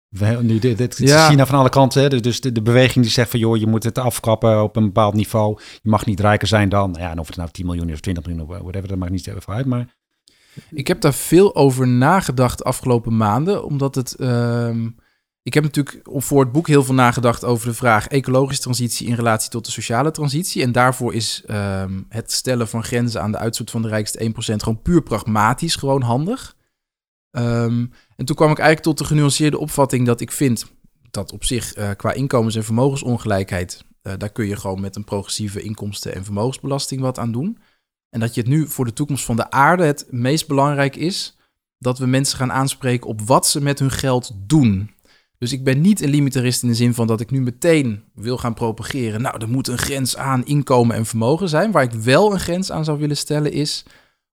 We, 0.07 0.25
nu, 0.41 0.59
dit, 0.59 0.77
dit 0.77 0.97
Ja. 0.97 1.29
China 1.29 1.45
van 1.45 1.59
alle 1.59 1.69
kanten. 1.69 2.01
Hè? 2.01 2.19
Dus 2.19 2.41
de, 2.41 2.51
de 2.51 2.61
beweging 2.61 3.03
die 3.03 3.13
zegt 3.13 3.29
van... 3.29 3.39
joh, 3.39 3.57
je 3.57 3.67
moet 3.67 3.83
het 3.83 3.97
afkappen 3.97 4.63
op 4.63 4.75
een 4.75 4.85
bepaald 4.85 5.13
niveau. 5.13 5.59
Je 5.81 5.89
mag 5.89 6.05
niet 6.05 6.19
rijker 6.19 6.47
zijn 6.47 6.69
dan... 6.69 6.95
Ja, 6.99 7.11
en 7.11 7.19
of 7.19 7.27
het 7.27 7.35
nou 7.35 7.49
10 7.51 7.65
miljoen 7.65 7.87
is 7.87 7.93
of 7.93 7.99
20 7.99 8.25
miljoen 8.25 8.47
of 8.47 8.57
whatever... 8.57 8.87
dat 8.87 8.97
maakt 8.97 9.11
niet 9.11 9.27
even 9.27 9.53
uit. 9.53 9.65
Maar 9.65 9.97
Ik 10.71 10.87
heb 10.87 11.01
daar 11.01 11.13
veel 11.13 11.55
over 11.55 11.87
nagedacht 11.87 12.57
de 12.57 12.63
afgelopen 12.63 13.17
maanden, 13.17 13.63
omdat 13.63 13.95
het. 13.95 14.15
ehm, 14.15 14.89
ik 15.43 15.53
heb 15.53 15.63
natuurlijk 15.63 15.99
voor 16.03 16.39
het 16.39 16.51
boek 16.51 16.67
heel 16.67 16.83
veel 16.83 16.93
nagedacht 16.93 17.45
over 17.45 17.67
de 17.67 17.73
vraag 17.73 18.07
ecologische 18.07 18.61
transitie 18.61 19.07
in 19.07 19.13
relatie 19.13 19.49
tot 19.49 19.65
de 19.65 19.71
sociale 19.71 20.11
transitie. 20.11 20.63
En 20.63 20.71
daarvoor 20.71 21.13
is 21.13 21.43
ehm, 21.45 22.01
het 22.09 22.31
stellen 22.31 22.67
van 22.67 22.83
grenzen 22.83 23.21
aan 23.21 23.31
de 23.31 23.37
uitstoot 23.37 23.71
van 23.71 23.81
de 23.81 23.87
rijkste 23.87 24.19
1% 24.19 24.33
gewoon 24.35 24.81
puur 24.81 25.01
pragmatisch, 25.01 25.75
gewoon 25.75 26.01
handig. 26.01 26.55
Ehm, 27.31 27.85
en 28.15 28.25
toen 28.25 28.35
kwam 28.35 28.51
ik 28.51 28.57
eigenlijk 28.57 28.87
tot 28.87 28.97
de 28.97 29.13
genuanceerde 29.13 29.57
opvatting 29.57 30.05
dat 30.05 30.21
ik 30.21 30.31
vind 30.31 30.65
dat 31.11 31.31
op 31.31 31.43
zich 31.43 31.73
eh, 31.73 31.89
qua 31.97 32.13
inkomens- 32.13 32.55
en 32.55 32.63
vermogensongelijkheid, 32.63 33.85
eh, 34.01 34.13
daar 34.17 34.31
kun 34.31 34.47
je 34.47 34.55
gewoon 34.55 34.81
met 34.81 34.95
een 34.95 35.03
progressieve 35.03 35.61
inkomsten- 35.61 36.15
en 36.15 36.23
vermogensbelasting 36.23 37.01
wat 37.01 37.19
aan 37.19 37.31
doen. 37.31 37.57
En 38.09 38.19
dat 38.19 38.33
je 38.33 38.41
het 38.41 38.49
nu 38.49 38.67
voor 38.67 38.85
de 38.85 38.93
toekomst 38.93 39.25
van 39.25 39.35
de 39.35 39.51
aarde 39.51 39.83
het 39.83 40.07
meest 40.09 40.47
belangrijk 40.47 40.95
is 40.95 41.37
dat 41.77 41.99
we 41.99 42.05
mensen 42.05 42.37
gaan 42.37 42.51
aanspreken 42.51 43.07
op 43.07 43.21
wat 43.21 43.47
ze 43.47 43.61
met 43.61 43.79
hun 43.79 43.91
geld 43.91 44.31
doen. 44.37 44.91
Dus 45.37 45.51
ik 45.51 45.63
ben 45.63 45.81
niet 45.81 46.01
een 46.01 46.09
limitarist 46.09 46.63
in 46.63 46.69
de 46.69 46.75
zin 46.75 46.93
van 46.93 47.07
dat 47.07 47.19
ik 47.19 47.31
nu 47.31 47.41
meteen 47.41 48.03
wil 48.13 48.37
gaan 48.37 48.53
propageren. 48.53 49.21
Nou, 49.21 49.41
er 49.41 49.49
moet 49.49 49.67
een 49.67 49.77
grens 49.77 50.17
aan 50.17 50.45
inkomen 50.45 50.95
en 50.95 51.05
vermogen 51.05 51.49
zijn. 51.49 51.71
Waar 51.71 51.83
ik 51.83 51.91
wel 51.91 52.33
een 52.33 52.39
grens 52.39 52.71
aan 52.71 52.83
zou 52.83 52.99
willen 52.99 53.17
stellen 53.17 53.51
is 53.51 53.85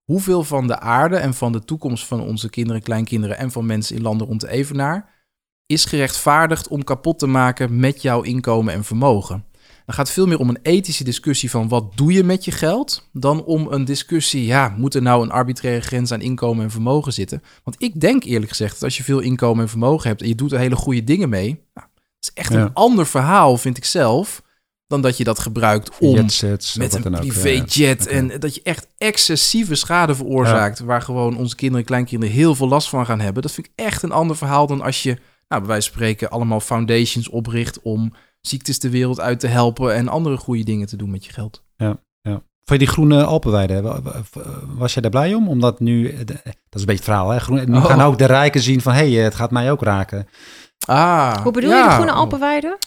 hoeveel 0.03 0.43
van 0.43 0.67
de 0.67 0.79
aarde 0.79 1.15
en 1.15 1.33
van 1.33 1.51
de 1.51 1.63
toekomst 1.63 2.05
van 2.05 2.21
onze 2.21 2.49
kinderen, 2.49 2.81
kleinkinderen 2.81 3.37
en 3.37 3.51
van 3.51 3.65
mensen 3.65 3.95
in 3.95 4.01
landen 4.01 4.27
rond 4.27 4.41
de 4.41 4.49
Evenaar 4.49 5.15
is 5.65 5.85
gerechtvaardigd 5.85 6.67
om 6.67 6.83
kapot 6.83 7.19
te 7.19 7.27
maken 7.27 7.79
met 7.79 8.01
jouw 8.01 8.21
inkomen 8.21 8.73
en 8.73 8.83
vermogen. 8.83 9.45
Dan 9.87 9.95
gaat 9.95 10.05
het 10.05 10.15
veel 10.15 10.27
meer 10.27 10.39
om 10.39 10.49
een 10.49 10.59
ethische 10.61 11.03
discussie 11.03 11.49
van 11.49 11.67
wat 11.67 11.97
doe 11.97 12.13
je 12.13 12.23
met 12.23 12.45
je 12.45 12.51
geld, 12.51 13.09
dan 13.13 13.43
om 13.43 13.67
een 13.71 13.85
discussie, 13.85 14.45
ja, 14.45 14.73
moet 14.77 14.95
er 14.95 15.01
nou 15.01 15.23
een 15.23 15.31
arbitraire 15.31 15.81
grens 15.81 16.11
aan 16.11 16.21
inkomen 16.21 16.63
en 16.63 16.71
vermogen 16.71 17.13
zitten? 17.13 17.43
Want 17.63 17.75
ik 17.81 18.01
denk 18.01 18.23
eerlijk 18.23 18.49
gezegd 18.49 18.73
dat 18.73 18.83
als 18.83 18.97
je 18.97 19.03
veel 19.03 19.19
inkomen 19.19 19.63
en 19.63 19.69
vermogen 19.69 20.09
hebt 20.09 20.21
en 20.21 20.27
je 20.27 20.35
doet 20.35 20.51
er 20.51 20.59
hele 20.59 20.75
goede 20.75 21.03
dingen 21.03 21.29
mee, 21.29 21.47
nou, 21.73 21.87
dat 21.95 22.19
is 22.19 22.31
echt 22.33 22.53
Ja. 22.53 22.61
een 22.61 22.73
ander 22.73 23.07
verhaal, 23.07 23.57
vind 23.57 23.77
ik 23.77 23.85
zelf, 23.85 24.41
dan 24.87 25.01
dat 25.01 25.17
je 25.17 25.23
dat 25.23 25.39
gebruikt 25.39 25.97
om 25.99 26.15
jetsets, 26.15 26.75
met 26.75 26.93
een 26.93 27.11
privéjet 27.11 28.07
en 28.07 28.39
dat 28.39 28.55
je 28.55 28.61
echt 28.63 28.87
excessieve 28.97 29.75
schade 29.75 30.15
veroorzaakt, 30.15 30.79
waar 30.79 31.01
gewoon 31.01 31.37
onze 31.37 31.55
kinderen 31.55 31.81
en 31.81 31.87
kleinkinderen 31.87 32.35
heel 32.35 32.55
veel 32.55 32.67
last 32.67 32.89
van 32.89 33.05
gaan 33.05 33.19
hebben. 33.19 33.41
Dat 33.41 33.51
vind 33.51 33.67
ik 33.67 33.73
echt 33.75 34.03
een 34.03 34.11
ander 34.11 34.37
verhaal 34.37 34.67
dan 34.67 34.81
als 34.81 35.03
je, 35.03 35.17
nou, 35.47 35.61
bij 35.61 35.69
wijze 35.69 35.89
van 35.89 35.97
spreken, 35.97 36.29
allemaal 36.29 36.59
foundations 36.59 37.29
opricht 37.29 37.81
om 37.81 38.13
ziektes 38.41 38.79
de 38.79 38.89
wereld 38.89 39.19
uit 39.19 39.39
te 39.39 39.47
helpen 39.47 39.95
en 39.95 40.07
andere 40.07 40.37
goede 40.37 40.63
dingen 40.63 40.87
te 40.87 40.95
doen 40.97 41.11
met 41.11 41.25
je 41.25 41.33
geld. 41.33 41.63
Voor 42.69 42.77
die 42.77 42.87
groene 42.87 43.23
Alpenweide, 43.23 43.81
wa- 43.81 44.01
wa- 44.01 44.21
was 44.77 44.93
jij 44.93 45.01
daar 45.01 45.11
blij 45.11 45.33
om? 45.33 45.47
Omdat 45.49 45.79
nu, 45.79 46.09
eh, 46.09 46.17
de- 46.17 46.25
dat 46.25 46.33
is 46.43 46.53
een 46.53 46.55
beetje 46.71 46.93
het 46.93 47.03
verhaal, 47.03 47.29
hè? 47.29 47.39
Groen, 47.39 47.69
nu 47.71 47.77
Oh. 47.77 47.85
gaan 47.85 48.01
ook 48.01 48.17
de 48.17 48.25
rijken 48.25 48.61
zien 48.61 48.81
van, 48.81 48.93
hé, 48.93 49.11
hey, 49.13 49.23
het 49.23 49.35
gaat 49.35 49.51
mij 49.51 49.71
ook 49.71 49.81
raken. 49.81 50.27
Ah, 50.87 51.37
Hoe 51.43 51.51
bedoel 51.51 51.69
ja. 51.69 51.77
je 51.77 51.83
de 51.83 51.89
groene 51.93 52.11
Alpenweide? 52.11 52.77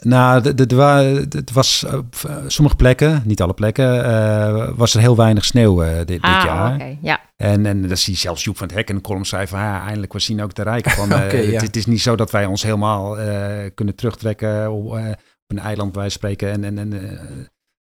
Nou, 0.00 0.42
de- 0.42 0.54
de- 0.54 0.66
de 0.66 0.74
wa- 0.74 1.02
het 1.28 1.52
was 1.52 1.84
op 1.92 2.14
eh, 2.26 2.36
sommige 2.46 2.76
plekken, 2.76 3.22
niet 3.24 3.42
alle 3.42 3.52
plekken, 3.54 4.04
eh, 4.04 4.68
was 4.74 4.94
er 4.94 5.00
heel 5.00 5.16
weinig 5.16 5.44
sneeuw 5.44 5.82
eh, 5.82 5.96
dit, 5.96 6.06
dit 6.06 6.22
ah, 6.22 6.42
jaar. 6.44 6.74
oké. 6.74 6.96
Ja. 7.02 7.20
En, 7.36 7.66
en 7.66 7.88
dan 7.88 7.96
zie 7.96 8.12
je 8.12 8.18
zelfs 8.18 8.44
Joep 8.44 8.56
van 8.56 8.66
het 8.66 8.76
Hek 8.76 8.88
in 8.88 8.94
de 8.94 9.00
column 9.00 9.24
schrijven, 9.24 9.56
van, 9.58 9.66
ja, 9.66 9.82
eindelijk, 9.84 10.12
we 10.12 10.18
zien 10.18 10.42
ook 10.42 10.54
de 10.54 10.62
rijken 10.62 10.90
van. 10.90 11.12
eh, 11.12 11.46
ja. 11.46 11.52
het, 11.52 11.62
het 11.62 11.76
is 11.76 11.86
niet 11.86 12.00
zo 12.02 12.16
dat 12.16 12.30
wij 12.30 12.46
ons 12.46 12.62
helemaal 12.62 13.18
eh, 13.18 13.70
kunnen 13.74 13.94
terugtrekken 13.94 14.72
op, 14.72 14.96
eh, 14.96 15.08
op 15.08 15.16
een 15.46 15.58
eiland, 15.58 15.94
van 15.94 16.10
spreken. 16.10 16.50
En, 16.50 16.64
en, 16.64 16.78
en 16.78 16.92
eh, 16.92 17.18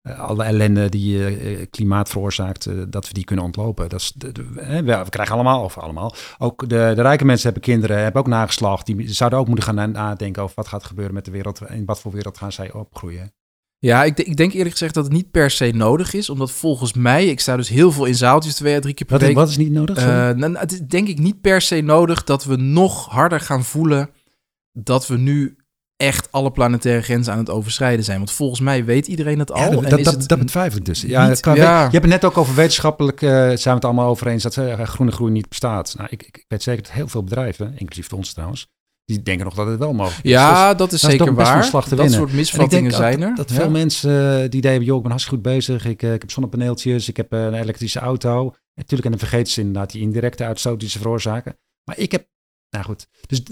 alle 0.02 0.44
ellende 0.44 0.88
die 0.88 1.26
eh, 1.26 1.66
klimaat 1.70 2.08
veroorzaakt, 2.08 2.66
eh, 2.66 2.74
dat 2.88 3.08
we 3.08 3.14
die 3.14 3.24
kunnen 3.24 3.44
ontlopen. 3.44 3.88
Dat 3.88 4.00
is, 4.00 4.14
we, 4.54 5.04
krijgen 5.08 5.34
allemaal, 5.34 5.64
of 5.64 5.78
allemaal, 5.78 6.14
ook 6.38 6.68
de, 6.68 6.92
de 6.94 7.02
rijke 7.02 7.24
mensen 7.24 7.44
hebben 7.44 7.62
kinderen, 7.62 8.02
hebben 8.02 8.20
ook 8.20 8.28
nageslacht. 8.28 8.86
Die 8.86 9.12
zouden 9.12 9.38
ook 9.38 9.46
moeten 9.46 9.64
gaan 9.64 9.74
na- 9.74 9.86
nadenken 9.86 10.42
over 10.42 10.54
wat 10.56 10.68
gaat 10.68 10.84
gebeuren 10.84 11.14
met 11.14 11.24
de 11.24 11.30
wereld. 11.30 11.60
In 11.68 11.84
wat 11.84 12.00
voor 12.00 12.12
wereld 12.12 12.38
gaan 12.38 12.52
zij 12.52 12.72
opgroeien. 12.72 13.32
Ja, 13.78 14.04
ik, 14.04 14.18
ik 14.18 14.36
denk 14.36 14.52
eerlijk 14.52 14.70
gezegd 14.70 14.94
dat 14.94 15.04
het 15.04 15.12
niet 15.12 15.30
per 15.30 15.50
se 15.50 15.70
nodig 15.70 16.14
is, 16.14 16.30
omdat 16.30 16.50
volgens 16.50 16.92
mij, 16.92 17.26
ik 17.26 17.40
sta 17.40 17.56
dus 17.56 17.68
heel 17.68 17.92
veel 17.92 18.04
in 18.04 18.14
zaaltjes 18.14 18.54
twee 18.54 18.76
à 18.76 18.80
drie 18.80 18.94
keer 18.94 19.06
per 19.06 19.18
Wat, 19.18 19.26
week. 19.26 19.36
wat 19.36 19.48
is 19.48 19.56
niet 19.56 19.72
nodig? 19.72 19.96
Eh, 19.96 20.02
sorry? 20.02 20.32
nou, 20.38 20.56
het 20.56 20.72
is 20.72 20.80
denk 20.80 21.08
ik 21.08 21.18
niet 21.18 21.40
per 21.40 21.60
se 21.60 21.80
nodig 21.80 22.24
dat 22.24 22.44
we 22.44 22.56
nog 22.56 23.06
harder 23.06 23.40
gaan 23.40 23.64
voelen 23.64 24.10
dat 24.72 25.06
we 25.06 25.16
nu 25.16 25.56
echt 26.00 26.32
alle 26.32 26.50
planetaire 26.50 27.02
grenzen 27.02 27.32
aan 27.32 27.38
het 27.38 27.50
overschrijden 27.50 28.04
zijn. 28.04 28.18
Want 28.18 28.30
volgens 28.30 28.60
mij 28.60 28.84
weet 28.84 29.06
iedereen 29.06 29.38
het 29.38 29.52
al. 29.52 29.58
Ja, 29.60 29.68
dat, 29.70 29.82
en 29.84 29.90
dat, 29.90 29.98
is 29.98 30.04
dat, 30.04 30.28
dat 30.28 30.38
betwijfel 30.38 30.78
ik 30.78 30.84
dus. 30.84 31.00
Ja, 31.00 31.28
niet- 31.28 31.44
ja. 31.44 31.52
Je 31.84 31.90
hebt 31.90 31.92
het 31.94 32.04
net 32.04 32.24
ook 32.24 32.36
over 32.38 32.54
wetenschappelijk, 32.54 33.22
eh, 33.22 33.30
zijn 33.30 33.56
we 33.62 33.70
het 33.70 33.84
allemaal 33.84 34.08
over 34.08 34.26
eens 34.26 34.42
dat 34.42 34.56
eh, 34.56 34.80
groene 34.80 35.12
groei 35.12 35.30
niet 35.32 35.48
bestaat. 35.48 35.94
Nou, 35.96 36.08
ik, 36.12 36.22
ik 36.22 36.44
weet 36.48 36.62
zeker 36.62 36.82
dat 36.82 36.92
heel 36.92 37.08
veel 37.08 37.22
bedrijven, 37.24 37.74
inclusief 37.76 38.08
de 38.08 38.16
ons 38.16 38.32
trouwens, 38.32 38.68
die 39.04 39.22
denken 39.22 39.44
nog 39.44 39.54
dat 39.54 39.66
het 39.66 39.78
wel 39.78 39.92
mogelijk 39.92 40.24
is. 40.24 40.30
ja, 40.30 40.68
Dus 40.68 40.78
dat 40.78 40.92
is 40.92 41.00
dat 41.00 41.10
is 41.10 41.16
zeker 41.18 41.34
waar. 41.34 41.70
dat 41.72 41.88
winnen. 41.88 42.10
soort 42.10 42.32
misvattingen 42.32 42.92
zijn 42.92 43.22
er. 43.22 43.28
dat, 43.34 43.48
dat 43.48 43.56
veel 43.56 43.70
mensen 43.70 44.32
eh, 44.32 44.38
die 44.38 44.58
idee 44.58 44.70
hebben, 44.70 44.88
joh, 44.88 44.96
ik 44.96 45.02
ben 45.02 45.10
hartstikke 45.10 45.42
goed 45.42 45.54
bezig, 45.54 45.84
ik, 45.84 46.02
ik 46.02 46.20
heb 46.20 46.30
zonnepaneeltjes, 46.30 47.08
ik 47.08 47.16
heb 47.16 47.32
een 47.32 47.54
elektrische 47.54 47.98
auto. 47.98 48.42
En 48.48 48.52
natuurlijk, 48.74 49.04
en 49.04 49.10
dan 49.10 49.28
vergeten 49.28 49.52
ze 49.52 49.60
inderdaad 49.60 49.90
die 49.92 50.02
indirecte 50.02 50.44
uitstoot 50.44 50.80
die 50.80 50.88
ze 50.88 50.98
veroorzaken. 50.98 51.58
Maar 51.84 51.98
ik 51.98 52.12
heb, 52.12 52.26
nou 52.70 52.84
goed, 52.84 53.06
dus 53.26 53.42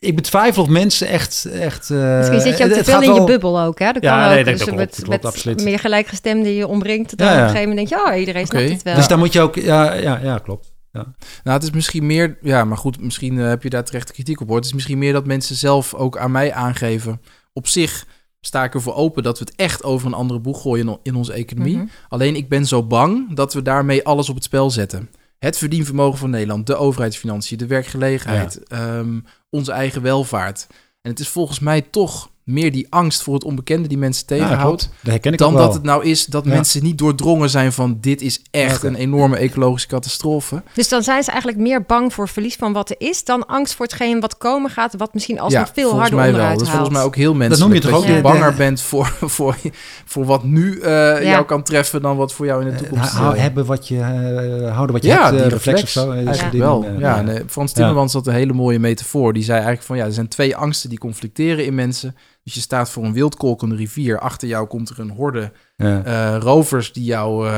ik 0.00 0.16
betwijfel 0.16 0.62
of 0.62 0.68
mensen 0.68 1.06
echt... 1.08 1.44
echt 1.44 1.90
eh, 1.90 2.18
Misschien 2.18 2.40
zit 2.40 2.58
je 2.58 2.64
ook 2.64 2.70
het- 2.70 2.78
te 2.84 2.90
veel 2.90 3.02
in 3.02 3.14
je 3.14 3.24
bubbel 3.24 3.60
ook, 3.60 3.78
hè? 3.78 3.92
Dat 3.92 4.02
Ja, 4.02 4.20
kan 4.20 4.28
nee, 4.28 4.38
ook. 4.38 4.44
dat- 4.44 4.46
dus 4.46 4.58
dat 4.58 4.68
klopt, 4.68 4.80
met, 4.80 4.90
dat 4.96 5.04
klopt, 5.04 5.22
met 5.22 5.32
absoluut. 5.32 5.62
meer 5.64 5.78
gelijkgestemden 5.78 6.52
je 6.52 6.66
omringt, 6.66 7.10
dat 7.16 7.20
Ja, 7.20 7.24
dan 7.26 7.34
op 7.34 7.38
ja. 7.38 7.42
een 7.44 7.50
gegeven 7.50 7.68
moment 7.68 7.88
denk 7.88 8.02
je, 8.02 8.10
oh, 8.12 8.18
iedereen 8.18 8.46
snapt 8.46 8.68
het 8.70 8.82
wel. 8.82 8.94
Dus 8.94 9.08
dan 9.08 9.18
moet 9.18 9.32
je 9.32 9.40
ook, 9.40 9.54
ja, 9.54 9.92
ja, 9.94 10.18
ja 10.22 10.38
klopt. 10.38 10.72
Nou, 10.92 11.06
het 11.42 11.62
is 11.62 11.70
misschien 11.70 12.06
meer, 12.06 12.38
ja, 12.42 12.64
maar 12.64 12.76
goed, 12.76 13.00
misschien 13.00 13.38
eh, 13.38 13.46
heb 13.48 13.62
je 13.62 13.70
daar 13.70 13.84
terecht 13.84 14.12
kritiek 14.12 14.40
op 14.40 14.46
hoor. 14.48 14.56
Het 14.56 14.64
is 14.64 14.72
misschien 14.72 14.98
meer 14.98 15.12
dat 15.12 15.26
mensen 15.26 15.56
zelf 15.56 15.94
ook 15.94 16.18
aan 16.18 16.30
mij 16.30 16.52
aangeven. 16.52 17.20
Op 17.52 17.66
zich 17.68 18.06
sta 18.40 18.64
ik 18.64 18.74
ervoor 18.74 18.94
open 18.94 19.22
dat 19.22 19.38
we 19.38 19.44
het 19.44 19.54
echt 19.56 19.84
over 19.84 20.06
een 20.06 20.14
andere 20.14 20.40
boeg 20.40 20.62
gooien 20.62 20.88
in, 20.88 20.98
in 21.02 21.14
onze 21.14 21.32
economie. 21.32 21.76
Mhm. 21.76 21.86
Alleen 22.08 22.36
ik 22.36 22.48
ben 22.48 22.66
zo 22.66 22.82
bang 22.82 23.34
dat 23.34 23.54
we 23.54 23.62
daarmee 23.62 24.04
alles 24.04 24.28
op 24.28 24.34
het 24.34 24.44
spel 24.44 24.70
zetten. 24.70 25.10
Het 25.42 25.58
verdienvermogen 25.58 26.18
van 26.18 26.30
Nederland, 26.30 26.66
de 26.66 26.76
overheidsfinanciën, 26.76 27.58
de 27.58 27.66
werkgelegenheid, 27.66 28.68
ehm, 28.68 29.20
onze 29.50 29.72
eigen 29.72 30.02
welvaart. 30.02 30.66
En 31.00 31.10
het 31.10 31.20
is 31.20 31.28
volgens 31.28 31.58
mij 31.58 31.80
toch 31.80 32.31
meer 32.44 32.72
die 32.72 32.86
angst 32.90 33.22
voor 33.22 33.34
het 33.34 33.44
onbekende 33.44 33.88
die 33.88 33.98
mensen 33.98 34.24
Ja, 34.28 34.36
tegenhoudt. 34.36 34.82
klopt. 34.82 34.94
Dat 35.02 35.10
herken 35.12 35.32
ik 35.32 35.38
dan 35.38 35.48
ook 35.50 35.54
wel. 35.56 35.64
dat 35.64 35.74
het 35.74 35.82
nou 35.82 36.04
is 36.04 36.26
dat 36.26 36.44
Ja. 36.44 36.50
mensen 36.50 36.82
niet 36.82 36.98
doordrongen 36.98 37.50
zijn 37.50 37.72
van 37.72 37.98
dit 38.00 38.22
is 38.22 38.42
echt 38.50 38.82
een 38.82 38.94
enorme 38.94 39.36
ecologische 39.36 39.88
catastrofe. 39.88 40.62
Dus 40.74 40.88
dan 40.88 41.02
zijn 41.02 41.22
ze 41.22 41.30
eigenlijk 41.30 41.60
meer 41.60 41.82
bang 41.82 42.12
voor 42.14 42.28
verlies 42.28 42.54
van 42.56 42.72
wat 42.72 42.90
er 42.90 42.96
is, 42.98 43.24
dan 43.24 43.46
angst 43.46 43.74
voor 43.74 43.86
hetgeen 43.86 44.20
wat 44.20 44.38
komen 44.38 44.70
gaat, 44.70 44.94
wat 44.96 45.14
misschien 45.14 45.40
alsnog 45.40 45.70
veel 45.74 45.88
volgens 45.88 46.00
harder 46.00 46.18
mij 46.18 46.24
wel. 46.26 46.34
onderuit 46.34 46.58
Dat 46.58 46.66
is 46.68 46.74
volgens 46.74 46.94
mij 46.96 47.04
ook 47.06 47.16
heel 47.16 47.34
menselijk. 47.34 47.60
noem 47.64 47.72
je 47.74 47.80
toch 47.80 47.90
dat 47.90 48.00
ook 48.00 48.06
je 48.06 48.14
de- 48.14 48.20
banger 48.20 48.50
de- 48.50 48.56
bent 48.56 48.80
voor, 48.80 49.06
voor, 49.36 49.56
voor 50.04 50.24
wat 50.24 50.44
nu 50.44 50.80
eh, 50.80 51.22
jou 51.22 51.44
kan 51.44 51.62
treffen 51.62 52.02
dan 52.02 52.16
wat 52.16 52.32
voor 52.32 52.46
jou 52.46 52.60
in 52.62 52.66
de 52.68 52.72
Eh, 52.72 52.78
toekomst 52.78 53.12
hou- 53.12 53.34
eh, 53.34 53.40
hebben 53.40 53.66
wat 53.66 53.88
je, 53.88 53.98
eh, 53.98 54.72
houden 54.74 54.94
wat 54.94 55.02
je 55.04 55.08
ja, 55.10 55.24
hebt, 55.24 55.30
die 55.42 55.42
reflex, 55.42 55.64
reflex 55.64 55.82
of 55.82 55.88
zo. 56.02 56.06
dat 56.14 56.24
eigenlijk 56.26 56.58
wel. 56.58 56.86
ja, 56.98 57.18
en, 57.26 57.44
Frans 57.50 57.72
Timmermans 57.72 58.12
had 58.12 58.26
een 58.26 58.32
hele 58.34 58.52
mooie 58.52 58.78
metafoor. 58.78 59.32
Die 59.32 59.42
zei 59.42 59.56
eigenlijk 59.56 59.86
van 59.86 59.96
ja, 59.96 60.04
er 60.04 60.12
zijn 60.12 60.28
twee 60.28 60.56
angsten 60.56 60.88
die 60.88 60.98
conflicteren 60.98 61.64
in 61.64 61.74
mensen. 61.74 62.16
Dus 62.42 62.54
je 62.54 62.60
staat 62.60 62.90
voor 62.90 63.04
een 63.04 63.12
wildkolkende 63.12 63.74
rivier. 63.74 64.18
Achter 64.18 64.48
jou 64.48 64.66
komt 64.66 64.88
er 64.88 64.98
een 64.98 65.10
horde 65.10 65.52
ja. 65.76 66.04
eh, 66.04 66.40
rovers 66.40 66.92
die 66.92 67.04
jou 67.04 67.48
eh, 67.48 67.52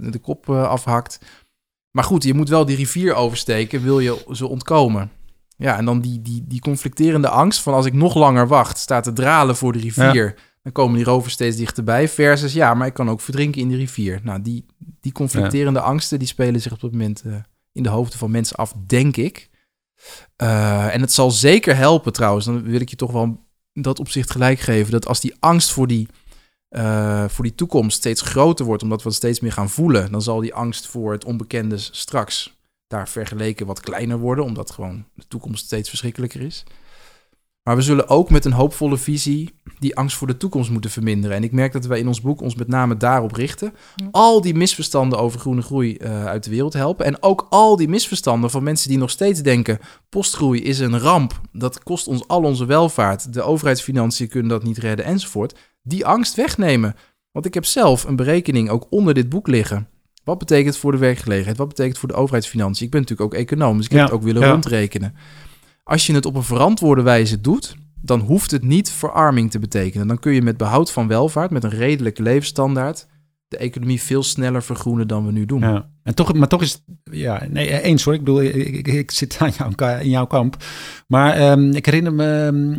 de 0.00 0.18
kop 0.18 0.48
eh, 0.48 0.62
afhakt. 0.62 1.20
Maar 1.90 2.04
goed, 2.04 2.24
je 2.24 2.34
moet 2.34 2.48
wel 2.48 2.64
die 2.64 2.76
rivier 2.76 3.14
oversteken, 3.14 3.82
wil 3.82 4.00
je 4.00 4.24
ze 4.30 4.46
ontkomen. 4.46 5.10
Ja, 5.56 5.76
en 5.76 5.84
dan 5.84 6.00
die, 6.00 6.22
die, 6.22 6.44
die 6.46 6.60
conflicterende 6.60 7.28
angst 7.28 7.60
van 7.60 7.74
als 7.74 7.86
ik 7.86 7.92
nog 7.92 8.14
langer 8.14 8.48
wacht, 8.48 8.78
staat 8.78 9.04
te 9.04 9.12
dralen 9.12 9.56
voor 9.56 9.72
de 9.72 9.78
rivier. 9.78 10.34
Dan 10.62 10.72
komen 10.72 10.96
die 10.96 11.04
rovers 11.04 11.34
steeds 11.34 11.56
dichterbij. 11.56 12.08
Versus, 12.08 12.52
ja, 12.52 12.74
maar 12.74 12.86
ik 12.86 12.94
kan 12.94 13.10
ook 13.10 13.20
verdrinken 13.20 13.60
in 13.60 13.68
de 13.68 13.76
rivier. 13.76 14.20
Nou, 14.22 14.42
die, 14.42 14.66
die 15.00 15.12
conflicterende 15.12 15.80
angsten, 15.80 16.18
die 16.18 16.28
spelen 16.28 16.60
zich 16.60 16.72
op 16.72 16.80
dat 16.80 16.92
moment 16.92 17.24
in 17.72 17.82
de 17.82 17.88
hoofden 17.88 18.18
van 18.18 18.30
mensen 18.30 18.56
af, 18.56 18.74
denk 18.86 19.16
ik. 19.16 19.50
En 20.36 21.00
het 21.00 21.12
zal 21.12 21.30
zeker 21.30 21.76
helpen 21.76 22.12
trouwens, 22.12 22.44
dan 22.44 22.62
wil 22.62 22.80
ik 22.80 22.88
je 22.88 22.96
toch 22.96 23.12
wel 23.12 23.49
dat 23.82 23.98
opzicht 23.98 24.30
gelijk 24.30 24.60
geven. 24.60 24.92
Dat 24.92 25.06
als 25.06 25.20
die 25.20 25.34
angst 25.38 25.70
voor 25.70 25.86
die, 25.86 26.08
uh, 26.70 27.28
voor 27.28 27.44
die 27.44 27.54
toekomst 27.54 27.96
steeds 27.96 28.20
groter 28.20 28.64
wordt, 28.64 28.82
omdat 28.82 29.02
we 29.02 29.08
het 29.08 29.16
steeds 29.16 29.40
meer 29.40 29.52
gaan 29.52 29.70
voelen, 29.70 30.12
dan 30.12 30.22
zal 30.22 30.40
die 30.40 30.54
angst 30.54 30.86
voor 30.86 31.12
het 31.12 31.24
onbekende 31.24 31.78
straks 31.78 32.58
daar 32.86 33.08
vergeleken 33.08 33.66
wat 33.66 33.80
kleiner 33.80 34.18
worden, 34.18 34.44
omdat 34.44 34.70
gewoon 34.70 35.04
de 35.14 35.24
toekomst 35.28 35.64
steeds 35.64 35.88
verschrikkelijker 35.88 36.40
is. 36.40 36.64
Maar 37.62 37.76
we 37.76 37.82
zullen 37.82 38.08
ook 38.08 38.30
met 38.30 38.44
een 38.44 38.52
hoopvolle 38.52 38.96
visie 38.96 39.54
die 39.78 39.96
angst 39.96 40.16
voor 40.16 40.26
de 40.26 40.36
toekomst 40.36 40.70
moeten 40.70 40.90
verminderen. 40.90 41.36
En 41.36 41.42
ik 41.42 41.52
merk 41.52 41.72
dat 41.72 41.86
wij 41.86 41.98
in 41.98 42.06
ons 42.06 42.20
boek 42.20 42.40
ons 42.40 42.54
met 42.54 42.68
name 42.68 42.96
daarop 42.96 43.32
richten. 43.32 43.74
Al 44.10 44.40
die 44.40 44.54
misverstanden 44.54 45.18
over 45.18 45.40
groene 45.40 45.62
groei 45.62 45.96
uh, 46.00 46.24
uit 46.24 46.44
de 46.44 46.50
wereld 46.50 46.72
helpen. 46.72 47.06
En 47.06 47.22
ook 47.22 47.46
al 47.50 47.76
die 47.76 47.88
misverstanden 47.88 48.50
van 48.50 48.62
mensen 48.62 48.88
die 48.88 48.98
nog 48.98 49.10
steeds 49.10 49.42
denken: 49.42 49.78
postgroei 50.08 50.62
is 50.62 50.78
een 50.78 50.98
ramp. 50.98 51.40
Dat 51.52 51.82
kost 51.82 52.06
ons 52.06 52.28
al 52.28 52.42
onze 52.42 52.64
welvaart. 52.64 53.32
De 53.32 53.42
overheidsfinanciën 53.42 54.28
kunnen 54.28 54.50
dat 54.50 54.62
niet 54.62 54.78
redden 54.78 55.04
enzovoort. 55.04 55.58
Die 55.82 56.06
angst 56.06 56.34
wegnemen. 56.34 56.94
Want 57.32 57.46
ik 57.46 57.54
heb 57.54 57.64
zelf 57.64 58.04
een 58.04 58.16
berekening 58.16 58.70
ook 58.70 58.86
onder 58.90 59.14
dit 59.14 59.28
boek 59.28 59.46
liggen. 59.46 59.88
Wat 60.24 60.38
betekent 60.38 60.76
voor 60.76 60.92
de 60.92 60.98
werkgelegenheid? 60.98 61.56
Wat 61.56 61.68
betekent 61.68 61.98
voor 61.98 62.08
de 62.08 62.14
overheidsfinanciën? 62.14 62.84
Ik 62.84 62.90
ben 62.90 63.00
natuurlijk 63.00 63.34
ook 63.34 63.40
econoom, 63.40 63.76
dus 63.76 63.86
ik 63.86 63.92
heb 63.92 64.02
het 64.02 64.12
ook 64.12 64.22
willen 64.22 64.42
ja. 64.42 64.50
rondrekenen. 64.50 65.14
Als 65.90 66.06
je 66.06 66.14
het 66.14 66.26
op 66.26 66.34
een 66.34 66.42
verantwoorde 66.42 67.02
wijze 67.02 67.40
doet, 67.40 67.76
dan 68.02 68.20
hoeft 68.20 68.50
het 68.50 68.62
niet 68.62 68.90
verarming 68.90 69.50
te 69.50 69.58
betekenen. 69.58 70.06
Dan 70.06 70.18
kun 70.18 70.32
je 70.32 70.42
met 70.42 70.56
behoud 70.56 70.92
van 70.92 71.08
welvaart, 71.08 71.50
met 71.50 71.64
een 71.64 71.70
redelijke 71.70 72.22
levensstandaard, 72.22 73.06
de 73.48 73.56
economie 73.56 74.02
veel 74.02 74.22
sneller 74.22 74.62
vergroenen 74.62 75.08
dan 75.08 75.26
we 75.26 75.32
nu 75.32 75.46
doen. 75.46 75.62
En 76.02 76.14
toch, 76.14 76.34
maar 76.34 76.48
toch 76.48 76.62
is 76.62 76.84
ja, 77.02 77.46
nee, 77.48 77.82
eens 77.82 78.04
hoor. 78.04 78.14
Ik 78.14 78.24
bedoel, 78.24 78.42
ik, 78.42 79.10
zit 79.10 79.36
aan 79.40 79.50
jou, 79.58 80.00
in 80.00 80.10
jouw 80.10 80.26
kamp. 80.26 80.56
Maar 81.06 81.50
um, 81.50 81.70
ik 81.70 81.86
herinner 81.86 82.12
me, 82.12 82.24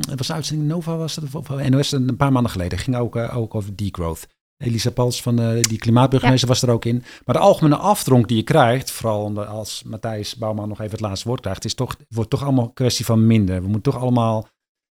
het 0.10 0.18
was 0.18 0.32
uitzending 0.32 0.70
Nova, 0.70 0.98
was 0.98 1.16
het, 1.16 1.36
of 1.36 1.70
NOS 1.70 1.92
een 1.92 2.18
paar 2.18 2.32
maanden 2.32 2.52
geleden. 2.52 2.80
ging 2.80 2.96
ook, 2.96 3.16
uh, 3.16 3.38
ook 3.38 3.56
over 3.56 3.76
degrowth. 3.76 4.28
Elisa 4.62 4.92
Pals 4.92 5.22
van 5.22 5.42
uh, 5.42 5.62
die 5.62 5.78
klimaatburgemeester 5.78 6.48
ja. 6.48 6.54
was 6.54 6.64
er 6.64 6.70
ook 6.70 6.86
in. 6.86 7.04
Maar 7.26 7.36
de 7.36 7.42
algemene 7.42 7.76
afdronk 7.76 8.28
die 8.28 8.38
je 8.38 8.44
krijgt, 8.44 8.92
vooral 8.92 9.46
als 9.46 9.84
Matthijs 9.86 10.36
Bouwman 10.36 10.68
nog 10.68 10.80
even 10.80 10.92
het 10.92 11.00
laatste 11.00 11.28
woord 11.28 11.42
krijgt, 11.42 11.66
is 11.66 11.74
toch, 11.74 11.96
wordt 12.10 12.30
toch 12.30 12.44
allemaal 12.44 12.66
een 12.66 12.74
kwestie 12.74 13.06
van 13.06 13.28
minder. 13.28 13.62
We 13.62 13.68
moeten 13.68 13.92
toch 13.92 14.02
allemaal 14.02 14.48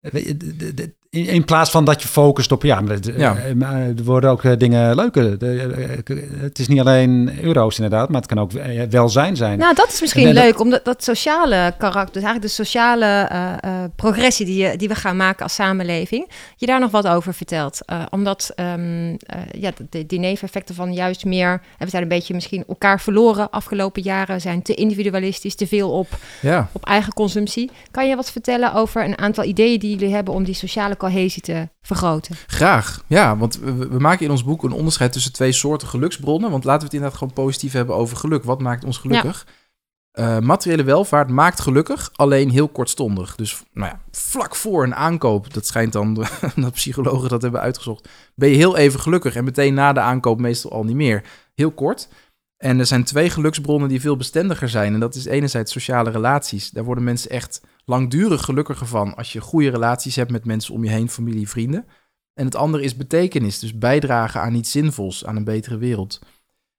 in, 0.01 0.95
in, 1.13 1.45
plaats 1.45 1.71
van 1.71 1.85
dat 1.85 2.03
je 2.03 2.09
focust 2.09 2.53
op, 2.53 2.63
ja, 2.63 2.81
maar 2.81 2.99
ja. 3.17 3.37
er 3.97 4.05
worden 4.05 4.31
ook 4.31 4.59
dingen 4.59 4.95
leuker. 4.95 5.37
Het 6.41 6.59
is 6.59 6.69
niet 6.69 6.81
alleen 6.81 7.39
euro's 7.43 7.77
inderdaad, 7.79 8.09
maar 8.09 8.21
het 8.21 8.31
kan 8.31 8.39
ook 8.39 8.53
welzijn 8.91 9.37
zijn. 9.37 9.59
Nou, 9.59 9.75
dat 9.75 9.89
is 9.89 10.01
misschien 10.01 10.33
leuk, 10.33 10.61
omdat 10.61 10.85
dat 10.85 11.05
sociale 11.05 11.75
karakter, 11.79 12.13
dus 12.13 12.23
eigenlijk 12.23 12.43
de 12.43 12.63
sociale 12.63 13.29
uh, 13.33 13.53
uh, 13.65 13.85
progressie 13.97 14.47
die, 14.47 14.77
die 14.77 14.89
we 14.89 14.95
gaan 14.95 15.17
maken 15.17 15.43
als 15.43 15.55
samenleving, 15.55 16.31
je 16.57 16.67
daar 16.67 16.81
nog 16.81 16.91
wat 16.91 17.07
over 17.07 17.35
vertelt. 17.35 17.79
Uh, 17.87 18.03
omdat 18.11 18.53
um, 18.57 19.17
ja, 19.51 19.71
de, 19.91 20.07
die 20.07 20.19
neveneffecten 20.19 20.75
van 20.75 20.93
juist 20.93 21.25
meer, 21.25 21.61
we 21.79 21.89
zijn 21.89 22.03
een 22.03 22.09
beetje 22.09 22.35
misschien 22.35 22.65
elkaar 22.69 23.01
verloren 23.01 23.51
afgelopen 23.51 24.03
jaren, 24.03 24.41
zijn 24.41 24.63
te 24.63 24.75
individualistisch, 24.75 25.55
te 25.55 25.67
veel 25.67 25.91
op, 25.91 26.09
ja. 26.41 26.69
op 26.73 26.87
eigen 26.87 27.13
consumptie. 27.13 27.71
Kan 27.91 28.09
je 28.09 28.17
wat 28.17 28.31
vertellen 28.31 28.75
over 28.75 29.05
een 29.05 29.19
aantal 29.19 29.45
ideeën 29.45 29.79
die 29.79 29.91
jullie 29.97 30.15
hebben 30.15 30.35
om 30.35 30.45
die 30.45 30.55
sociale 30.55 30.97
cohesie 31.09 31.43
te 31.43 31.69
vergroten? 31.81 32.37
Graag, 32.47 33.05
ja, 33.07 33.37
want 33.37 33.59
we, 33.59 33.89
we, 33.89 33.99
maken 33.99 34.25
in 34.25 34.31
ons 34.31 34.45
boek 34.45 34.63
een 34.63 34.73
onderscheid 34.73 35.13
tussen 35.13 35.33
twee 35.33 35.53
soorten 35.53 35.89
geluksbronnen. 35.89 36.51
Want 36.51 36.65
laten 36.65 36.81
we 36.81 36.85
het 36.85 36.95
inderdaad 36.95 37.19
gewoon 37.19 37.35
positief 37.35 37.73
hebben 37.73 37.95
over 37.95 38.17
geluk. 38.17 38.45
Wat 38.45 38.61
maakt 38.61 38.85
ons 38.85 38.99
gelukkig? 38.99 39.47
Ja. 39.47 39.53
Uh, 40.15 40.39
materiële 40.39 40.83
welvaart 40.83 41.29
maakt 41.29 41.61
gelukkig, 41.61 42.11
alleen 42.13 42.51
heel 42.51 42.69
kortstondig. 42.69 43.35
Dus 43.35 43.63
nou 43.73 43.91
ja, 43.91 44.01
vlak 44.11 44.57
voor 44.57 44.85
een 44.85 44.95
aankoop, 44.95 45.55
dat 45.55 45.67
schijnt 45.67 45.93
dan 45.93 46.15
dat 46.55 46.73
psychologen 46.73 47.29
dat 47.29 47.43
hebben 47.43 47.61
uitgezocht, 47.61 48.09
ben 48.35 48.49
je 48.49 48.57
heel 48.57 48.77
even 48.77 49.01
gelukkig 49.01 49.35
en 49.35 49.45
meteen 49.45 49.75
na 49.75 49.93
de 49.93 50.01
aankoop 50.01 50.41
meestal 50.41 50.73
al 50.73 50.85
niet 50.85 50.97
meer. 50.97 51.23
Heel 51.55 51.71
kort. 51.71 52.09
En 52.63 52.79
er 52.79 52.87
zijn 52.87 53.05
twee 53.05 53.31
geluksbronnen 53.31 53.89
die 53.89 54.01
veel 54.01 54.17
bestendiger 54.17 54.69
zijn. 54.69 54.95
En 54.95 55.01
dat 55.01 55.15
is 55.15 55.25
enerzijds 55.25 55.73
sociale 55.73 56.11
relaties. 56.11 56.71
Daar 56.71 56.85
worden 56.85 57.05
mensen 57.05 57.31
echt 57.31 57.61
langdurig 57.85 58.45
gelukkiger 58.45 58.87
van 58.87 59.15
als 59.15 59.33
je 59.33 59.41
goede 59.41 59.71
relaties 59.71 60.17
hebt 60.17 60.31
met 60.31 60.45
mensen 60.45 60.75
om 60.75 60.85
je 60.85 60.91
heen, 60.91 61.09
familie, 61.09 61.49
vrienden. 61.49 61.87
En 62.35 62.45
het 62.45 62.55
andere 62.55 62.83
is 62.83 62.97
betekenis, 62.97 63.59
dus 63.59 63.79
bijdragen 63.79 64.41
aan 64.41 64.55
iets 64.55 64.71
zinvols, 64.71 65.25
aan 65.25 65.37
een 65.37 65.45
betere 65.45 65.77
wereld. 65.77 66.21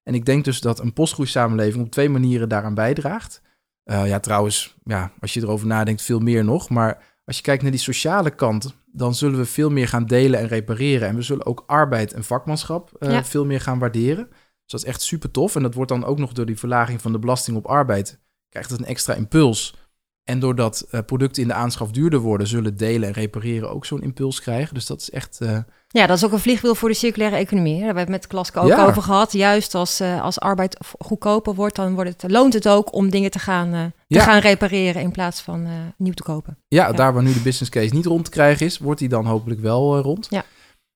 En 0.03 0.13
ik 0.13 0.25
denk 0.25 0.45
dus 0.45 0.61
dat 0.61 0.79
een 0.79 0.93
postgroeisamenleving 0.93 1.83
op 1.83 1.91
twee 1.91 2.09
manieren 2.09 2.49
daaraan 2.49 2.75
bijdraagt. 2.75 3.41
Uh, 3.85 4.07
ja, 4.07 4.19
trouwens, 4.19 4.75
ja, 4.83 5.11
als 5.19 5.33
je 5.33 5.41
erover 5.41 5.67
nadenkt, 5.67 6.01
veel 6.01 6.19
meer 6.19 6.43
nog. 6.43 6.69
Maar 6.69 7.03
als 7.25 7.35
je 7.35 7.43
kijkt 7.43 7.61
naar 7.61 7.71
die 7.71 7.79
sociale 7.79 8.31
kant, 8.31 8.75
dan 8.85 9.15
zullen 9.15 9.39
we 9.39 9.45
veel 9.45 9.69
meer 9.69 9.87
gaan 9.87 10.05
delen 10.05 10.39
en 10.39 10.47
repareren. 10.47 11.07
En 11.07 11.15
we 11.15 11.21
zullen 11.21 11.45
ook 11.45 11.63
arbeid 11.67 12.13
en 12.13 12.23
vakmanschap 12.23 12.91
uh, 12.99 13.11
ja. 13.11 13.23
veel 13.23 13.45
meer 13.45 13.61
gaan 13.61 13.79
waarderen. 13.79 14.29
Dus 14.63 14.71
dat 14.71 14.79
is 14.79 14.85
echt 14.85 15.01
super 15.01 15.31
tof. 15.31 15.55
En 15.55 15.61
dat 15.61 15.73
wordt 15.73 15.91
dan 15.91 16.05
ook 16.05 16.17
nog 16.17 16.31
door 16.31 16.45
die 16.45 16.59
verlaging 16.59 17.01
van 17.01 17.11
de 17.11 17.19
belasting 17.19 17.57
op 17.57 17.65
arbeid, 17.65 18.19
krijgt 18.49 18.69
het 18.69 18.79
een 18.79 18.85
extra 18.85 19.13
impuls 19.13 19.75
en 20.23 20.39
doordat 20.39 20.87
uh, 20.91 20.99
producten 21.05 21.41
in 21.41 21.47
de 21.47 21.53
aanschaf 21.53 21.91
duurder 21.91 22.19
worden, 22.19 22.47
zullen 22.47 22.77
delen 22.77 23.07
en 23.07 23.13
repareren 23.13 23.69
ook 23.69 23.85
zo'n 23.85 24.01
impuls 24.01 24.41
krijgen. 24.41 24.73
Dus 24.73 24.85
dat 24.85 25.01
is 25.01 25.09
echt. 25.09 25.37
Uh... 25.41 25.57
Ja, 25.87 26.07
dat 26.07 26.17
is 26.17 26.25
ook 26.25 26.31
een 26.31 26.39
vliegwiel 26.39 26.75
voor 26.75 26.89
de 26.89 26.95
circulaire 26.95 27.37
economie. 27.37 27.75
Daar 27.75 27.85
hebben 27.85 28.05
we 28.05 28.11
het 28.11 28.21
met 28.21 28.27
Klaske 28.27 28.59
ook 28.59 28.67
ja. 28.67 28.85
over 28.85 29.01
gehad. 29.01 29.31
Juist 29.31 29.75
als, 29.75 30.01
uh, 30.01 30.21
als 30.21 30.39
arbeid 30.39 30.77
goedkoper 30.99 31.53
wordt, 31.55 31.75
dan 31.75 31.93
wordt 31.93 32.21
het, 32.21 32.31
loont 32.31 32.53
het 32.53 32.67
ook 32.67 32.93
om 32.93 33.09
dingen 33.09 33.31
te 33.31 33.39
gaan, 33.39 33.71
te 33.71 34.15
ja. 34.15 34.23
gaan 34.23 34.39
repareren 34.39 35.01
in 35.01 35.11
plaats 35.11 35.41
van 35.41 35.67
nieuw 35.97 36.13
te 36.13 36.23
kopen. 36.23 36.57
Ja, 36.67 36.87
ja, 36.87 36.93
daar 36.93 37.13
waar 37.13 37.23
nu 37.23 37.33
de 37.33 37.39
business 37.39 37.71
case 37.71 37.93
niet 37.93 38.05
rond 38.05 38.25
te 38.25 38.31
krijgen 38.31 38.65
is, 38.65 38.77
wordt 38.77 38.99
die 38.99 39.09
dan 39.09 39.25
hopelijk 39.25 39.59
wel 39.59 39.99
rond. 39.99 40.27
Ja. 40.29 40.43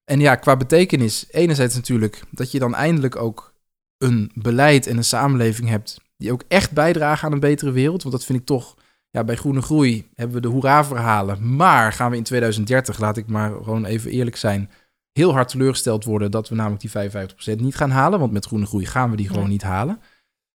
En 0.04 0.20
ja, 0.20 0.36
qua 0.36 0.58
betekenis, 0.58 1.26
enerzijds 1.30 1.76
natuurlijk 1.76 2.24
dat 2.32 2.52
je 2.52 2.60
dan 2.60 2.76
eindelijk 2.76 3.16
ook 3.16 3.54
een 3.98 4.32
beleid 4.34 4.88
en 4.88 4.98
een 4.98 5.04
samenleving 5.04 5.70
hebt 5.70 6.02
die 6.18 6.32
ook 6.32 6.44
echt 6.48 6.72
bijdragen 6.72 7.28
aan 7.28 7.34
een 7.34 7.40
betere 7.40 7.72
wereld. 7.72 8.04
Want 8.04 8.16
dat 8.16 8.26
vind 8.26 8.40
ik 8.40 8.46
toch 8.46 8.76
ja, 9.10 9.24
bij 9.24 9.36
Groene 9.36 9.62
Groei 9.62 10.08
hebben 10.16 10.36
we 10.36 10.42
de 10.42 10.48
hoera-verhalen. 10.48 11.56
Maar 11.56 11.94
gaan 11.94 12.12
we 12.12 12.18
in 12.18 12.24
2030, 12.24 13.00
laat 13.00 13.18
ik 13.18 13.28
maar 13.28 13.52
gewoon 13.52 13.86
even 13.86 14.12
eerlijk 14.12 14.36
zijn, 14.36 14.70
heel 15.12 15.32
hard 15.32 15.48
teleurgesteld 15.48 16.04
worden 16.04 16.32
dat 16.32 16.50
we 16.50 16.56
namelijk 16.56 16.82
die 16.82 17.56
55% 17.58 17.62
niet 17.62 17.76
gaan 17.76 17.90
halen. 17.90 18.20
Want 18.20 18.32
met 18.32 18.46
Groene 18.46 18.66
Groei 18.66 18.86
gaan 18.86 19.10
we 19.10 19.16
die 19.16 19.28
gewoon 19.28 19.50
niet 19.50 19.64
halen. 19.64 20.00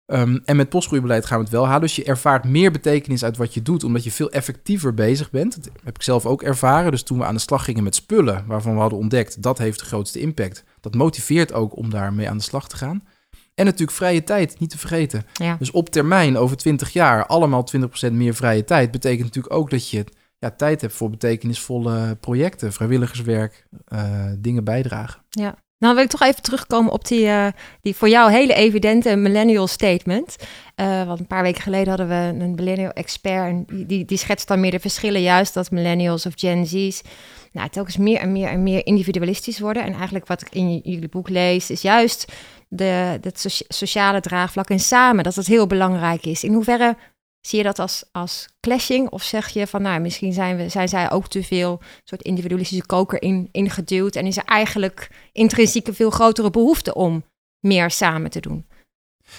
Um, 0.05 0.41
en 0.45 0.55
met 0.55 0.69
postgroeibeleid 0.69 1.25
gaan 1.25 1.37
we 1.37 1.43
het 1.43 1.53
wel 1.53 1.65
halen. 1.65 1.81
Dus 1.81 1.95
je 1.95 2.03
ervaart 2.03 2.43
meer 2.43 2.71
betekenis 2.71 3.23
uit 3.23 3.37
wat 3.37 3.53
je 3.53 3.61
doet, 3.61 3.83
omdat 3.83 4.03
je 4.03 4.11
veel 4.11 4.31
effectiever 4.31 4.93
bezig 4.93 5.29
bent. 5.29 5.63
Dat 5.63 5.73
heb 5.83 5.95
ik 5.95 6.03
zelf 6.03 6.25
ook 6.25 6.43
ervaren. 6.43 6.91
Dus 6.91 7.03
toen 7.03 7.17
we 7.17 7.25
aan 7.25 7.33
de 7.33 7.39
slag 7.39 7.63
gingen 7.63 7.83
met 7.83 7.95
spullen, 7.95 8.43
waarvan 8.47 8.73
we 8.73 8.79
hadden 8.79 8.99
ontdekt 8.99 9.41
dat 9.41 9.57
heeft 9.57 9.79
de 9.79 9.85
grootste 9.85 10.19
impact. 10.19 10.63
Dat 10.79 10.95
motiveert 10.95 11.53
ook 11.53 11.77
om 11.77 11.89
daarmee 11.89 12.29
aan 12.29 12.37
de 12.37 12.43
slag 12.43 12.67
te 12.67 12.77
gaan. 12.77 13.03
En 13.61 13.67
natuurlijk 13.67 13.97
vrije 13.97 14.23
tijd, 14.23 14.59
niet 14.59 14.69
te 14.69 14.77
vergeten. 14.77 15.25
Ja. 15.33 15.55
Dus 15.59 15.71
op 15.71 15.89
termijn, 15.89 16.37
over 16.37 16.57
20 16.57 16.93
jaar, 16.93 17.25
allemaal 17.25 17.67
20% 18.09 18.11
meer 18.11 18.35
vrije 18.35 18.63
tijd. 18.63 18.91
Betekent 18.91 19.23
natuurlijk 19.23 19.53
ook 19.53 19.69
dat 19.69 19.89
je 19.89 20.05
ja, 20.39 20.51
tijd 20.51 20.81
hebt 20.81 20.93
voor 20.93 21.09
betekenisvolle 21.09 22.17
projecten, 22.19 22.73
vrijwilligerswerk, 22.73 23.67
uh, 23.93 24.25
dingen 24.37 24.63
bijdragen. 24.63 25.21
Ja. 25.29 25.55
Nou 25.77 25.95
wil 25.95 26.03
ik 26.03 26.09
toch 26.09 26.21
even 26.21 26.41
terugkomen 26.41 26.91
op 26.91 27.07
die, 27.07 27.25
uh, 27.25 27.47
die 27.81 27.95
voor 27.95 28.09
jou 28.09 28.31
hele 28.31 28.53
evidente 28.53 29.15
millennial 29.15 29.67
statement. 29.67 30.35
Uh, 30.75 31.03
want 31.03 31.19
een 31.19 31.27
paar 31.27 31.43
weken 31.43 31.61
geleden 31.61 31.87
hadden 31.87 32.07
we 32.07 32.43
een 32.43 32.55
millennial 32.55 32.91
expert 32.91 33.49
en 33.49 33.65
die, 33.67 33.85
die, 33.85 34.05
die 34.05 34.17
schetst 34.17 34.47
dan 34.47 34.59
meer 34.59 34.71
de 34.71 34.79
verschillen 34.79 35.21
juist 35.21 35.53
dat 35.53 35.71
millennials 35.71 36.25
of 36.25 36.33
Gen 36.35 36.65
Z's 36.65 37.01
nou, 37.51 37.69
telkens 37.69 37.97
meer 37.97 38.17
en 38.17 38.31
meer 38.31 38.47
en 38.47 38.63
meer 38.63 38.85
individualistisch 38.85 39.59
worden. 39.59 39.83
En 39.83 39.93
eigenlijk 39.93 40.27
wat 40.27 40.41
ik 40.41 40.47
in 40.51 40.81
jullie 40.83 41.09
boek 41.09 41.29
lees 41.29 41.69
is 41.69 41.81
juist 41.81 42.31
de, 42.73 43.17
het 43.21 43.63
sociale 43.67 44.21
draagvlak 44.21 44.69
en 44.69 44.79
samen, 44.79 45.23
dat 45.23 45.35
het 45.35 45.47
heel 45.47 45.67
belangrijk 45.67 46.25
is. 46.25 46.43
In 46.43 46.53
hoeverre 46.53 46.97
zie 47.41 47.57
je 47.57 47.63
dat 47.63 47.79
als, 47.79 48.03
als 48.11 48.47
clashing? 48.59 49.09
Of 49.09 49.23
zeg 49.23 49.49
je 49.49 49.67
van, 49.67 49.81
nou, 49.81 49.99
misschien 49.99 50.33
zijn, 50.33 50.57
we, 50.57 50.69
zijn 50.69 50.89
zij 50.89 51.11
ook 51.11 51.27
te 51.27 51.43
veel 51.43 51.81
soort 52.03 52.21
individualistische 52.21 52.85
koker 52.85 53.21
in, 53.21 53.49
ingeduwd 53.51 54.15
en 54.15 54.25
is 54.25 54.37
er 54.37 54.45
eigenlijk 54.45 55.09
intrinsiek 55.31 55.87
een 55.87 55.93
veel 55.93 56.09
grotere 56.09 56.49
behoefte 56.49 56.93
om 56.93 57.23
meer 57.59 57.91
samen 57.91 58.29
te 58.29 58.39
doen? 58.39 58.65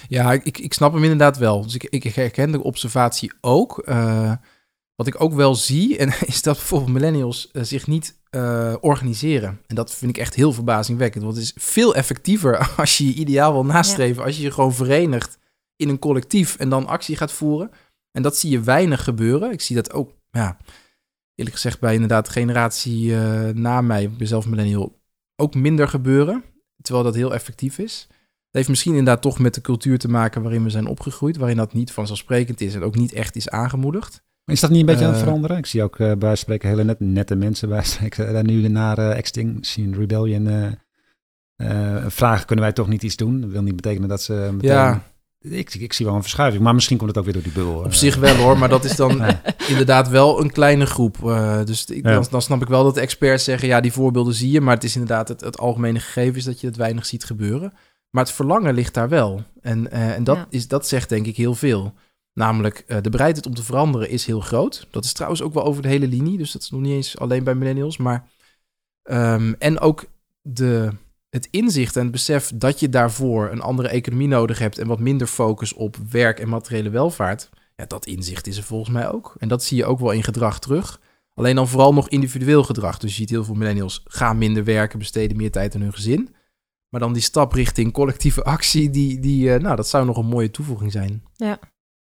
Ja, 0.07 0.31
ik, 0.31 0.57
ik 0.57 0.73
snap 0.73 0.93
hem 0.93 1.03
inderdaad 1.03 1.37
wel. 1.37 1.61
Dus 1.61 1.75
ik, 1.75 1.83
ik 1.83 2.03
herken 2.03 2.51
de 2.51 2.63
observatie 2.63 3.33
ook. 3.41 3.83
Uh, 3.85 4.33
wat 4.95 5.07
ik 5.07 5.21
ook 5.21 5.33
wel 5.33 5.55
zie, 5.55 5.97
en 5.97 6.07
is 6.25 6.41
dat 6.41 6.55
bijvoorbeeld 6.55 6.91
millennials 6.91 7.49
uh, 7.53 7.63
zich 7.63 7.87
niet 7.87 8.21
uh, 8.35 8.75
organiseren. 8.81 9.59
En 9.67 9.75
dat 9.75 9.95
vind 9.95 10.11
ik 10.11 10.21
echt 10.21 10.35
heel 10.35 10.53
verbazingwekkend. 10.53 11.23
Want 11.23 11.35
het 11.35 11.45
is 11.45 11.53
veel 11.55 11.95
effectiever 11.95 12.57
als 12.77 12.97
je 12.97 13.07
je 13.07 13.13
ideaal 13.13 13.53
wil 13.53 13.65
nastreven. 13.65 14.21
Ja. 14.21 14.27
Als 14.27 14.37
je 14.37 14.43
je 14.43 14.51
gewoon 14.51 14.73
verenigt 14.73 15.37
in 15.75 15.89
een 15.89 15.99
collectief 15.99 16.55
en 16.55 16.69
dan 16.69 16.87
actie 16.87 17.15
gaat 17.15 17.31
voeren. 17.31 17.71
En 18.11 18.21
dat 18.21 18.37
zie 18.37 18.49
je 18.49 18.61
weinig 18.61 19.03
gebeuren. 19.03 19.51
Ik 19.51 19.61
zie 19.61 19.75
dat 19.75 19.93
ook, 19.93 20.11
ja, 20.31 20.57
eerlijk 21.35 21.55
gezegd, 21.55 21.79
bij 21.79 21.93
inderdaad 21.93 22.25
de 22.25 22.31
generatie 22.31 23.15
eh, 23.15 23.49
na 23.49 23.81
mij, 23.81 24.03
ik 24.03 24.17
ben 24.17 24.27
zelf 24.27 24.45
millennial, 24.45 25.01
ook 25.35 25.55
minder 25.55 25.87
gebeuren. 25.87 26.43
Terwijl 26.81 27.05
dat 27.05 27.15
heel 27.15 27.33
effectief 27.33 27.77
is. 27.77 28.07
Het 28.09 28.61
heeft 28.61 28.69
misschien 28.69 28.95
inderdaad 28.95 29.21
toch 29.21 29.39
met 29.39 29.53
de 29.53 29.61
cultuur 29.61 29.99
te 29.99 30.07
maken 30.09 30.41
waarin 30.41 30.63
we 30.63 30.69
zijn 30.69 30.87
opgegroeid, 30.87 31.37
waarin 31.37 31.57
dat 31.57 31.73
niet 31.73 31.91
vanzelfsprekend 31.91 32.61
is 32.61 32.75
en 32.75 32.83
ook 32.83 32.95
niet 32.95 33.13
echt 33.13 33.35
is 33.35 33.49
aangemoedigd. 33.49 34.23
Is 34.45 34.59
dat 34.59 34.69
niet 34.69 34.79
een 34.79 34.85
beetje 34.85 35.05
aan 35.05 35.09
het 35.09 35.19
Eh, 35.19 35.25
veranderen? 35.25 35.57
Ik 35.57 35.65
zie 35.65 35.83
ook 35.83 35.99
uh, 35.99 36.11
bij 36.11 36.35
spreken 36.35 36.69
hele 36.69 36.83
net, 36.83 36.99
nette 36.99 37.35
mensen 37.35 37.69
bij 37.69 37.83
spreken. 37.83 38.35
Uh, 38.35 38.41
nu 38.41 38.67
naar 38.67 38.99
uh, 38.99 39.17
Extinction 39.17 39.95
Rebellion 39.95 40.47
uh, 41.57 42.05
vragen, 42.07 42.45
kunnen 42.45 42.65
wij 42.65 42.73
toch 42.73 42.87
niet 42.87 43.03
iets 43.03 43.15
doen? 43.15 43.41
Dat 43.41 43.49
wil 43.49 43.63
niet 43.63 43.75
betekenen 43.75 44.09
dat 44.09 44.21
ze 44.21 44.49
meteen... 44.51 44.71
Ja. 44.71 45.11
Ik, 45.39 45.73
ik, 45.73 45.93
zie 45.93 46.05
wel 46.05 46.15
een 46.15 46.21
verschuiving, 46.21 46.63
maar 46.63 46.73
misschien 46.73 46.97
komt 46.97 47.09
het 47.09 47.17
ook 47.17 47.23
weer 47.23 47.33
door 47.33 47.43
die 47.43 47.51
bubbel. 47.51 47.83
Op 47.83 47.93
zich 47.93 48.15
wel 48.15 48.35
hoor, 48.35 48.57
maar 48.57 48.69
dat 48.69 48.83
is 48.83 48.95
dan 48.95 49.17
ja. 49.17 49.41
inderdaad 49.67 50.09
wel 50.09 50.41
een 50.41 50.51
kleine 50.51 50.85
groep. 50.85 51.17
Uh, 51.23 51.63
dus 51.65 51.85
ik, 51.85 52.03
dan, 52.03 52.25
dan, 52.29 52.41
snap 52.41 52.61
ik 52.61 52.67
wel 52.67 52.83
dat 52.83 52.97
experts 52.97 53.43
zeggen, 53.43 53.67
ja, 53.67 53.81
die 53.81 53.91
voorbeelden 53.91 54.33
zie 54.33 54.51
je, 54.51 54.61
maar 54.61 54.73
het 54.73 54.83
is 54.83 54.93
inderdaad 54.93 55.27
het, 55.27 55.41
het 55.41 55.57
algemene 55.57 55.99
gegeven 55.99 56.35
is 56.35 56.43
dat 56.43 56.61
je 56.61 56.67
het 56.67 56.75
weinig 56.75 57.05
ziet 57.05 57.23
gebeuren. 57.23 57.73
Maar 58.09 58.23
het 58.23 58.33
verlangen 58.33 58.73
ligt 58.73 58.93
daar 58.93 59.09
wel. 59.09 59.43
En, 59.61 59.87
uh, 59.93 60.15
en 60.15 60.23
dat, 60.23 60.35
ja. 60.35 60.45
is, 60.49 60.67
dat 60.67 60.87
zegt 60.87 61.09
denk 61.09 61.25
ik 61.25 61.37
heel 61.37 61.55
veel. 61.55 61.93
Namelijk, 62.33 62.83
uh, 62.87 62.97
de 63.01 63.09
bereidheid 63.09 63.45
om 63.45 63.53
te 63.53 63.63
veranderen 63.63 64.09
is 64.09 64.25
heel 64.25 64.39
groot. 64.39 64.87
Dat 64.91 65.03
is 65.03 65.13
trouwens 65.13 65.41
ook 65.41 65.53
wel 65.53 65.63
over 65.63 65.81
de 65.81 65.87
hele 65.87 66.07
linie, 66.07 66.37
dus 66.37 66.51
dat 66.51 66.61
is 66.61 66.69
nog 66.69 66.81
niet 66.81 66.93
eens 66.93 67.17
alleen 67.17 67.43
bij 67.43 67.55
millennials. 67.55 67.97
Maar, 67.97 68.29
um, 69.03 69.55
en 69.59 69.79
ook 69.79 70.05
de, 70.41 70.91
het 71.29 71.47
inzicht 71.51 71.95
en 71.95 72.03
het 72.03 72.11
besef 72.11 72.51
dat 72.55 72.79
je 72.79 72.89
daarvoor 72.89 73.51
een 73.51 73.61
andere 73.61 73.87
economie 73.87 74.27
nodig 74.27 74.59
hebt 74.59 74.77
en 74.77 74.87
wat 74.87 74.99
minder 74.99 75.27
focus 75.27 75.73
op 75.73 75.97
werk 76.09 76.39
en 76.39 76.49
materiële 76.49 76.89
welvaart, 76.89 77.49
ja, 77.75 77.85
dat 77.85 78.05
inzicht 78.05 78.47
is 78.47 78.57
er 78.57 78.63
volgens 78.63 78.89
mij 78.89 79.09
ook. 79.09 79.35
En 79.37 79.47
dat 79.47 79.63
zie 79.63 79.77
je 79.77 79.85
ook 79.85 79.99
wel 79.99 80.11
in 80.11 80.23
gedrag 80.23 80.59
terug. 80.59 80.99
Alleen 81.33 81.55
dan 81.55 81.67
vooral 81.67 81.93
nog 81.93 82.09
individueel 82.09 82.63
gedrag. 82.63 82.97
Dus 82.97 83.09
je 83.09 83.15
ziet 83.15 83.29
heel 83.29 83.43
veel 83.43 83.55
millennials 83.55 84.01
gaan 84.05 84.37
minder 84.37 84.63
werken, 84.63 84.99
besteden 84.99 85.37
meer 85.37 85.51
tijd 85.51 85.75
aan 85.75 85.81
hun 85.81 85.93
gezin. 85.93 86.35
Maar 86.89 86.99
dan 86.99 87.13
die 87.13 87.21
stap 87.21 87.53
richting 87.53 87.93
collectieve 87.93 88.43
actie, 88.43 88.89
die, 88.89 89.19
die, 89.19 89.47
uh, 89.47 89.59
nou, 89.59 89.75
dat 89.75 89.87
zou 89.87 90.05
nog 90.05 90.17
een 90.17 90.25
mooie 90.25 90.51
toevoeging 90.51 90.91
zijn. 90.91 91.23
Ja. 91.35 91.59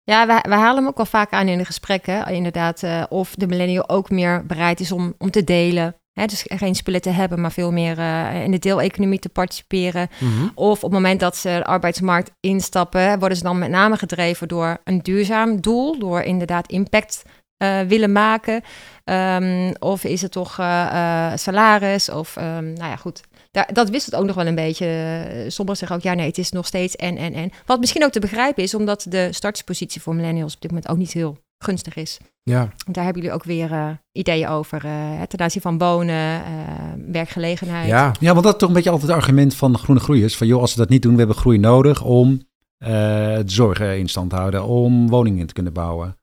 Ja, 0.05 0.27
we, 0.27 0.49
we 0.49 0.55
halen 0.55 0.77
hem 0.77 0.87
ook 0.87 0.97
wel 0.97 1.07
vaak 1.07 1.33
aan 1.33 1.49
in 1.49 1.59
de 1.59 1.65
gesprekken. 1.65 2.27
Inderdaad, 2.27 2.83
uh, 2.83 3.03
of 3.09 3.35
de 3.35 3.47
millennial 3.47 3.89
ook 3.89 4.11
meer 4.11 4.47
bereid 4.47 4.81
is 4.81 4.93
om, 4.93 5.15
om 5.19 5.31
te 5.31 5.45
delen. 5.45 5.97
Hè, 6.13 6.27
dus 6.27 6.45
geen 6.47 6.75
spullen 6.75 7.01
te 7.01 7.11
hebben, 7.11 7.41
maar 7.41 7.53
veel 7.53 7.73
meer 7.73 7.99
uh, 7.99 8.43
in 8.43 8.51
de 8.51 8.59
deeleconomie 8.59 9.19
te 9.19 9.29
participeren. 9.29 10.09
Mm-hmm. 10.19 10.51
Of 10.55 10.77
op 10.77 10.83
het 10.83 10.93
moment 10.93 11.21
dat 11.21 11.37
ze 11.37 11.49
de 11.49 11.65
arbeidsmarkt 11.65 12.31
instappen, 12.41 13.19
worden 13.19 13.37
ze 13.39 13.45
dan 13.45 13.59
met 13.59 13.71
name 13.71 13.97
gedreven 13.97 14.49
door 14.49 14.79
een 14.85 14.99
duurzaam 14.99 15.61
doel. 15.61 15.99
Door 15.99 16.21
inderdaad 16.21 16.71
impact 16.71 17.23
uh, 17.63 17.81
willen 17.81 18.13
maken. 18.13 18.63
Um, 19.05 19.73
of 19.79 20.05
is 20.05 20.23
het 20.23 20.33
toch 20.33 20.55
salaris? 21.35 22.09
Of 22.11 22.37
um, 22.37 22.73
nou 22.73 22.91
ja, 22.91 22.97
goed. 22.97 23.23
Daar, 23.55 23.71
dat 23.73 23.91
wisselt 23.91 24.15
ook 24.15 24.27
nog 24.27 24.37
wel 24.37 24.47
een 24.47 24.55
beetje. 24.55 24.87
Sommigen 25.49 25.79
zeggen 25.79 25.97
ook, 25.97 26.03
ja 26.03 26.15
nee, 26.15 26.27
het 26.27 26.39
is 26.39 26.51
nog 26.51 26.67
steeds 26.67 26.97
en, 26.97 27.17
en, 27.17 27.35
en. 27.35 27.51
Wat 27.67 27.81
misschien 27.81 28.05
ook 28.05 28.11
te 28.11 28.21
begrijpen 28.21 28.63
is, 28.63 28.75
omdat 28.75 29.07
de 29.09 29.29
startspositie 29.33 30.03
voor 30.03 30.15
millennials 30.15 30.55
op 30.55 30.61
dit 30.61 30.71
moment 30.71 30.91
ook 30.91 30.97
niet 30.97 31.13
heel 31.13 31.39
gunstig 31.59 31.97
is. 31.97 32.19
Ja. 32.43 32.69
Daar 32.91 33.05
hebben 33.05 33.23
jullie 33.23 33.37
ook 33.37 33.45
weer 33.45 33.71
uh, 33.71 33.91
ideeën 34.13 34.49
over. 34.49 34.85
Uh, 34.85 35.23
ten 35.23 35.41
aanzien 35.41 35.63
van 35.63 35.79
wonen, 35.79 36.41
uh, 36.41 36.45
werkgelegenheid. 37.13 37.89
Ja. 37.89 38.13
ja, 38.21 38.33
want 38.33 38.45
dat 38.45 38.53
is 38.53 38.59
toch 38.59 38.69
een 38.69 38.75
beetje 38.75 38.91
altijd 38.91 39.11
het 39.11 39.21
argument 39.21 39.55
van 39.55 39.79
groene 39.79 40.01
groeiers. 40.01 40.37
Van 40.37 40.47
joh, 40.47 40.61
als 40.61 40.75
we 40.75 40.81
dat 40.81 40.89
niet 40.89 41.03
doen, 41.03 41.13
we 41.13 41.19
hebben 41.19 41.37
groei 41.37 41.59
nodig 41.59 42.03
om 42.03 42.31
uh, 42.31 42.89
de 42.89 43.43
zorg 43.47 43.81
in 43.81 44.09
stand 44.09 44.31
te 44.31 44.37
houden. 44.37 44.65
Om 44.65 45.09
woningen 45.09 45.47
te 45.47 45.55
kunnen 45.55 45.73
bouwen. 45.73 46.17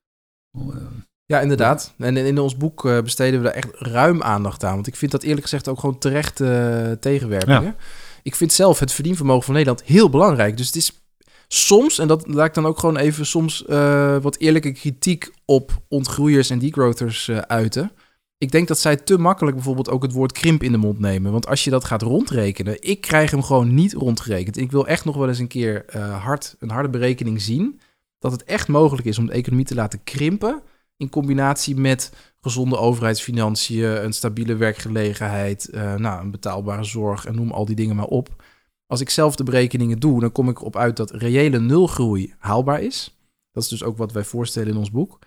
Ja, 1.32 1.40
inderdaad. 1.40 1.94
En 1.98 2.18
in 2.18 2.40
ons 2.40 2.58
boek 2.58 2.86
uh, 2.86 3.02
besteden 3.02 3.40
we 3.40 3.46
daar 3.46 3.56
echt 3.56 3.70
ruim 3.74 4.22
aandacht 4.22 4.64
aan. 4.64 4.74
Want 4.74 4.88
ik 4.88 4.96
vind 4.96 5.12
dat 5.12 5.24
eerlijk 5.24 5.42
gezegd 5.42 5.68
ook 5.68 5.80
gewoon 5.80 5.98
terecht 5.98 6.40
uh, 6.40 6.92
tegenwerpingen. 6.92 7.64
Ja. 7.64 7.76
Ik 8.24 8.36
vind 8.36 8.54
zelf 8.54 8.80
het 8.80 8.92
verdienvermogen 8.92 9.44
van 9.44 9.54
Nederland 9.54 9.84
heel 9.84 10.10
belangrijk. 10.10 10.58
Dus 10.58 10.66
het 10.66 10.76
is 10.76 11.04
soms, 11.48 12.00
en 12.00 12.08
dat 12.08 12.28
laat 12.28 12.48
ik 12.48 12.54
dan 12.54 12.66
ook 12.66 12.80
gewoon 12.80 12.98
even 12.98 13.26
soms 13.26 13.64
uh, 13.70 14.18
wat 14.22 14.38
eerlijke 14.38 14.72
kritiek 14.72 15.32
op 15.46 15.82
ontgroeiers 15.88 16.50
en 16.50 16.60
degrowthers 16.60 17.28
uh, 17.28 17.38
uiten. 17.38 17.92
Ik 18.38 18.52
denk 18.52 18.68
dat 18.68 18.80
zij 18.80 18.96
te 18.96 19.18
makkelijk 19.18 19.56
bijvoorbeeld 19.56 19.90
ook 19.90 20.04
het 20.04 20.12
woord 20.12 20.32
krimp 20.32 20.64
in 20.64 20.72
de 20.72 20.78
mond 20.78 21.00
nemen. 21.00 21.32
Want 21.32 21.48
als 21.48 21.64
je 21.64 21.70
dat 21.70 21.84
gaat 21.84 22.02
rondrekenen, 22.02 22.78
ik 22.80 23.02
krijg 23.02 23.32
hem 23.32 23.44
gewoon 23.44 23.74
niet 23.74 23.94
rondgerekend. 23.94 24.58
Ik 24.58 24.72
wil 24.72 24.88
echt 24.88 25.06
nog 25.06 25.16
wel 25.16 25.28
eens 25.28 25.40
een 25.40 25.48
keer 25.48 25.86
uh, 25.96 26.24
hard, 26.24 26.56
een 26.60 26.70
harde 26.70 26.90
berekening 26.90 27.42
zien. 27.42 27.80
Dat 28.20 28.32
het 28.32 28.44
echt 28.44 28.68
mogelijk 28.68 29.08
is 29.08 29.18
om 29.18 29.26
de 29.26 29.32
economie 29.32 29.66
te 29.66 29.76
laten 29.76 30.04
krimpen. 30.04 30.62
In 31.02 31.10
combinatie 31.10 31.76
met 31.76 32.14
gezonde 32.42 32.78
overheidsfinanciën, 32.78 34.04
een 34.04 34.14
stabiele 34.14 34.56
werkgelegenheid, 34.56 35.70
nou, 35.98 36.22
een 36.22 36.32
betaalbare 36.32 36.84
zorg 36.84 37.26
en 37.26 37.36
noem 37.36 37.52
al 37.52 37.66
die 37.66 37.76
dingen 37.76 37.96
maar 37.96 38.06
op. 38.06 38.44
Als 38.88 39.02
ik 39.02 39.10
zelf 39.10 39.36
de 39.36 39.44
berekeningen 39.44 40.00
doe, 40.00 40.20
dan 40.20 40.32
kom 40.32 40.50
ik 40.50 40.64
op 40.64 40.76
uit 40.76 40.98
dat 40.98 41.12
reële 41.12 41.60
nulgroei 41.60 42.34
haalbaar 42.38 42.82
is. 42.82 43.18
Dat 43.52 43.64
is 43.64 43.70
dus 43.70 43.84
ook 43.84 43.98
wat 43.98 44.12
wij 44.12 44.24
voorstellen 44.24 44.70
in 44.70 44.78
ons 44.78 44.92
boek. 44.92 45.20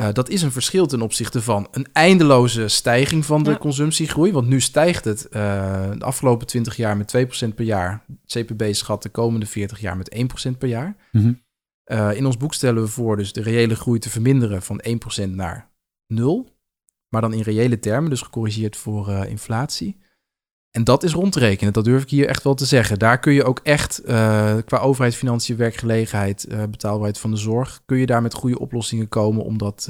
Uh, 0.00 0.12
dat 0.12 0.28
is 0.28 0.42
een 0.42 0.52
verschil 0.52 0.86
ten 0.86 1.02
opzichte 1.02 1.42
van 1.42 1.68
een 1.70 1.86
eindeloze 1.92 2.68
stijging 2.68 3.24
van 3.24 3.42
de 3.42 3.50
ja. 3.50 3.58
consumptiegroei. 3.58 4.32
Want 4.32 4.48
nu 4.48 4.60
stijgt 4.60 5.04
het 5.04 5.26
uh, 5.26 5.90
de 5.98 6.04
afgelopen 6.04 6.46
20 6.46 6.76
jaar 6.76 6.96
met 6.96 7.16
2% 7.48 7.54
per 7.54 7.64
jaar. 7.64 8.04
CPB 8.26 8.74
schat 8.74 9.02
de 9.02 9.08
komende 9.08 9.46
40 9.46 9.80
jaar 9.80 9.96
met 9.96 10.26
1% 10.48 10.58
per 10.58 10.68
jaar. 10.68 10.96
Mm-hmm. 11.12 11.42
Uh, 11.92 12.16
in 12.16 12.26
ons 12.26 12.36
boek 12.36 12.54
stellen 12.54 12.82
we 12.82 12.88
voor 12.88 13.16
dus 13.16 13.32
de 13.32 13.42
reële 13.42 13.74
groei 13.76 13.98
te 13.98 14.10
verminderen 14.10 14.62
van 14.62 14.80
1% 15.26 15.28
naar 15.30 15.70
0. 16.06 16.48
Maar 17.08 17.20
dan 17.20 17.32
in 17.32 17.40
reële 17.42 17.78
termen, 17.78 18.10
dus 18.10 18.20
gecorrigeerd 18.20 18.76
voor 18.76 19.08
uh, 19.08 19.28
inflatie. 19.28 19.96
En 20.70 20.84
dat 20.84 21.02
is 21.02 21.12
rondrekenen, 21.12 21.72
dat 21.72 21.84
durf 21.84 22.02
ik 22.02 22.10
hier 22.10 22.26
echt 22.28 22.42
wel 22.42 22.54
te 22.54 22.64
zeggen. 22.66 22.98
Daar 22.98 23.18
kun 23.18 23.32
je 23.32 23.44
ook 23.44 23.60
echt, 23.62 24.00
uh, 24.08 24.56
qua 24.64 24.78
overheid, 24.78 25.14
financiën, 25.14 25.56
werkgelegenheid, 25.56 26.46
betaalbaarheid 26.70 27.18
van 27.18 27.30
de 27.30 27.36
zorg, 27.36 27.82
kun 27.84 27.98
je 27.98 28.06
daar 28.06 28.22
met 28.22 28.34
goede 28.34 28.58
oplossingen 28.58 29.08
komen 29.08 29.44
om 29.44 29.58
dat 29.58 29.88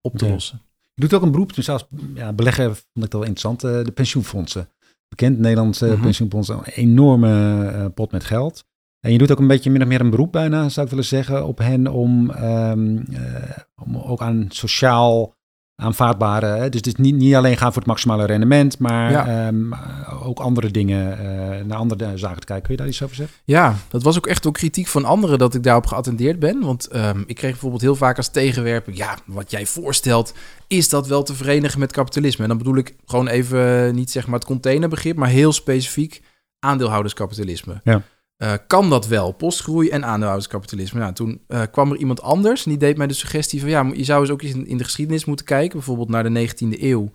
op 0.00 0.16
te 0.16 0.24
Ja. 0.24 0.30
lossen. 0.30 0.62
Je 0.94 1.00
doet 1.06 1.14
ook 1.14 1.22
een 1.22 1.30
beroep, 1.30 1.54
dus 1.54 1.68
als 1.68 1.86
ja, 2.14 2.32
beleggen 2.32 2.64
vond 2.76 3.06
ik 3.06 3.12
wel 3.12 3.22
interessant, 3.22 3.64
eh, 3.64 3.84
de 3.84 3.92
pensioenfondsen. 3.92 4.68
Bekend 5.08 5.38
Nederlandse 5.38 5.86
Mhm. 5.86 6.00
pensioenfondsen, 6.02 6.56
een 6.56 6.64
enorme 6.64 7.64
eh, 7.68 7.86
pot 7.94 8.10
met 8.12 8.24
geld. 8.24 8.64
En 9.00 9.12
je 9.12 9.18
doet 9.18 9.30
ook 9.30 9.38
een 9.38 9.46
beetje 9.46 9.70
min 9.70 9.82
of 9.82 9.88
meer 9.88 10.00
een 10.00 10.10
beroep 10.10 10.32
bijna, 10.32 10.68
zou 10.68 10.84
ik 10.86 10.90
willen 10.92 11.06
zeggen, 11.08 11.46
op 11.46 11.58
hen 11.58 11.86
om, 11.86 12.30
ehm, 12.30 12.96
eh, 12.96 13.58
om 13.84 13.96
ook 13.96 14.20
aan 14.20 14.46
sociaal 14.48 15.38
aanvaardbare, 15.76 16.46
hè, 16.46 16.68
dus 16.68 16.94
niet, 16.94 17.14
niet 17.16 17.34
alleen 17.34 17.56
gaan 17.56 17.68
voor 17.72 17.82
het 17.82 17.90
maximale 17.90 18.24
rendement, 18.24 18.78
maar 18.78 19.10
Ja. 19.10 19.46
ehm, 19.46 19.72
ook 20.22 20.38
andere 20.40 20.70
dingen, 20.70 21.18
eh, 21.18 21.64
naar 21.64 21.78
andere 21.78 22.16
zaken 22.16 22.40
te 22.40 22.46
kijken. 22.46 22.62
Kun 22.62 22.72
je 22.72 22.76
daar 22.80 22.88
iets 22.88 23.02
over 23.02 23.16
zeggen? 23.16 23.36
Ja, 23.44 23.74
dat 23.88 24.02
was 24.02 24.16
ook 24.16 24.26
echt 24.26 24.42
wel 24.44 24.52
kritiek 24.52 24.86
van 24.86 25.04
anderen 25.04 25.38
dat 25.38 25.54
ik 25.54 25.62
daarop 25.62 25.86
geattendeerd 25.86 26.38
ben. 26.38 26.60
Want 26.60 26.86
ehm, 26.88 27.22
ik 27.26 27.34
kreeg 27.34 27.50
bijvoorbeeld 27.50 27.82
heel 27.82 27.96
vaak 27.96 28.16
als 28.16 28.28
tegenwerping... 28.28 28.96
ja, 28.96 29.16
wat 29.26 29.50
jij 29.50 29.66
voorstelt, 29.66 30.34
is 30.66 30.88
dat 30.88 31.06
wel 31.06 31.22
te 31.22 31.34
verenigen 31.34 31.78
met 31.80 31.92
kapitalisme? 31.92 32.42
En 32.42 32.48
dan 32.48 32.58
bedoel 32.58 32.76
ik 32.76 32.96
gewoon 33.04 33.28
even 33.28 33.94
niet 33.94 34.10
zeg 34.10 34.26
maar 34.26 34.38
het 34.38 34.48
containerbegrip... 34.48 35.16
maar 35.16 35.28
heel 35.28 35.52
specifiek 35.52 36.22
aandeelhouderskapitalisme. 36.58 37.80
Ja. 37.84 38.02
Eh, 38.40 38.52
kan 38.66 38.90
dat 38.90 39.06
wel, 39.06 39.32
postgroei 39.32 39.88
en 39.88 40.04
aandeelhouderskapitalisme? 40.04 41.00
Nou, 41.00 41.12
toen 41.12 41.40
eh, 41.48 41.62
kwam 41.72 41.90
er 41.90 41.96
iemand 41.96 42.22
anders 42.22 42.64
en 42.64 42.70
die 42.70 42.78
deed 42.78 42.96
mij 42.96 43.06
de 43.06 43.14
suggestie 43.14 43.60
van... 43.60 43.68
ja, 43.68 43.90
je 43.94 44.04
zou 44.04 44.20
eens 44.20 44.30
ook 44.30 44.42
eens 44.42 44.54
in, 44.54 44.76
de 44.76 44.84
geschiedenis 44.84 45.24
moeten 45.24 45.46
kijken... 45.46 45.76
bijvoorbeeld 45.76 46.08
naar 46.08 46.22
de 46.22 46.48
19e 46.48 46.80
eeuw. 46.80 47.10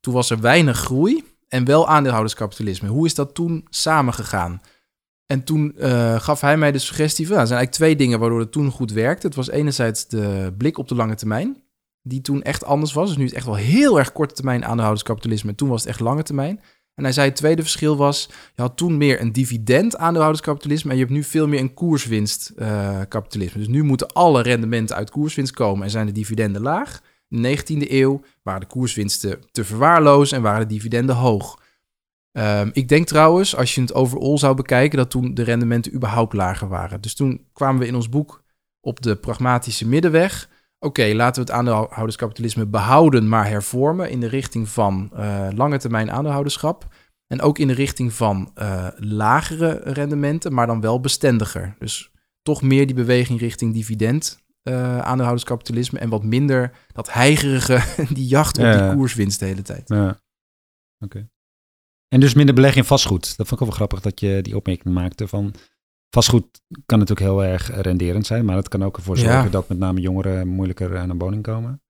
Toen 0.00 0.14
was 0.14 0.30
er 0.30 0.40
weinig 0.40 0.78
groei 0.78 1.24
en 1.48 1.64
wel 1.64 1.88
aandeelhouderskapitalisme. 1.88 2.88
Hoe 2.88 3.06
is 3.06 3.14
dat 3.14 3.34
toen 3.34 3.66
samengegaan? 3.70 4.60
En 5.26 5.44
toen 5.44 5.76
eh, 5.76 6.20
gaf 6.20 6.40
hij 6.40 6.56
mij 6.56 6.72
de 6.72 6.78
suggestie 6.78 7.26
van... 7.26 7.36
Er 7.36 7.46
zijn 7.46 7.58
eigenlijk 7.58 7.86
twee 7.86 8.06
dingen 8.06 8.20
waardoor 8.20 8.40
het 8.40 8.52
toen 8.52 8.70
goed 8.70 8.92
werkte. 8.92 9.26
Het 9.26 9.36
was 9.36 9.50
enerzijds 9.50 10.08
de 10.08 10.54
blik 10.58 10.78
op 10.78 10.88
de 10.88 10.94
lange 10.94 11.14
termijn... 11.14 11.62
die 12.02 12.20
toen 12.20 12.42
echt 12.42 12.64
anders 12.64 12.92
was. 12.92 13.08
Dus 13.08 13.16
nu 13.16 13.24
is 13.24 13.30
het 13.30 13.38
echt 13.38 13.48
wel 13.48 13.56
heel 13.56 13.98
erg 13.98 14.12
korte 14.12 14.34
termijn 14.34 14.64
aandeelhouderskapitalisme... 14.64 15.50
en 15.50 15.56
toen 15.56 15.68
was 15.68 15.80
het 15.80 15.90
echt 15.90 16.00
lange 16.00 16.22
termijn. 16.22 16.60
En 16.96 17.04
hij 17.04 17.12
zei 17.12 17.28
het 17.28 17.36
tweede 17.36 17.62
verschil 17.62 17.96
was... 17.96 18.28
je 18.54 18.62
had 18.62 18.76
toen 18.76 18.96
meer 18.96 19.20
een 19.20 19.32
dividend 19.32 19.96
aandeelhouderskapitalisme... 19.96 20.90
en 20.90 20.96
je 20.96 21.02
hebt 21.02 21.14
nu 21.14 21.22
veel 21.22 21.48
meer 21.48 21.60
een 21.60 21.74
koerswinst 21.74 22.52
eh, 22.56 23.00
kapitalisme. 23.08 23.58
Dus 23.58 23.68
nu 23.68 23.82
moeten 23.82 24.12
alle 24.12 24.42
rendementen 24.42 24.96
uit 24.96 25.10
koerswinst 25.10 25.52
komen... 25.52 25.84
en 25.84 25.90
zijn 25.90 26.06
de 26.06 26.12
dividenden 26.12 26.62
laag. 26.62 27.02
In 27.28 27.42
de 27.42 27.58
19e 27.58 27.90
eeuw 27.90 28.22
waren 28.42 28.60
de 28.60 28.66
koerswinsten 28.66 29.38
te 29.50 29.64
verwaarlozen... 29.64 30.36
en 30.36 30.42
waren 30.42 30.68
de 30.68 30.74
dividenden 30.74 31.16
hoog. 31.16 31.62
Ehm, 32.32 32.70
ik 32.72 32.88
denk 32.88 33.06
trouwens, 33.06 33.56
als 33.56 33.74
je 33.74 33.80
het 33.80 33.94
overal 33.94 34.38
zou 34.38 34.54
bekijken... 34.54 34.98
dat 34.98 35.10
toen 35.10 35.34
de 35.34 35.42
rendementen 35.42 35.94
überhaupt 35.94 36.32
lager 36.32 36.68
waren. 36.68 37.00
Dus 37.00 37.14
toen 37.14 37.46
kwamen 37.52 37.80
we 37.80 37.86
in 37.86 37.94
ons 37.94 38.08
boek 38.08 38.42
op 38.80 39.02
de 39.02 39.16
pragmatische 39.16 39.88
middenweg... 39.88 40.48
Oké, 40.78 41.12
laten 41.14 41.44
we 41.44 41.50
het 41.50 41.58
aandeelhouderskapitalisme 41.58 42.66
behouden, 42.66 43.28
maar 43.28 43.48
hervormen 43.48 44.10
in 44.10 44.20
de 44.20 44.28
richting 44.28 44.68
van 44.68 45.10
eh, 45.14 45.48
lange 45.54 45.78
termijn 45.78 46.10
aandeelhouderschap. 46.10 46.94
En 47.26 47.40
ook 47.40 47.58
in 47.58 47.66
de 47.66 47.74
richting 47.74 48.12
van 48.12 48.50
eh, 48.54 48.88
lagere 48.96 49.80
rendementen, 49.84 50.54
maar 50.54 50.66
dan 50.66 50.80
wel 50.80 51.00
bestendiger. 51.00 51.76
Dus 51.78 52.10
toch 52.42 52.62
meer 52.62 52.86
die 52.86 52.94
beweging 52.94 53.40
richting 53.40 53.74
dividend 53.74 54.44
eh, 54.62 54.98
aandeelhouderskapitalisme 54.98 55.98
en 55.98 56.08
wat 56.08 56.24
minder 56.24 56.72
dat 56.92 57.12
heigerige, 57.12 57.82
die 58.14 58.26
jacht 58.26 58.58
op 58.58 58.64
Ja, 58.64 58.86
die 58.86 58.96
koerswinst 58.96 59.38
de 59.38 59.46
hele 59.46 59.62
tijd. 59.62 59.88
Ja. 59.88 60.20
Oké. 61.04 61.28
En 62.08 62.20
dus 62.20 62.34
minder 62.34 62.54
beleggen 62.54 62.80
in 62.80 62.86
vastgoed. 62.86 63.36
Dat 63.36 63.48
vond 63.48 63.60
ik 63.60 63.60
ook 63.60 63.68
wel 63.68 63.76
grappig 63.76 64.00
dat 64.00 64.20
je 64.20 64.42
die 64.42 64.56
opmerking 64.56 64.94
maakte 64.94 65.28
van... 65.28 65.54
Vastgoed 66.10 66.60
kan 66.86 66.98
natuurlijk 66.98 67.26
heel 67.26 67.44
erg 67.44 67.80
renderend 67.82 68.26
zijn, 68.26 68.44
maar 68.44 68.56
het 68.56 68.68
kan 68.68 68.84
ook 68.84 68.96
ervoor 68.96 69.16
Ja. 69.18 69.22
zorgen 69.32 69.50
dat 69.50 69.68
met 69.68 69.78
name 69.78 70.00
jongeren 70.00 70.48
moeilijker 70.48 70.98
aan 70.98 71.10
een 71.10 71.18
woning 71.18 71.42
komen. 71.42 71.82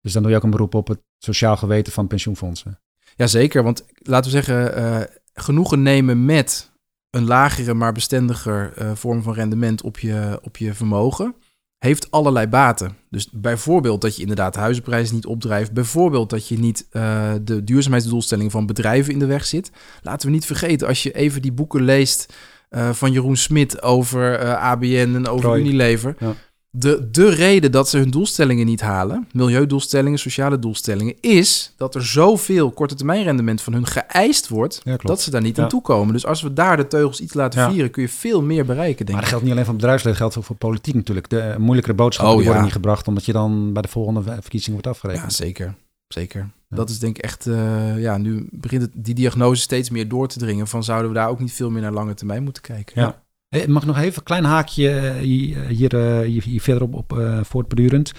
Dus 0.00 0.12
dan 0.12 0.22
doe 0.22 0.30
je 0.30 0.36
ook 0.36 0.42
een 0.42 0.50
beroep 0.50 0.74
op 0.74 0.88
het 0.88 1.00
sociaal 1.18 1.56
geweten 1.56 1.92
van 1.92 2.06
pensioenfondsen. 2.06 2.80
Jazeker, 3.16 3.62
want 3.62 3.84
laten 3.94 4.30
we 4.30 4.42
zeggen, 4.42 4.74
eh, 4.74 5.00
genoegen 5.34 5.82
nemen 5.82 6.24
met 6.24 6.70
een 7.10 7.24
lagere 7.26 7.74
maar 7.74 7.92
bestendiger 7.92 8.72
eh, 8.76 8.90
vorm 8.94 9.22
van 9.22 9.34
rendement 9.34 9.82
op 9.82 9.98
je, 9.98 10.38
op 10.42 10.56
je 10.56 10.74
vermogen, 10.74 11.34
heeft 11.78 12.10
allerlei 12.10 12.46
baten. 12.46 12.96
Dus 13.10 13.28
bijvoorbeeld 13.30 14.00
dat 14.00 14.14
je 14.16 14.20
inderdaad 14.22 14.54
huizenprijzen 14.56 15.14
niet 15.14 15.26
opdrijft, 15.26 15.72
bijvoorbeeld 15.72 16.30
dat 16.30 16.48
je 16.48 16.58
niet 16.58 16.86
eh, 16.90 17.32
de 17.42 17.64
duurzaamheidsdoelstellingen 17.64 18.50
van 18.50 18.66
bedrijven 18.66 19.12
in 19.12 19.18
de 19.18 19.26
weg 19.26 19.44
zit. 19.44 19.70
Laten 20.02 20.26
we 20.26 20.34
niet 20.34 20.46
vergeten, 20.46 20.88
als 20.88 21.02
je 21.02 21.12
even 21.12 21.42
die 21.42 21.52
boeken 21.52 21.82
leest 21.82 22.34
eh, 22.72 22.90
van 22.90 23.12
Jeroen 23.12 23.36
Smit 23.36 23.82
over 23.82 24.34
eh, 24.34 24.62
ABN 24.62 25.12
en 25.14 25.28
over 25.28 25.48
Roy. 25.48 25.58
Unilever. 25.58 26.14
Ja. 26.18 26.34
De, 26.74 27.08
de 27.10 27.28
reden 27.28 27.72
dat 27.72 27.88
ze 27.88 27.98
hun 27.98 28.10
doelstellingen 28.10 28.66
niet 28.66 28.80
halen, 28.80 29.28
milieudoelstellingen, 29.32 30.18
sociale 30.18 30.58
doelstellingen, 30.58 31.14
is 31.20 31.74
dat 31.76 31.94
er 31.94 32.06
zoveel 32.06 32.70
korte 32.70 32.94
termijn 32.94 33.24
rendement 33.24 33.62
van 33.62 33.72
hun 33.72 33.86
geëist 33.86 34.48
wordt, 34.48 34.80
Ja, 34.84 34.96
dat 34.96 35.20
ze 35.20 35.30
daar 35.30 35.42
niet 35.42 35.56
Ja. 35.56 35.62
aan 35.62 35.68
toe 35.68 35.82
komen. 35.82 36.12
Dus 36.12 36.26
als 36.26 36.42
we 36.42 36.52
daar 36.52 36.76
de 36.76 36.86
teugels 36.86 37.20
iets 37.20 37.34
laten 37.34 37.60
Ja. 37.60 37.70
vieren, 37.70 37.90
kun 37.90 38.02
je 38.02 38.08
veel 38.08 38.42
meer 38.42 38.64
bereiken, 38.64 39.06
denk 39.06 39.08
Maar 39.08 39.16
dat 39.16 39.22
ik. 39.24 39.28
geldt 39.28 39.42
niet 39.44 39.52
alleen 39.52 39.64
voor 39.64 39.74
bedrijfsleven, 39.74 40.10
dat 40.20 40.20
geldt 40.20 40.36
ook 40.36 40.44
voor 40.44 40.68
politiek 40.68 40.94
natuurlijk. 40.94 41.28
De 41.30 41.40
eh, 41.40 41.56
moeilijkere 41.56 41.94
boodschappen 41.96 42.34
Oh, 42.34 42.40
worden 42.40 42.58
ja. 42.58 42.64
niet 42.64 42.74
gebracht, 42.74 43.08
omdat 43.08 43.24
je 43.24 43.32
dan 43.32 43.72
bij 43.72 43.82
de 43.82 43.88
volgende 43.88 44.22
verkiezing 44.22 44.70
wordt 44.72 44.84
Ja, 44.86 44.90
afgerekend. 44.92 45.32
zeker. 45.32 45.74
Zeker. 46.08 46.50
Dat 46.74 46.90
is 46.90 46.98
denk 46.98 47.16
ik 47.16 47.24
echt, 47.24 47.46
eh, 47.46 48.00
ja, 48.00 48.16
nu 48.16 48.46
begint 48.50 48.82
het, 48.82 48.90
die 48.94 49.14
diagnose 49.14 49.62
steeds 49.62 49.90
meer 49.90 50.08
door 50.08 50.28
te 50.28 50.38
dringen 50.38 50.66
van 50.66 50.84
zouden 50.84 51.08
we 51.08 51.16
daar 51.16 51.28
ook 51.28 51.40
niet 51.40 51.52
veel 51.52 51.70
meer 51.70 51.82
naar 51.82 51.92
lange 51.92 52.14
termijn 52.14 52.42
moeten 52.42 52.62
kijken. 52.62 53.02
Ja. 53.02 53.24
Hey, 53.48 53.68
mag 53.68 53.82
ik 53.82 53.88
nog 53.88 53.98
even 53.98 54.16
een 54.18 54.22
klein 54.22 54.44
haakje 54.44 54.90
eh, 54.90 55.14
hier, 55.16 55.66
hier, 55.66 55.94
eh, 55.94 56.26
hier, 56.26 56.42
hier 56.42 56.60
verder 56.60 56.82
op, 56.82 56.94
op 56.94 57.40
voortbedurend. 57.42 58.12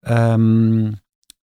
Ehm, 0.00 0.86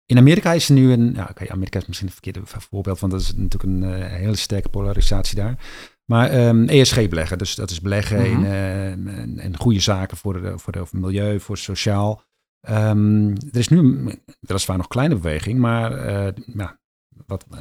in 0.07 0.18
Amerika 0.18 0.52
is 0.52 0.68
er 0.68 0.74
nu 0.74 0.92
een, 0.92 1.12
ja, 1.14 1.26
oké, 1.30 1.48
Amerika 1.50 1.78
is 1.78 1.86
misschien 1.86 2.09
een 2.09 2.14
verkeerde 2.14 2.40
voorbeeld, 2.44 3.00
want 3.00 3.12
dat 3.12 3.20
is 3.20 3.34
natuurlijk 3.34 3.62
een 3.62 4.02
hele 4.09 4.36
sterke 4.36 4.68
polarisatie 4.68 5.36
daar. 5.36 5.59
Maar 6.05 6.30
ehm, 6.30 6.64
ESG 6.68 7.09
beleggen, 7.09 7.38
dus 7.38 7.55
dat 7.55 7.70
is 7.70 7.80
beleggen 7.80 8.30
Mhm. 8.30 8.44
in, 8.44 9.09
in, 9.09 9.38
in 9.38 9.57
goede 9.57 9.80
zaken 9.80 10.16
voor, 10.16 10.42
de, 10.42 10.59
voor, 10.59 10.72
de, 10.72 10.86
voor 10.86 10.98
milieu, 10.98 11.40
voor 11.40 11.59
sociaal. 11.59 12.22
Ehm, 12.64 13.28
er 13.28 13.58
is 13.58 13.68
nu 13.68 14.08
weliswaar 14.40 14.76
nog 14.76 14.88
kleine 14.88 15.14
beweging, 15.14 15.58
maar 15.58 15.92
eh, 15.92 16.32
ja, 16.56 16.78
wat, 17.26 17.44
eh, 17.50 17.58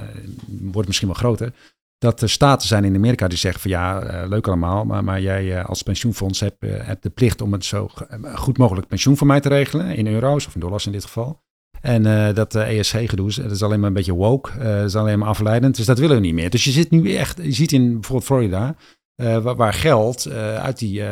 wordt 0.48 0.88
misschien 0.88 1.08
wel 1.08 1.18
groter 1.18 1.54
dat 1.98 2.22
er 2.22 2.30
staten 2.30 2.68
zijn 2.68 2.84
in 2.84 2.96
Amerika 2.96 3.28
die 3.28 3.38
zeggen 3.38 3.62
van 3.62 3.72
ja, 3.72 4.02
eh, 4.02 4.28
leuk 4.30 4.48
allemaal, 4.48 4.86
maar, 4.86 5.04
maar 5.04 5.22
jij 5.22 5.64
als 5.64 5.82
pensioenfonds 5.84 6.40
hebt, 6.40 6.60
de 7.02 7.10
plicht 7.14 7.42
om 7.42 7.52
het 7.54 7.66
zo 7.66 7.90
goed 8.36 8.58
mogelijk 8.58 8.88
pensioen 8.88 9.18
voor 9.18 9.28
mij 9.28 9.40
te 9.40 9.50
regelen, 9.50 9.96
in 9.96 10.08
euro's 10.08 10.48
of 10.48 10.54
in 10.54 10.60
dollars 10.60 10.86
in 10.86 10.92
dit 10.92 11.04
geval. 11.04 11.42
En 11.82 12.34
dat 12.34 12.56
ESG-gedoe, 12.56 13.28
is- 13.28 13.36
dat 13.36 13.52
is 13.52 13.64
alleen 13.64 13.80
maar 13.80 13.88
een 13.88 13.94
beetje 13.96 14.14
woke, 14.14 14.58
dat 14.58 14.86
is 14.86 14.96
alleen 14.96 15.20
maar 15.20 15.28
afleidend, 15.28 15.76
dus 15.76 15.86
dat 15.86 16.00
willen 16.00 16.16
we 16.16 16.22
niet 16.22 16.34
meer. 16.34 16.50
Dus 16.50 16.64
je 16.64 16.72
zit 16.72 16.90
nu 16.92 17.14
echt, 17.14 17.38
je 17.44 17.52
ziet 17.52 17.72
in 17.72 17.92
bijvoorbeeld 17.94 18.24
Florida, 18.28 18.76
eh, 19.16 19.56
waar, 19.56 19.74
geld 19.74 20.26
eh, 20.26 20.56
uit 20.56 20.80
die 20.80 21.04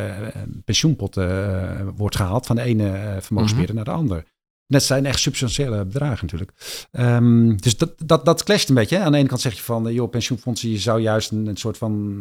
pensioenpotten 0.64 1.28
eh, 1.28 1.86
wordt 1.96 2.16
gehaald 2.16 2.46
van 2.46 2.56
de 2.56 2.62
ene 2.62 2.92
eh, 2.92 3.16
vermogensbeheerder 3.20 3.74
naar 3.74 3.84
de 3.84 3.90
ander. 3.90 4.24
Dat 4.66 4.82
zijn 4.82 5.06
echt 5.06 5.18
substantiële 5.18 5.84
bedragen 5.84 6.18
natuurlijk. 6.22 6.52
Ehm, 6.90 7.56
dus 7.56 7.76
dat, 7.76 7.94
dat, 8.04 8.24
dat 8.24 8.44
clasht 8.44 8.68
een 8.68 8.74
beetje. 8.74 8.96
Hè? 8.96 9.02
Aan 9.02 9.12
de 9.12 9.18
ene 9.18 9.28
kant 9.28 9.40
zeg 9.40 9.54
je 9.54 9.62
van, 9.62 9.92
joh, 9.92 10.10
pensioenfondsen, 10.10 10.70
je 10.70 10.78
zou 10.78 11.00
juist 11.00 11.30
een, 11.30 11.46
een 11.46 11.56
soort 11.56 11.78
van 11.78 12.18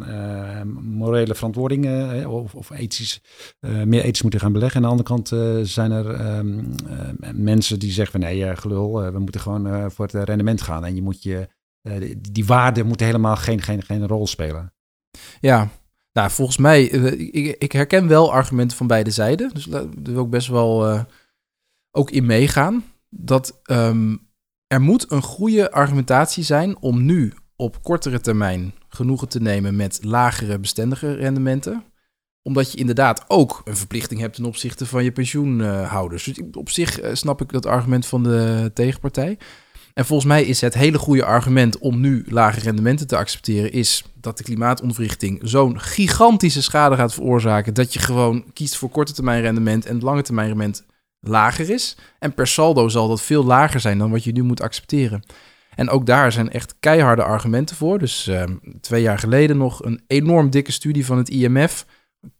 morele 0.82 1.36
verantwoording 1.36 2.26
of, 2.26 2.56
of 2.56 2.70
ethisch, 2.70 3.22
meer 3.60 4.04
ethisch 4.04 4.22
moeten 4.22 4.40
gaan 4.40 4.52
beleggen. 4.52 4.76
Aan 4.76 4.98
de 4.98 5.04
andere 5.04 5.08
kant 5.08 5.28
zijn 5.70 5.92
er 5.92 6.10
ehm, 6.10 6.60
eh, 7.20 7.32
mensen 7.34 7.80
die 7.80 7.92
zeggen 7.92 8.22
van, 8.22 8.30
nee, 8.30 8.56
gelul, 8.56 9.12
we 9.12 9.20
moeten 9.20 9.42
gewoon 9.42 9.92
voor 9.92 10.06
het 10.06 10.28
rendement 10.28 10.62
gaan. 10.62 10.86
En 10.86 10.96
je 10.96 11.02
moet 11.02 11.24
je, 11.24 11.48
die, 11.82 12.22
die 12.32 12.46
waarden 12.46 12.86
moeten 12.86 13.06
helemaal 13.06 13.36
geen, 13.36 13.62
geen, 13.62 13.84
geen 13.84 14.08
rol 14.08 14.28
spelen. 14.28 14.74
Ja, 15.42 15.70
nou, 16.14 16.32
volgens 16.32 16.58
mij, 16.58 16.92
eh, 16.92 17.20
ik, 17.20 17.56
ik 17.58 17.72
herken 17.72 18.08
wel 18.08 18.34
argumenten 18.34 18.78
van 18.78 18.88
beide 18.88 19.12
zijden. 19.12 19.54
Dus 19.54 19.66
daar 19.66 19.86
wil 20.04 20.24
ik 20.24 20.30
best 20.30 20.48
wel 20.48 20.88
eh, 20.88 21.04
ook 21.92 22.12
in 22.12 22.26
meegaan. 22.26 22.84
Dat 23.10 23.60
ehm, 23.64 24.16
er 24.68 24.82
moet 24.82 25.12
een 25.12 25.22
goede 25.22 25.72
argumentatie 25.72 26.44
zijn 26.44 26.78
om 26.78 27.06
nu 27.06 27.34
op 27.56 27.84
kortere 27.84 28.20
termijn 28.20 28.74
genoegen 28.90 29.30
te 29.30 29.42
nemen 29.42 29.76
met 29.76 30.00
lagere 30.04 30.60
bestendige 30.60 31.14
rendementen. 31.14 31.84
Omdat 32.42 32.72
je 32.72 32.78
inderdaad 32.78 33.24
ook 33.28 33.62
een 33.64 33.78
verplichting 33.78 34.20
hebt 34.20 34.36
ten 34.36 34.46
opzichte 34.46 34.86
van 34.86 35.04
je 35.04 35.12
pensioenhouders. 35.12 36.24
Dus 36.24 36.42
op 36.52 36.70
zich 36.70 37.00
eh, 37.00 37.14
snap 37.14 37.42
ik 37.42 37.52
dat 37.52 37.66
argument 37.66 38.06
van 38.06 38.24
de 38.24 38.72
tegenpartij. 38.74 39.38
En 39.94 40.06
volgens 40.06 40.28
mij 40.28 40.44
is 40.44 40.62
het 40.62 40.74
hele 40.74 40.98
goede 40.98 41.26
argument 41.26 41.78
om 41.78 42.00
nu 42.00 42.26
lage 42.30 42.60
rendementen 42.60 43.08
te 43.08 43.18
accepteren, 43.18 43.72
is 43.72 44.04
dat 44.14 44.38
de 44.38 44.44
klimaatontwrichting 44.44 45.40
zo'n 45.44 45.80
gigantische 45.80 46.62
schade 46.62 46.96
gaat 46.96 47.14
veroorzaken 47.14 47.74
dat 47.74 47.94
je 47.94 48.00
gewoon 48.00 48.44
kiest 48.54 48.76
voor 48.76 48.90
korte 48.90 49.14
termijn 49.14 49.42
rendement 49.42 49.86
en 49.86 50.00
lange 50.00 50.22
termijn 50.22 50.48
rendement 50.48 50.86
lager 51.20 51.70
is. 51.70 51.98
En 52.20 52.34
per 52.34 52.48
saldo 52.48 52.90
zal 52.90 53.08
dat 53.08 53.22
veel 53.22 53.44
lager 53.44 53.80
zijn 53.80 53.98
dan 53.98 54.12
wat 54.12 54.24
je 54.24 54.32
nu 54.32 54.44
moet 54.44 54.62
accepteren. 54.62 55.24
En 55.76 55.90
ook 55.90 56.06
daar 56.06 56.32
zijn 56.32 56.52
echt 56.52 56.76
keiharde 56.80 57.24
argumenten 57.24 57.76
voor. 57.76 58.00
Dus 58.00 58.28
eh, 58.28 58.44
twee 58.82 59.02
jaar 59.02 59.20
geleden 59.20 59.58
nog 59.58 59.86
een 59.86 60.02
enorm 60.08 60.50
dikke 60.50 60.72
studie 60.72 61.06
van 61.06 61.18
het 61.18 61.30
IMF. 61.30 61.86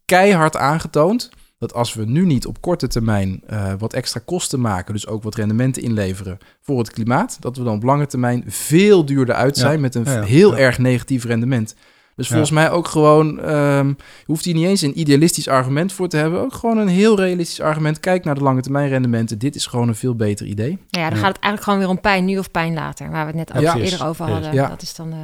Keihard 0.04 0.56
aangetoond 0.56 1.30
dat 1.62 1.74
als 1.74 1.94
we 1.94 2.04
nu 2.04 2.24
niet 2.26 2.46
op 2.46 2.60
korte 2.60 2.86
termijn 2.86 3.40
eh, 3.46 3.72
wat 3.78 3.92
extra 3.92 4.20
kosten 4.24 4.60
maken, 4.60 4.92
dus 4.94 5.06
ook 5.06 5.22
wat 5.22 5.34
rendementen 5.34 5.82
inleveren 5.82 6.38
voor 6.60 6.78
het 6.78 6.90
klimaat, 6.90 7.36
dat 7.40 7.56
we 7.56 7.62
dan 7.64 7.74
op 7.76 7.82
lange 7.82 8.06
termijn 8.06 8.44
veel 8.46 9.04
duurder 9.04 9.34
uit 9.34 9.56
Ja, 9.56 9.62
zijn 9.62 9.80
met 9.80 9.94
een 9.94 10.04
ja, 10.04 10.12
ja, 10.12 10.22
heel 10.22 10.50
ja. 10.52 10.58
erg 10.58 10.78
negatief 10.78 11.24
rendement. 11.24 11.74
Dus 12.16 12.26
Ja. 12.26 12.32
volgens 12.32 12.50
mij 12.54 12.70
ook 12.70 12.88
gewoon, 12.88 13.40
ehm, 13.40 13.86
je 13.88 13.94
hoeft 14.26 14.44
hier 14.44 14.54
niet 14.54 14.66
eens 14.66 14.80
een 14.82 14.98
idealistisch 15.00 15.48
argument 15.48 15.92
voor 15.92 16.08
te 16.08 16.16
hebben, 16.16 16.40
ook 16.40 16.54
gewoon 16.54 16.78
een 16.78 16.88
heel 16.88 17.16
realistisch 17.16 17.60
argument. 17.60 18.00
Kijk 18.00 18.24
naar 18.24 18.34
de 18.34 18.42
lange 18.42 18.60
termijn 18.60 18.88
rendementen, 18.88 19.38
dit 19.38 19.54
is 19.54 19.66
gewoon 19.66 19.88
een 19.88 19.94
veel 19.94 20.14
beter 20.16 20.46
idee. 20.46 20.78
Ja, 20.88 21.08
dan 21.08 21.18
Ja. 21.18 21.24
gaat 21.24 21.34
het 21.34 21.42
eigenlijk 21.42 21.62
gewoon 21.62 21.78
weer 21.78 21.88
om 21.88 22.00
pijn 22.00 22.24
nu 22.24 22.38
of 22.38 22.50
pijn 22.50 22.74
later. 22.74 23.10
Waar 23.10 23.26
we 23.32 23.38
het 23.38 23.48
net 23.48 23.56
ook 23.56 23.62
Ja. 23.62 23.76
eerder 23.76 24.06
over 24.06 24.26
hadden. 24.26 24.52
Ja. 24.52 24.68
Dat 24.68 24.82
is 24.82 24.94
dan 24.94 25.12
eh, 25.12 25.18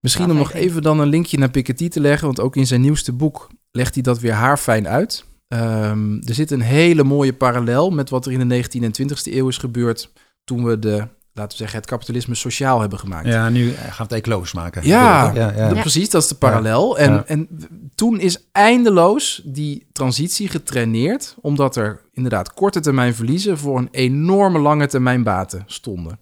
Misschien 0.00 0.30
om 0.30 0.36
nog 0.36 0.52
even 0.52 0.82
dan 0.82 1.00
een 1.00 1.08
linkje 1.08 1.38
naar 1.38 1.50
Piketty 1.50 1.88
te 1.88 2.00
leggen, 2.00 2.26
want 2.26 2.40
ook 2.40 2.56
in 2.56 2.66
zijn 2.66 2.80
nieuwste 2.80 3.12
boek 3.12 3.48
legt 3.70 3.94
hij 3.94 4.02
dat 4.02 4.18
weer 4.20 4.32
haarfijn 4.32 4.88
uit. 4.88 5.24
Ehm, 5.54 6.16
er 6.24 6.34
zit 6.34 6.50
een 6.50 6.60
hele 6.60 7.04
mooie 7.04 7.32
parallel 7.32 7.90
met 7.90 8.10
wat 8.10 8.26
er 8.26 8.32
in 8.32 8.48
de 8.48 8.62
19e 8.62 8.84
en 8.84 8.92
20e 8.92 9.32
eeuw 9.34 9.48
is 9.48 9.58
gebeurd 9.58 10.12
toen 10.44 10.64
we 10.64 10.78
de, 10.78 10.96
laten 11.32 11.50
we 11.50 11.56
zeggen, 11.56 11.78
het 11.78 11.86
kapitalisme 11.86 12.34
sociaal 12.34 12.80
hebben 12.80 12.98
gemaakt. 12.98 13.26
Ja, 13.26 13.48
nu 13.48 13.70
gaan 13.70 14.06
we 14.06 14.14
het 14.14 14.24
ecologisch 14.24 14.52
maken. 14.52 14.86
Ja. 14.86 15.32
ja, 15.34 15.52
ja. 15.56 15.68
Ja, 15.68 15.80
Precies, 15.80 16.10
dat 16.10 16.22
is 16.22 16.28
de 16.28 16.34
parallel. 16.34 16.98
En, 16.98 17.28
en 17.28 17.48
toen 17.94 18.20
is 18.20 18.48
eindeloos 18.52 19.42
die 19.44 19.86
transitie 19.92 20.48
getraineerd, 20.48 21.36
omdat 21.40 21.76
er 21.76 22.00
inderdaad 22.12 22.54
korte 22.54 22.80
termijn 22.80 23.14
verliezen 23.14 23.58
voor 23.58 23.78
een 23.78 23.88
enorme 23.90 24.58
lange 24.58 24.86
termijn 24.86 25.22
baten 25.22 25.62
stonden. 25.66 26.18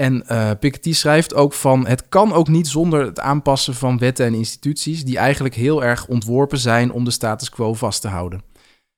En 0.00 0.26
eh 0.26 0.50
Piketty 0.60 0.92
schrijft 0.92 1.34
ook 1.34 1.52
van, 1.52 1.86
het 1.86 2.08
kan 2.08 2.32
ook 2.32 2.48
niet 2.48 2.68
zonder 2.68 3.04
het 3.04 3.20
aanpassen 3.20 3.74
van 3.74 3.98
wetten 3.98 4.26
en 4.26 4.34
instituties, 4.34 5.04
die 5.04 5.18
eigenlijk 5.18 5.54
heel 5.54 5.84
erg 5.84 6.06
ontworpen 6.06 6.58
zijn 6.58 6.92
om 6.92 7.04
de 7.04 7.10
status 7.10 7.48
quo 7.48 7.74
vast 7.74 8.00
te 8.00 8.08
houden. 8.08 8.42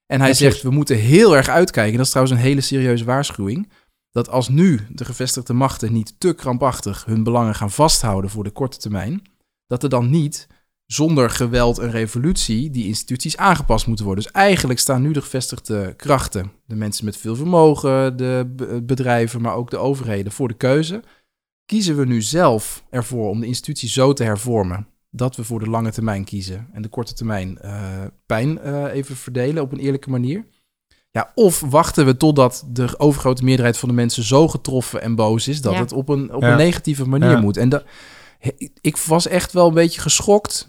En 0.07 0.20
hij 0.20 0.34
zegt, 0.34 0.62
we 0.62 0.70
moeten 0.70 0.96
heel 0.96 1.36
erg 1.36 1.48
uitkijken, 1.48 1.96
dat 1.96 2.05
is 2.05 2.11
trouwens 2.11 2.38
een 2.38 2.44
hele 2.46 2.61
serieuze 2.61 3.05
waarschuwing, 3.05 3.72
dat 4.11 4.28
als 4.28 4.48
nu 4.48 4.80
de 4.88 5.05
gevestigde 5.05 5.53
machten 5.53 5.92
niet 5.92 6.14
te 6.18 6.32
krampachtig 6.32 7.05
hun 7.05 7.22
belangen 7.22 7.55
gaan 7.55 7.70
vasthouden 7.70 8.30
voor 8.30 8.44
de 8.44 8.50
korte 8.50 8.78
termijn, 8.78 9.22
dat 9.66 9.82
er 9.82 9.88
dan 9.88 10.11
niet 10.11 10.46
zonder 10.93 11.30
geweld 11.30 11.78
en 11.78 11.90
revolutie 11.90 12.70
die 12.70 12.86
instituties 12.86 13.36
aangepast 13.36 13.86
moeten 13.86 14.05
worden. 14.05 14.24
Dus 14.24 14.32
eigenlijk 14.32 14.78
staan 14.78 15.03
nu 15.03 15.12
de 15.12 15.20
gevestigde 15.22 15.95
krachten, 15.97 16.53
de 16.66 16.74
mensen 16.74 17.05
met 17.05 17.16
veel 17.16 17.36
vermogen, 17.36 18.16
de 18.16 18.53
be- 18.57 18.82
bedrijven, 18.82 19.40
maar 19.40 19.55
ook 19.55 19.70
de 19.70 19.76
overheden, 19.76 20.32
voor 20.32 20.49
de 20.49 20.55
keuze. 20.55 21.03
Kiezen 21.66 21.97
we 21.97 22.05
nu 22.07 22.22
zelf 22.22 22.84
ervoor 22.90 23.28
om 23.28 23.40
de 23.40 23.47
instituties 23.47 23.93
zo 23.93 24.12
te 24.12 24.24
hervormen 24.24 24.86
dat 25.11 25.36
we 25.36 25.45
voor 25.45 25.59
de 25.59 25.70
lange 25.70 25.90
termijn 25.93 26.24
kiezen 26.24 26.68
en 26.72 26.82
de 26.82 26.88
korte 26.88 27.14
termijn 27.14 27.59
eh, 27.59 28.01
pijn 28.26 28.59
eh, 28.59 28.84
even 28.95 29.16
verdelen 29.16 29.62
op 29.62 29.72
een 29.72 29.78
eerlijke 29.78 30.11
manier? 30.11 30.47
Ja, 31.11 31.32
of 31.34 31.61
wachten 31.61 32.07
we 32.07 32.16
totdat 32.16 32.64
de 32.68 32.99
overgrote 32.99 33.45
meerderheid 33.45 33.78
van 33.78 33.88
de 33.88 33.95
mensen 33.95 34.22
zo 34.22 34.49
getroffen 34.49 35.03
en 35.03 35.14
boos 35.14 35.49
is 35.49 35.61
dat 35.61 35.72
Ja. 35.72 35.78
het 35.78 35.93
op 35.93 36.09
een, 36.09 36.34
op 36.34 36.43
Ja. 36.43 36.51
een 36.51 36.57
negatieve 36.57 37.09
manier 37.09 37.30
Ja. 37.30 37.40
moet. 37.40 37.57
En 37.57 37.68
da- 37.68 37.82
ik 38.80 38.97
was 38.97 39.26
echt 39.26 39.53
wel 39.53 39.68
een 39.68 39.74
beetje 39.74 40.01
geschokt 40.01 40.66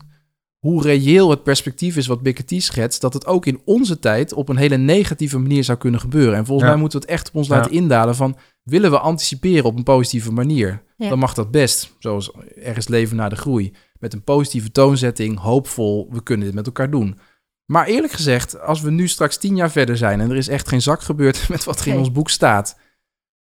hoe 0.63 0.81
reëel 0.81 1.29
het 1.29 1.43
perspectief 1.43 1.95
is 1.97 2.07
wat 2.07 2.21
Piketty 2.21 2.59
schetst, 2.59 3.01
dat 3.01 3.13
het 3.13 3.25
ook 3.25 3.45
in 3.45 3.61
onze 3.65 3.99
tijd 3.99 4.33
op 4.33 4.49
een 4.49 4.57
hele 4.57 4.77
negatieve 4.77 5.39
manier 5.39 5.63
zou 5.63 5.77
kunnen 5.77 5.99
gebeuren. 5.99 6.35
En 6.37 6.45
volgens 6.45 6.67
Ja. 6.67 6.73
mij 6.73 6.81
moeten 6.81 6.99
we 6.99 7.05
het 7.05 7.15
echt 7.15 7.27
op 7.29 7.35
ons 7.35 7.47
Ja. 7.47 7.55
laten 7.55 7.71
indalen 7.71 8.15
van, 8.15 8.37
willen 8.63 8.91
we 8.91 8.99
anticiperen 8.99 9.63
op 9.65 9.77
een 9.77 9.83
positieve 9.83 10.31
manier? 10.31 10.83
Ja. 10.97 11.09
Dan 11.09 11.19
mag 11.19 11.33
dat 11.33 11.51
best, 11.51 11.95
zoals 11.99 12.31
er 12.63 12.77
is 12.77 12.87
leven 12.87 13.15
na 13.15 13.29
de 13.29 13.35
groei. 13.35 13.73
Met 13.99 14.13
een 14.13 14.23
positieve 14.23 14.71
toonzetting, 14.71 15.39
hoopvol, 15.39 16.07
we 16.11 16.23
kunnen 16.23 16.45
dit 16.45 16.55
met 16.55 16.65
elkaar 16.65 16.89
doen. 16.89 17.19
Maar 17.65 17.85
eerlijk 17.85 18.13
gezegd, 18.13 18.59
als 18.61 18.81
we 18.81 18.91
nu 18.91 19.07
straks 19.07 19.37
tien 19.37 19.55
jaar 19.55 19.71
verder 19.71 19.97
zijn 19.97 20.21
en 20.21 20.29
er 20.29 20.37
is 20.37 20.47
echt 20.47 20.67
geen 20.67 20.81
zak 20.81 21.01
gebeurd 21.01 21.49
met 21.49 21.63
wat 21.63 21.79
er 21.79 21.87
in 21.87 21.97
ons 21.97 22.11
boek 22.11 22.29
staat, 22.29 22.79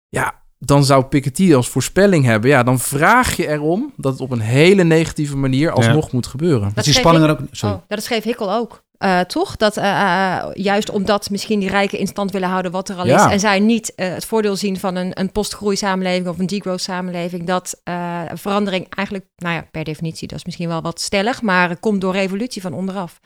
ja, 0.08 0.42
dan 0.64 0.84
zou 0.84 1.04
Piketty 1.04 1.54
als 1.54 1.68
voorspelling 1.68 2.24
hebben. 2.24 2.50
Ja, 2.50 2.62
dan 2.62 2.78
vraag 2.78 3.36
je 3.36 3.48
erom 3.48 3.92
dat 3.96 4.12
het 4.12 4.20
op 4.20 4.30
een 4.30 4.40
hele 4.40 4.84
negatieve 4.84 5.36
manier 5.36 5.70
alsnog 5.70 6.12
moet 6.12 6.26
gebeuren. 6.26 6.72
Dat 6.74 6.84
die 6.84 6.92
schreef 6.92 7.06
spanning 7.06 7.24
er 7.24 7.30
ook... 7.30 7.40
Sorry. 7.50 7.74
Oh, 7.74 7.82
dat 7.88 8.02
schreef 8.02 8.24
Hikkel 8.24 8.52
ook. 8.52 8.82
Eh, 8.98 9.20
toch? 9.20 9.56
Dat 9.56 9.76
eh, 9.76 10.36
eh, 10.36 10.50
juist 10.52 10.90
omdat 10.90 11.30
misschien 11.30 11.60
die 11.60 11.68
rijken 11.68 11.98
in 11.98 12.06
stand 12.06 12.30
willen 12.30 12.48
houden 12.48 12.70
wat 12.70 12.88
er 12.88 12.96
al 12.96 13.06
Ja. 13.06 13.26
is. 13.26 13.32
En 13.32 13.40
zij 13.40 13.60
niet 13.60 13.92
het 13.96 14.24
voordeel 14.24 14.56
zien 14.56 14.78
van 14.78 14.96
een, 14.96 15.20
een 15.20 15.32
postgroei 15.32 15.76
samenleving 15.76 16.28
of 16.28 16.38
een 16.38 16.46
degrowth 16.46 16.80
samenleving. 16.80 17.46
Dat 17.46 17.80
eh, 17.84 18.22
verandering 18.34 18.86
eigenlijk, 18.94 19.26
nou 19.36 19.54
ja, 19.54 19.66
per 19.70 19.84
definitie, 19.84 20.28
dat 20.28 20.38
is 20.38 20.44
misschien 20.44 20.68
wel 20.68 20.82
wat 20.82 21.00
stellig. 21.00 21.42
Maar 21.42 21.76
komt 21.76 22.00
door 22.00 22.12
revolutie 22.12 22.62
van 22.62 22.72
onderaf. 22.72 23.20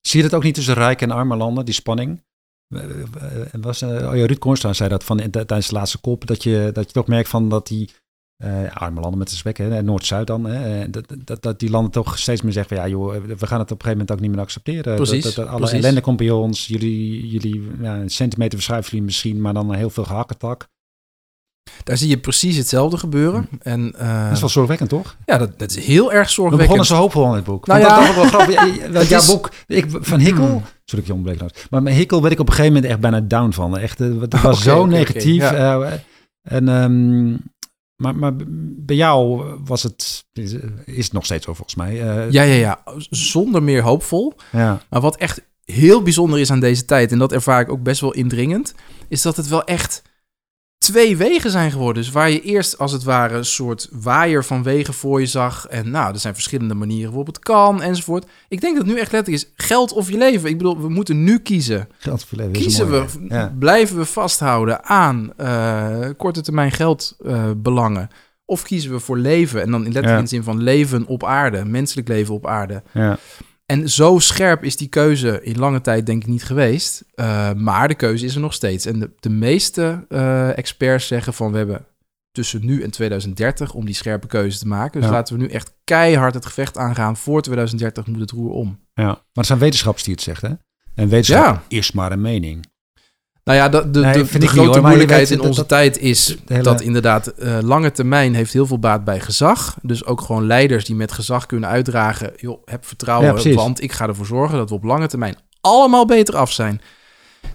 Zie 0.00 0.22
je 0.22 0.28
dat 0.28 0.34
ook 0.38 0.44
niet 0.44 0.54
tussen 0.54 0.74
rijke 0.74 1.04
en 1.04 1.10
arme 1.10 1.36
landen, 1.36 1.64
die 1.64 1.74
spanning? 1.74 2.22
Eh, 2.68 3.00
eh, 3.00 3.60
was, 3.60 3.82
eh, 3.82 3.88
oh 3.88 4.16
ja, 4.16 4.26
Ruud 4.26 4.38
Kornstra 4.38 4.72
zei 4.72 4.88
dat 4.88 5.04
van, 5.04 5.30
tijdens 5.30 5.68
de 5.68 5.74
laatste 5.74 6.00
kop, 6.00 6.26
dat 6.26 6.42
je, 6.42 6.70
dat 6.72 6.86
je 6.86 6.92
toch 6.92 7.06
merkt 7.06 7.28
van 7.28 7.48
dat 7.48 7.66
die 7.66 7.90
eh, 8.36 8.72
arme 8.72 9.00
landen 9.00 9.18
met 9.18 9.28
de 9.28 9.36
zwek, 9.36 9.56
hè, 9.56 9.82
Noord-Zuid 9.82 10.26
dan, 10.26 10.44
hè, 10.44 10.90
dat, 10.90 11.14
dat, 11.24 11.42
dat 11.42 11.58
die 11.58 11.70
landen 11.70 11.90
toch 11.90 12.18
steeds 12.18 12.42
meer 12.42 12.52
zeggen 12.52 12.76
van 12.76 12.84
ja 12.86 12.90
joh, 12.90 13.24
we 13.24 13.46
gaan 13.46 13.58
het 13.58 13.70
op 13.70 13.78
een 13.78 13.84
gegeven 13.84 13.90
moment 13.90 14.10
ook 14.10 14.20
niet 14.20 14.30
meer 14.30 14.40
accepteren. 14.40 14.94
Precies, 14.94 15.24
Dat, 15.24 15.34
dat, 15.34 15.46
alle 15.48 15.58
precies. 15.58 15.78
ellende 15.78 16.00
komt 16.00 16.16
bij 16.16 16.30
ons, 16.30 16.66
jullie, 16.66 17.28
jullie 17.28 17.70
ja, 17.80 17.96
een 17.96 18.10
centimeter 18.10 18.54
verschuiven 18.54 18.90
jullie 18.90 19.06
misschien, 19.06 19.40
maar 19.40 19.54
dan 19.54 19.74
heel 19.74 19.90
veel 19.90 20.04
gehakketak. 20.04 20.68
Daar 21.84 21.96
zie 21.96 22.08
je 22.08 22.18
precies 22.18 22.56
hetzelfde 22.56 22.96
gebeuren. 22.98 23.48
En 23.62 23.94
eh, 23.98 24.22
dat 24.24 24.32
is 24.32 24.40
wel 24.40 24.48
zorgwekkend 24.48 24.88
toch? 24.88 25.16
ja, 25.26 25.38
dat, 25.38 25.58
dat 25.58 25.70
is 25.70 25.84
heel 25.86 26.12
erg 26.12 26.26
We 26.26 26.32
zorgwekkend. 26.32 26.60
begonnen 26.60 26.86
zo 26.86 26.94
hoopvol 26.96 27.28
in 27.28 27.34
het 27.34 27.44
boek. 27.44 27.66
Nou 27.66 27.80
ja. 27.80 28.06
dat, 28.06 28.14
wel 28.14 28.24
grappig. 28.24 29.08
Jouw 29.08 29.26
boek, 29.26 29.50
ik, 29.66 29.86
van 29.90 30.18
Hikkel, 30.20 30.46
Hmm. 30.46 30.62
sorry 30.84 31.04
ik 31.04 31.14
je 31.16 31.22
trouwens. 31.22 31.66
Maar 31.70 31.82
met 31.82 31.94
Hikkel 31.94 32.20
werd 32.20 32.32
ik 32.32 32.40
op 32.40 32.46
een 32.48 32.54
gegeven 32.54 32.74
moment 32.74 32.92
echt 32.92 33.00
bijna 33.00 33.20
down 33.20 33.50
van. 33.52 33.78
Echt, 33.78 34.00
eh, 34.00 34.20
het 34.20 34.40
was 34.42 34.62
zo 34.62 34.86
negatief. 34.86 35.42
eh, 35.50 35.92
en, 36.42 36.68
ehm, 36.68 37.30
maar, 37.96 38.16
maar 38.16 38.32
bij 38.76 38.96
jou 38.96 39.44
was 39.64 39.82
het, 39.82 40.24
is, 40.32 40.52
het 40.86 41.12
nog 41.12 41.24
steeds 41.24 41.44
zo 41.44 41.54
volgens 41.54 41.76
mij. 41.76 41.94
Ja, 41.94 42.26
ja, 42.30 42.42
ja. 42.42 42.80
Zonder 43.10 43.62
meer 43.62 43.82
hoopvol. 43.82 44.34
ja. 44.52 44.80
Maar 44.90 45.00
wat 45.00 45.16
echt 45.16 45.46
heel 45.64 46.02
bijzonder 46.02 46.38
is 46.38 46.50
aan 46.50 46.60
deze 46.60 46.84
tijd, 46.84 47.12
en 47.12 47.18
dat 47.18 47.32
ervaar 47.32 47.60
ik 47.60 47.70
ook 47.70 47.82
best 47.82 48.00
wel 48.00 48.12
indringend, 48.14 48.74
is 49.08 49.22
dat 49.22 49.36
het 49.36 49.48
wel 49.48 49.64
echt 49.64 50.02
twee 50.88 51.16
wegen 51.16 51.50
zijn 51.50 51.70
geworden. 51.70 52.02
Dus 52.02 52.12
waar 52.12 52.30
je 52.30 52.40
eerst 52.42 52.78
als 52.78 52.92
het 52.92 53.02
ware 53.04 53.36
een 53.36 53.44
soort 53.44 53.88
waaier 53.92 54.44
van 54.44 54.62
wegen 54.62 54.94
voor 54.94 55.20
je 55.20 55.26
zag. 55.26 55.66
En 55.66 55.90
nou, 55.90 56.12
er 56.12 56.18
zijn 56.20 56.34
verschillende 56.34 56.74
manieren 56.74 57.08
waarop 57.08 57.26
het 57.26 57.38
kan 57.38 57.82
enzovoort. 57.82 58.26
Ik 58.48 58.60
denk 58.60 58.76
dat 58.76 58.84
het 58.86 58.94
nu 58.94 59.00
echt 59.00 59.12
letterlijk 59.12 59.44
is 59.44 59.66
geld 59.66 59.92
of 59.92 60.10
je 60.10 60.18
leven. 60.18 60.48
Ik 60.48 60.56
bedoel, 60.58 60.80
we 60.80 60.88
moeten 60.88 61.24
nu 61.24 61.38
kiezen. 61.38 61.88
Geld 61.98 62.24
voor 62.24 62.38
leven 62.38 62.52
Kiezen 62.52 62.90
we, 62.90 63.04
Ja. 63.28 63.54
blijven 63.58 63.96
we 63.96 64.04
vasthouden 64.04 64.84
aan 64.84 65.32
eh, 65.36 66.08
korte 66.16 66.40
termijn 66.42 66.72
geldbelangen? 66.72 68.08
of 68.44 68.62
kiezen 68.62 68.90
we 68.92 68.98
voor 68.98 69.18
leven? 69.18 69.62
En 69.62 69.70
dan 69.70 69.84
in 69.84 69.92
letterlijk 69.92 70.12
Ja. 70.12 70.16
in 70.18 70.22
de 70.22 70.28
zin 70.30 70.42
van 70.42 70.62
leven 70.62 71.06
op 71.06 71.24
aarde, 71.24 71.64
menselijk 71.64 72.08
leven 72.08 72.34
op 72.34 72.46
aarde. 72.46 72.82
Ja. 72.92 73.18
En 73.72 73.88
zo 73.90 74.18
scherp 74.18 74.64
is 74.64 74.76
die 74.76 74.88
keuze 74.88 75.42
in 75.42 75.58
lange 75.58 75.80
tijd 75.80 76.06
denk 76.06 76.22
ik 76.22 76.28
niet 76.28 76.44
geweest. 76.44 77.04
Eh, 77.14 77.52
maar 77.52 77.88
de 77.88 77.94
keuze 77.94 78.24
is 78.24 78.34
er 78.34 78.40
nog 78.40 78.52
steeds. 78.54 78.86
En 78.86 78.98
de, 78.98 79.10
de 79.20 79.28
meeste 79.30 80.06
eh, 80.08 80.58
experts 80.58 81.06
zeggen 81.06 81.34
van 81.34 81.50
we 81.52 81.56
hebben 81.58 81.86
tussen 82.32 82.64
nu 82.64 82.82
en 82.82 82.90
2030 82.90 83.74
om 83.74 83.84
die 83.86 83.94
scherpe 83.94 84.26
keuze 84.26 84.58
te 84.58 84.66
maken. 84.66 85.00
Dus 85.00 85.10
Ja. 85.10 85.14
laten 85.16 85.36
we 85.36 85.42
nu 85.42 85.48
echt 85.48 85.74
keihard 85.84 86.34
het 86.34 86.46
gevecht 86.46 86.76
aangaan. 86.76 87.16
Voor 87.16 87.42
2030 87.42 88.06
moet 88.06 88.20
het 88.20 88.30
roer 88.30 88.50
om. 88.50 88.80
ja. 88.94 89.04
Maar 89.04 89.18
het 89.32 89.46
zijn 89.46 89.58
wetenschappers 89.58 90.04
die 90.04 90.14
het 90.14 90.22
zegt, 90.22 90.42
hè? 90.42 90.48
En 90.94 91.08
wetenschap 91.08 91.44
Ja. 91.44 91.62
is 91.78 91.92
maar 91.92 92.12
een 92.12 92.20
mening. 92.20 92.66
Nou 93.48 93.60
ja, 93.60 93.68
de, 93.68 93.90
de, 93.90 94.00
Nee, 94.00 94.24
grote 94.48 94.78
hoor, 94.78 94.80
moeilijkheid 94.88 95.30
in 95.30 95.40
onze 95.40 95.60
dat- 95.60 95.68
tijd 95.68 95.98
is 95.98 96.36
hele- 96.46 96.62
dat 96.62 96.80
inderdaad 96.80 97.26
eh, 97.26 97.58
lange 97.62 97.92
termijn 97.92 98.34
heeft 98.34 98.52
heel 98.52 98.66
veel 98.66 98.78
baat 98.78 99.04
bij 99.04 99.20
gezag. 99.20 99.76
Dus 99.82 100.04
ook 100.04 100.20
gewoon 100.20 100.46
leiders 100.46 100.84
die 100.84 100.94
met 100.96 101.12
gezag 101.12 101.46
kunnen 101.46 101.68
uitdragen. 101.68 102.32
Joh, 102.36 102.58
heb 102.64 102.80
Ja, 102.82 102.88
vertrouwen, 102.88 103.32
precies. 103.32 103.54
want 103.54 103.82
ik 103.82 103.92
ga 103.92 104.06
ervoor 104.08 104.26
zorgen 104.26 104.58
dat 104.58 104.68
we 104.68 104.74
op 104.74 104.84
lange 104.84 105.06
termijn 105.06 105.36
allemaal 105.60 106.06
beter 106.06 106.36
af 106.36 106.52
zijn. 106.52 106.80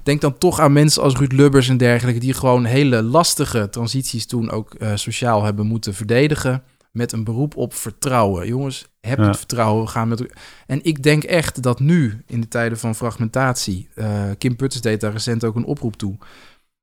Denk 0.03 0.21
dan 0.21 0.37
toch 0.37 0.59
aan 0.59 0.73
mensen 0.73 1.03
als 1.03 1.15
Ruud 1.15 1.31
Lubbers 1.31 1.69
en 1.69 1.77
dergelijke... 1.77 2.19
die 2.19 2.33
gewoon 2.33 2.65
hele 2.65 3.01
lastige 3.01 3.69
transities 3.69 4.25
toen 4.27 4.51
ook 4.51 4.73
eh, 4.73 4.91
sociaal 4.95 5.43
hebben 5.43 5.65
moeten 5.65 5.93
verdedigen... 5.93 6.63
met 6.93 7.11
een 7.11 7.23
beroep 7.23 7.55
op 7.57 7.73
vertrouwen. 7.73 8.47
Jongens, 8.47 8.87
heb 8.99 9.17
Ja. 9.19 9.27
het 9.27 9.37
vertrouwen, 9.37 9.83
we 9.83 9.89
gaan 9.89 10.07
met 10.07 10.25
En 10.67 10.79
ik 10.83 11.03
denk 11.03 11.23
echt 11.23 11.61
dat 11.63 11.79
nu, 11.79 12.23
in 12.27 12.41
de 12.41 12.47
tijden 12.47 12.77
van 12.79 12.95
fragmentatie... 12.95 13.89
eh, 13.95 14.23
Kim 14.37 14.55
Putters 14.55 14.81
deed 14.81 15.01
daar 15.01 15.11
recent 15.11 15.43
ook 15.43 15.55
een 15.55 15.65
oproep 15.65 15.95
toe... 15.95 16.17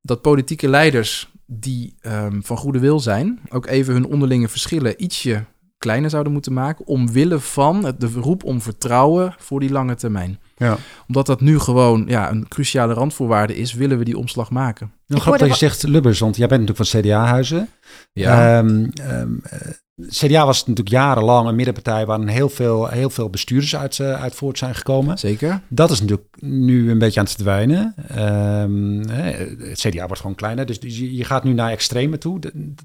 dat 0.01 0.23
politieke 0.23 0.69
leiders 0.69 1.31
die 1.47 1.95
ehm, 2.01 2.41
van 2.41 2.57
goede 2.57 2.79
wil 2.79 3.01
zijn... 3.01 3.41
ook 3.49 3.67
even 3.67 3.95
hun 3.95 4.07
onderlinge 4.07 4.49
verschillen 4.49 5.03
ietsje 5.03 5.45
kleiner 5.79 6.11
zouden 6.11 6.33
moeten 6.33 6.53
maken... 6.53 6.87
omwille 6.87 7.41
van 7.41 7.85
het, 7.85 8.01
de 8.01 8.07
roep 8.07 8.45
om 8.45 8.61
vertrouwen 8.61 9.35
voor 9.39 9.61
die 9.61 9.71
lange 9.71 9.95
termijn 9.95 10.39
Ja. 10.57 10.77
omdat 11.09 11.27
dat 11.27 11.41
nu 11.41 11.59
gewoon 11.59 12.05
ja, 12.09 12.31
een 12.31 12.49
cruciale 12.49 12.93
randvoorwaarde 12.95 13.57
is, 13.57 13.75
willen 13.75 13.99
we 13.99 14.05
die 14.05 14.19
omslag 14.19 14.51
maken. 14.51 14.93
Nou, 15.07 15.21
grappig 15.21 15.41
dat 15.49 15.51
je 15.51 15.67
zegt 15.67 15.83
Lubbers, 15.83 16.19
want 16.19 16.37
jij 16.37 16.47
bent 16.49 16.61
natuurlijk 16.61 16.91
van 16.91 17.01
CDA-huizen. 17.01 17.69
Ja, 18.13 18.59
Ehm, 18.59 18.85
ehm, 19.03 19.33
eh, 19.43 19.59
CDA 20.09 20.47
was 20.47 20.59
natuurlijk 20.59 20.89
jarenlang 20.89 21.49
een 21.49 21.55
middenpartij 21.55 22.07
waar 22.07 22.27
heel 22.27 22.49
veel, 22.49 22.89
heel 22.89 23.11
veel 23.11 23.31
bestuurders 23.31 23.77
uit, 23.77 23.99
eh, 23.99 24.23
uit 24.23 24.35
voort 24.35 24.59
zijn 24.59 24.75
gekomen. 24.75 25.19
zeker. 25.19 25.61
Dat 25.69 25.91
is 25.91 26.01
natuurlijk 26.01 26.29
nu 26.39 26.91
een 26.91 26.99
beetje 26.99 27.21
aan 27.21 27.27
het 27.27 27.35
verdwijnen. 27.35 27.95
Ehm, 28.09 29.09
het 29.69 29.79
CDA 29.79 30.07
wordt 30.07 30.21
gewoon 30.21 30.37
kleiner, 30.37 30.67
dus 30.67 30.79
je, 30.99 31.25
gaat 31.25 31.45
nu 31.45 31.53
naar 31.53 31.71
extreme 31.71 32.19
toe. 32.19 32.39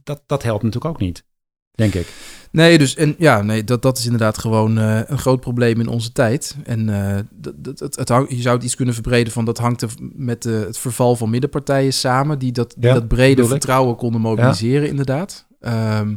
Dat, 0.03 0.21
dat 0.25 0.43
helpt 0.43 0.63
natuurlijk 0.63 0.93
ook 0.93 1.01
niet, 1.01 1.23
denk 1.71 1.93
ik. 1.93 2.07
Nee, 2.51 2.77
dus 2.77 2.95
en 2.95 3.15
ja, 3.17 3.41
nee, 3.41 3.63
dat, 3.63 3.81
dat 3.81 3.97
is 3.97 4.05
inderdaad 4.05 4.37
gewoon 4.37 4.77
eh, 4.77 4.99
een 5.05 5.17
groot 5.17 5.39
probleem 5.39 5.79
in 5.79 5.87
onze 5.87 6.11
tijd. 6.11 6.55
En 6.63 6.89
eh, 6.89 7.19
dat, 7.31 7.53
dat, 7.57 7.95
het, 7.95 8.09
hang- 8.09 8.29
je 8.29 8.41
zou 8.41 8.55
het 8.55 8.65
iets 8.65 8.75
kunnen 8.75 8.93
verbreden 8.93 9.33
van 9.33 9.45
dat 9.45 9.57
hangt 9.57 9.81
er 9.81 9.89
met 9.99 10.43
het 10.43 10.77
verval 10.77 11.15
van 11.15 11.29
middenpartijen 11.29 11.93
samen, 11.93 12.39
die 12.39 12.51
dat, 12.51 12.73
die 12.77 12.87
Ja, 12.89 12.93
dat 12.93 13.07
brede 13.07 13.45
vertrouwen 13.45 13.95
konden 13.95 14.21
mobiliseren, 14.21 14.87
inderdaad. 14.87 15.47
Ehm, 15.59 16.15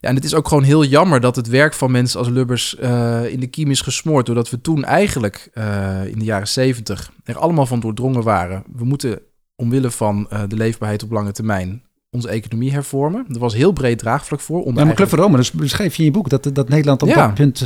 ja, 0.00 0.08
en 0.08 0.14
het 0.14 0.24
is 0.24 0.34
ook 0.34 0.48
gewoon 0.48 0.62
heel 0.62 0.84
jammer 0.84 1.20
dat 1.20 1.36
het 1.36 1.48
werk 1.48 1.74
van 1.74 1.90
mensen 1.90 2.18
als 2.18 2.28
Lubbers 2.28 2.76
eh, 2.76 3.32
in 3.32 3.40
de 3.40 3.46
kiem 3.46 3.70
is 3.70 3.80
gesmoord. 3.80 4.26
Doordat 4.26 4.50
we 4.50 4.60
toen 4.60 4.84
eigenlijk 4.84 5.50
eh, 5.52 6.06
in 6.06 6.18
de 6.18 6.24
jaren 6.24 6.48
zeventig 6.48 7.12
er 7.24 7.38
allemaal 7.38 7.66
van 7.66 7.80
doordrongen 7.80 8.22
waren. 8.22 8.64
We 8.76 8.84
moeten 8.84 9.20
omwille 9.56 9.90
van 9.90 10.26
eh, 10.30 10.42
de 10.48 10.56
leefbaarheid 10.56 11.02
op 11.02 11.10
lange 11.10 11.32
termijn 11.32 11.82
onze 12.12 12.28
economie 12.28 12.72
hervormen. 12.72 13.26
Er 13.28 13.38
was 13.38 13.54
heel 13.54 13.72
breed 13.72 13.98
draagvlak 13.98 14.40
voor. 14.40 14.62
Onder 14.62 14.78
Ja, 14.78 14.84
maar 14.84 14.94
Club 14.94 15.10
Rome, 15.10 15.36
dus 15.36 15.50
beschreef 15.50 15.94
je 15.94 15.98
in 15.98 16.04
je 16.04 16.10
boek 16.14 16.28
dat, 16.28 16.50
dat 16.52 16.68
Nederland 16.68 17.02
op 17.02 17.08
Ja. 17.08 17.26
dat 17.26 17.34
punt 17.34 17.58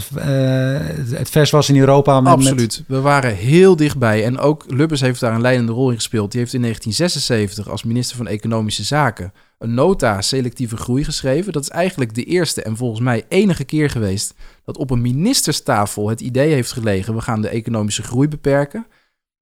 het 1.11 1.31
vers 1.31 1.51
was 1.51 1.69
in 1.69 1.77
Europa. 1.77 2.21
Met, 2.21 2.33
Absoluut. 2.33 2.85
We 2.87 3.01
waren 3.01 3.35
heel 3.35 3.77
dichtbij. 3.77 4.25
En 4.25 4.39
ook 4.39 4.65
Lubbers 4.69 5.01
heeft 5.01 5.21
daar 5.21 5.35
een 5.35 5.41
leidende 5.41 5.73
rol 5.73 5.91
in 5.91 5.97
gespeeld. 5.97 6.31
Die 6.31 6.41
heeft 6.41 6.55
in 6.55 6.61
1976 6.61 7.73
als 7.73 7.85
minister 7.85 8.17
van 8.17 8.27
Economische 8.27 8.85
Zaken 8.85 9.33
een 9.59 9.75
nota 9.75 10.23
selectieve 10.23 10.77
groei 10.77 11.05
geschreven. 11.05 11.53
Dat 11.53 11.63
is 11.63 11.69
eigenlijk 11.69 12.15
de 12.15 12.25
eerste 12.25 12.63
en 12.63 12.77
volgens 12.77 13.01
mij 13.01 13.25
enige 13.29 13.65
keer 13.65 13.91
geweest 13.91 14.35
dat 14.65 14.77
op 14.77 14.91
een 14.91 15.01
ministerstafel 15.01 16.09
het 16.09 16.21
idee 16.21 16.53
heeft 16.53 16.73
gelegen: 16.73 17.15
we 17.15 17.21
gaan 17.21 17.41
de 17.41 17.49
economische 17.49 18.03
groei 18.03 18.29
beperken. 18.29 18.87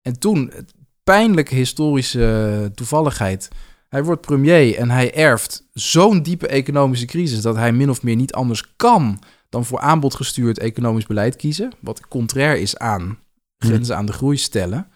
En 0.02 0.18
toen, 0.18 0.50
het 0.54 0.74
pijnlijke 1.04 1.54
historische 1.54 2.70
toevalligheid. 2.74 3.48
Hij 3.88 4.04
wordt 4.04 4.20
premier 4.20 4.76
en 4.76 4.90
hij 4.90 5.14
erft 5.14 5.68
zo'n 5.72 6.22
diepe 6.22 6.46
economische 6.46 7.06
crisis 7.06 7.40
dat 7.40 7.56
hij 7.56 7.72
min 7.72 7.90
of 7.90 8.02
meer 8.02 8.16
niet 8.16 8.32
anders 8.32 8.76
kan 8.76 9.22
dan 9.48 9.64
voor 9.64 9.80
aanbodgestuurd 9.80 10.58
economisch 10.58 11.06
beleid 11.06 11.36
kiezen. 11.36 11.72
Wat 11.80 12.08
contrair 12.08 12.58
is 12.58 12.76
aan 12.78 13.18
grenzen 13.58 13.96
aan 13.96 14.06
de 14.06 14.12
groei 14.12 14.36
stellen. 14.36 14.86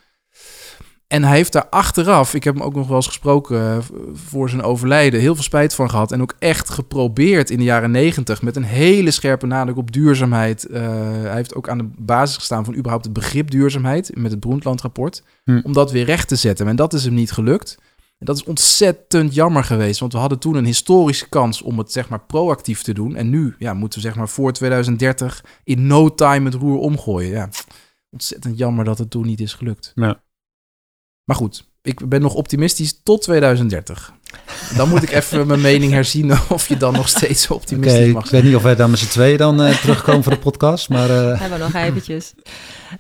En 1.07 1.25
hij 1.25 1.37
heeft 1.37 1.53
daar 1.53 1.69
achteraf, 1.69 2.35
ik 2.35 2.45
heb 2.45 2.55
hem 2.55 2.63
ook 2.63 2.75
nog 2.75 2.87
wel 2.87 2.97
eens 2.97 3.07
gesproken 3.07 3.61
eh, 3.61 3.79
voor 4.13 4.49
zijn 4.49 4.63
overlijden, 4.63 5.21
heel 5.21 5.35
veel 5.35 5.43
spijt 5.43 5.75
van 5.75 5.91
gehad. 5.91 6.13
En 6.13 6.23
ook 6.23 6.35
echt 6.39 6.71
geprobeerd 6.71 7.51
in 7.51 7.59
de 7.59 7.65
jaren 7.65 7.91
negentig 7.91 8.43
met 8.43 8.57
een 8.57 8.65
hele 8.65 9.11
scherpe 9.11 9.47
nadruk 9.47 9.77
op 9.77 9.93
duurzaamheid. 9.93 10.67
Eh, 10.67 10.83
hij 11.23 11.35
heeft 11.35 11.55
ook 11.55 11.69
aan 11.69 11.79
de 11.79 11.89
basis 11.99 12.37
gestaan 12.37 12.65
van 12.65 12.75
überhaupt 12.75 13.05
het 13.05 13.13
begrip 13.15 13.51
duurzaamheid 13.51 14.11
met 14.17 14.31
het 14.31 14.41
Broendland-rapport. 14.41 15.23
Hm. 15.45 15.61
Om 15.63 15.73
dat 15.73 15.93
weer 15.93 16.05
recht 16.05 16.29
te 16.29 16.37
zetten. 16.37 16.69
En 16.69 16.77
dat 16.77 16.93
is 16.93 17.05
hem 17.05 17.15
niet 17.15 17.33
gelukt. 17.33 17.79
En 18.19 18.27
dat 18.27 18.37
is 18.37 18.45
ontzettend 18.45 19.35
jammer 19.35 19.65
geweest, 19.65 20.01
want 20.01 20.13
we 20.13 20.19
hadden 20.19 20.39
toen 20.39 20.55
een 20.55 20.65
historische 20.65 21.29
kans 21.29 21.63
om 21.63 21.79
het 21.79 21.93
zeg 21.93 22.09
maar 22.09 22.21
proactief 22.21 22.83
te 22.83 22.95
doen. 22.95 23.17
En 23.17 23.31
nu 23.31 23.55
ja, 23.59 23.75
moeten 23.75 23.99
we 23.99 24.05
zeg 24.05 24.17
maar 24.17 24.29
voor 24.29 24.53
2030 24.53 25.45
in 25.65 25.87
no 25.87 26.15
time 26.15 26.45
het 26.45 26.55
roer 26.55 26.79
omgooien. 26.79 27.31
Ja, 27.31 27.49
ontzettend 28.11 28.59
jammer 28.59 28.85
dat 28.85 28.99
het 28.99 29.11
toen 29.11 29.27
niet 29.27 29.41
is 29.41 29.55
gelukt. 29.55 29.93
Ja. 29.95 30.25
Maar 31.27 31.37
goed, 31.37 31.65
ik 31.83 32.09
ben 32.09 32.21
nog 32.21 32.35
optimistisch 32.35 33.01
tot 33.03 33.23
2030. 33.23 34.13
Dan 34.77 34.89
moet 34.89 35.03
ik 35.03 35.11
even 35.19 35.47
mijn 35.47 35.61
mening 35.61 35.93
herzien 35.93 36.33
of 36.49 36.69
je 36.69 36.77
dan 36.77 36.93
nog 36.93 37.09
steeds 37.09 37.51
optimistisch 37.51 38.01
Oké, 38.03 38.13
mag 38.13 38.23
ik 38.23 38.29
zijn. 38.29 38.41
weet 38.43 38.51
niet 38.51 38.59
of 38.59 38.65
wij 38.65 38.75
dan 38.77 38.91
met 38.91 38.99
z'n 38.99 39.09
tweeën 39.09 39.37
dan 39.37 39.63
eh, 39.63 39.77
terugkomen 39.83 40.23
voor 40.23 40.33
de 40.33 40.39
podcast, 40.39 40.89
maar 40.89 41.11
eh, 41.11 41.41
Hebben 41.41 41.59
we 41.59 41.65
nog 41.65 41.75
eventjes. 41.83 42.35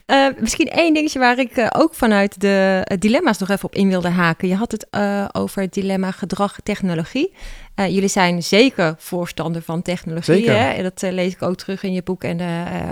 Eh, 0.07 0.27
misschien 0.41 0.69
één 0.69 0.95
dingetje 0.95 1.19
waar 1.19 1.39
ik 1.39 1.69
ook 1.77 1.95
vanuit 1.95 2.41
de 2.41 2.87
dilemma's 2.99 3.39
nog 3.39 3.49
even 3.49 3.65
op 3.65 3.75
in 3.75 3.89
wilde 3.89 4.09
haken. 4.09 4.49
Je 4.49 4.55
had 4.55 4.73
het 4.73 4.87
eh, 4.91 5.25
over 5.33 5.63
het 5.63 5.75
dilemma 5.75 6.11
gedrag-technologie. 6.11 7.33
Eh, 7.75 7.89
jullie 7.89 8.09
zijn 8.09 8.43
zeker 8.43 8.95
voorstander 8.99 9.63
van 9.63 9.83
technologie. 9.83 10.35
Zeker. 10.35 10.57
Hè? 10.59 10.83
Dat 10.83 11.03
lees 11.03 11.33
ik 11.33 11.43
ook 11.43 11.57
terug 11.57 11.83
in 11.83 11.93
je 11.93 12.03
boek. 12.03 12.25
En, 12.25 12.41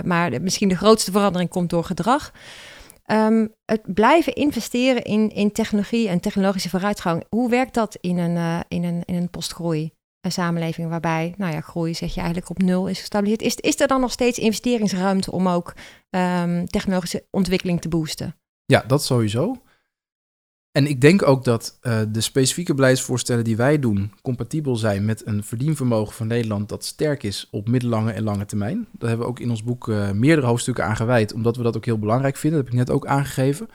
maar 0.04 0.42
misschien 0.42 0.68
de 0.68 0.76
grootste 0.76 1.12
verandering 1.12 1.50
komt 1.50 1.70
door 1.70 1.84
gedrag. 1.84 2.32
Ehm, 3.04 3.46
het 3.64 3.94
blijven 3.94 4.34
investeren 4.34 5.02
in, 5.02 5.30
in 5.30 5.52
technologie 5.52 6.08
en 6.08 6.20
technologische 6.20 6.68
vooruitgang. 6.68 7.24
Hoe 7.28 7.50
werkt 7.50 7.74
dat 7.74 7.96
in 8.00 8.18
een, 8.18 8.36
eh, 8.36 8.60
in 8.68 8.84
een, 8.84 9.02
in 9.04 9.14
een 9.14 9.30
postgroei? 9.30 9.92
Een 10.20 10.32
samenleving 10.32 10.88
waarbij, 10.88 11.34
nou 11.36 11.52
ja, 11.52 11.60
groei 11.60 11.94
zeg 11.94 12.10
je 12.10 12.20
eigenlijk 12.20 12.50
op 12.50 12.62
nul 12.62 12.86
is 12.86 12.98
gestabiliseerd. 12.98 13.42
Is, 13.42 13.56
is 13.56 13.80
er 13.80 13.88
dan 13.88 14.00
nog 14.00 14.12
steeds 14.12 14.38
investeringsruimte 14.38 15.32
om 15.32 15.48
ook 15.48 15.74
ehm, 16.10 16.64
technologische 16.66 17.24
ontwikkeling 17.30 17.80
te 17.80 17.88
boosten? 17.88 18.36
Ja, 18.64 18.84
dat 18.86 19.04
sowieso. 19.04 19.62
En 20.74 20.86
ik 20.86 21.00
denk 21.00 21.26
ook 21.26 21.44
dat 21.44 21.78
eh, 21.80 21.98
de 22.08 22.20
specifieke 22.20 22.74
beleidsvoorstellen 22.74 23.44
die 23.44 23.56
wij 23.56 23.78
doen 23.78 24.12
compatibel 24.22 24.76
zijn 24.76 25.04
met 25.04 25.26
een 25.26 25.44
verdienvermogen 25.44 26.14
van 26.14 26.26
Nederland 26.26 26.68
dat 26.68 26.84
sterk 26.84 27.22
is 27.22 27.48
op 27.50 27.68
middellange 27.68 28.12
en 28.12 28.22
lange 28.22 28.44
termijn. 28.46 28.86
Daar 28.92 29.08
hebben 29.08 29.26
we 29.26 29.32
ook 29.32 29.40
in 29.40 29.50
ons 29.50 29.62
boek 29.62 29.88
eh, 29.88 30.10
meerdere 30.10 30.46
hoofdstukken 30.46 30.84
aan 30.84 30.96
gewijd, 30.96 31.32
omdat 31.32 31.56
we 31.56 31.62
dat 31.62 31.76
ook 31.76 31.84
heel 31.84 31.98
belangrijk 31.98 32.36
vinden. 32.36 32.58
Dat 32.58 32.68
heb 32.68 32.80
ik 32.80 32.86
net 32.86 32.96
ook 32.96 33.06
aangegeven. 33.06 33.68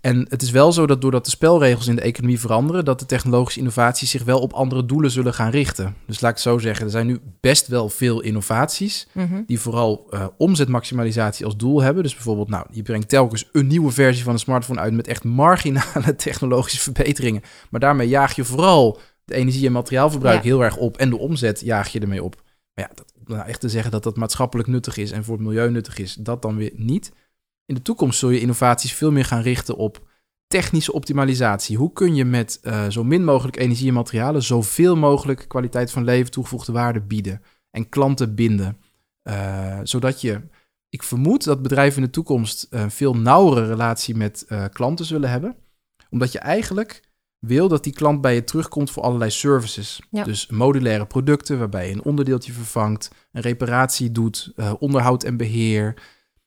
En 0.00 0.26
het 0.28 0.42
is 0.42 0.50
wel 0.50 0.72
zo 0.72 0.86
dat 0.86 1.00
doordat 1.00 1.24
de 1.24 1.30
spelregels 1.30 1.86
in 1.86 1.96
de 1.96 2.02
economie 2.02 2.40
veranderen, 2.40 2.84
dat 2.84 2.98
de 2.98 3.06
technologische 3.06 3.58
innovaties 3.58 4.10
zich 4.10 4.24
wel 4.24 4.40
op 4.40 4.52
andere 4.52 4.86
doelen 4.86 5.10
zullen 5.10 5.34
gaan 5.34 5.50
richten. 5.50 5.94
Dus 6.06 6.20
laat 6.20 6.30
ik 6.30 6.36
het 6.36 6.46
zo 6.46 6.58
zeggen, 6.58 6.84
er 6.84 6.90
zijn 6.90 7.06
nu 7.06 7.20
best 7.40 7.66
wel 7.66 7.88
veel 7.88 8.20
innovaties 8.20 9.06
Mhm. 9.12 9.42
die 9.46 9.60
vooral 9.60 10.06
eh, 10.10 10.26
omzetmaximalisatie 10.38 11.44
als 11.44 11.56
doel 11.56 11.82
hebben. 11.82 12.02
Dus 12.02 12.14
bijvoorbeeld, 12.14 12.48
nou, 12.48 12.66
je 12.70 12.82
brengt 12.82 13.08
telkens 13.08 13.48
een 13.52 13.66
nieuwe 13.66 13.90
versie 13.90 14.24
van 14.24 14.32
een 14.32 14.38
smartphone 14.38 14.80
uit 14.80 14.92
met 14.92 15.06
echt 15.06 15.24
marginale 15.24 16.16
technologische 16.38 16.80
verbeteringen. 16.80 17.42
Maar 17.70 17.80
daarmee 17.80 18.08
jaag 18.08 18.36
je 18.36 18.44
vooral 18.44 19.00
de 19.24 19.34
energie- 19.34 19.66
en 19.66 19.72
materiaalverbruik 19.72 20.36
Ja. 20.42 20.48
heel 20.48 20.64
erg 20.64 20.76
op 20.76 20.96
en 20.96 21.10
de 21.10 21.18
omzet 21.18 21.60
jaag 21.60 21.88
je 21.88 22.00
ermee 22.00 22.22
op. 22.22 22.42
Maar 22.74 22.88
ja, 22.88 22.94
dat, 22.94 23.12
nou, 23.24 23.46
echt 23.48 23.60
te 23.60 23.68
zeggen 23.68 23.90
dat 23.90 24.02
dat 24.02 24.16
maatschappelijk 24.16 24.68
nuttig 24.68 24.96
is 24.96 25.10
en 25.10 25.24
voor 25.24 25.36
het 25.36 25.46
milieu 25.46 25.70
nuttig 25.70 25.98
is, 25.98 26.14
dat 26.14 26.42
dan 26.42 26.56
weer 26.56 26.72
niet. 26.74 27.12
In 27.66 27.74
de 27.74 27.82
toekomst 27.82 28.18
zul 28.18 28.30
je 28.30 28.40
innovaties 28.40 28.92
veel 28.92 29.12
meer 29.12 29.24
gaan 29.24 29.42
richten 29.42 29.76
op 29.76 30.06
technische 30.46 30.92
optimalisatie. 30.92 31.76
Hoe 31.76 31.92
kun 31.92 32.14
je 32.14 32.24
met 32.24 32.58
eh, 32.62 32.88
zo 32.88 33.04
min 33.04 33.24
mogelijk 33.24 33.56
energie 33.56 33.88
en 33.88 33.94
materialen 33.94 34.42
zoveel 34.42 34.96
mogelijk 34.96 35.44
kwaliteit 35.48 35.90
van 35.90 36.04
leven, 36.04 36.30
toegevoegde 36.30 36.72
waarde 36.72 37.00
bieden 37.00 37.42
en 37.70 37.88
klanten 37.88 38.34
binden? 38.34 38.80
Eh, 39.22 39.78
zodat 39.82 40.20
je, 40.20 40.40
ik 40.88 41.02
vermoed 41.02 41.44
dat 41.44 41.62
bedrijven 41.62 41.98
in 41.98 42.04
de 42.04 42.10
toekomst 42.10 42.66
een 42.70 42.90
veel 42.90 43.14
nauwere 43.16 43.66
relatie 43.66 44.14
met 44.14 44.44
eh, 44.48 44.64
klanten 44.72 45.04
zullen 45.04 45.30
hebben. 45.30 45.56
Omdat 46.10 46.32
je 46.32 46.38
eigenlijk 46.38 47.02
wil 47.38 47.68
dat 47.68 47.84
die 47.84 47.92
klant 47.92 48.20
bij 48.20 48.34
je 48.34 48.44
terugkomt 48.44 48.90
voor 48.90 49.02
allerlei 49.02 49.30
services. 49.30 50.00
Ja. 50.10 50.24
Dus 50.24 50.46
modulaire 50.46 51.06
producten 51.06 51.58
waarbij 51.58 51.88
je 51.88 51.94
een 51.94 52.04
onderdeeltje 52.04 52.52
vervangt, 52.52 53.10
een 53.32 53.42
reparatie 53.42 54.12
doet, 54.12 54.52
eh, 54.56 54.72
onderhoud 54.78 55.24
en 55.24 55.36
beheer. 55.36 55.94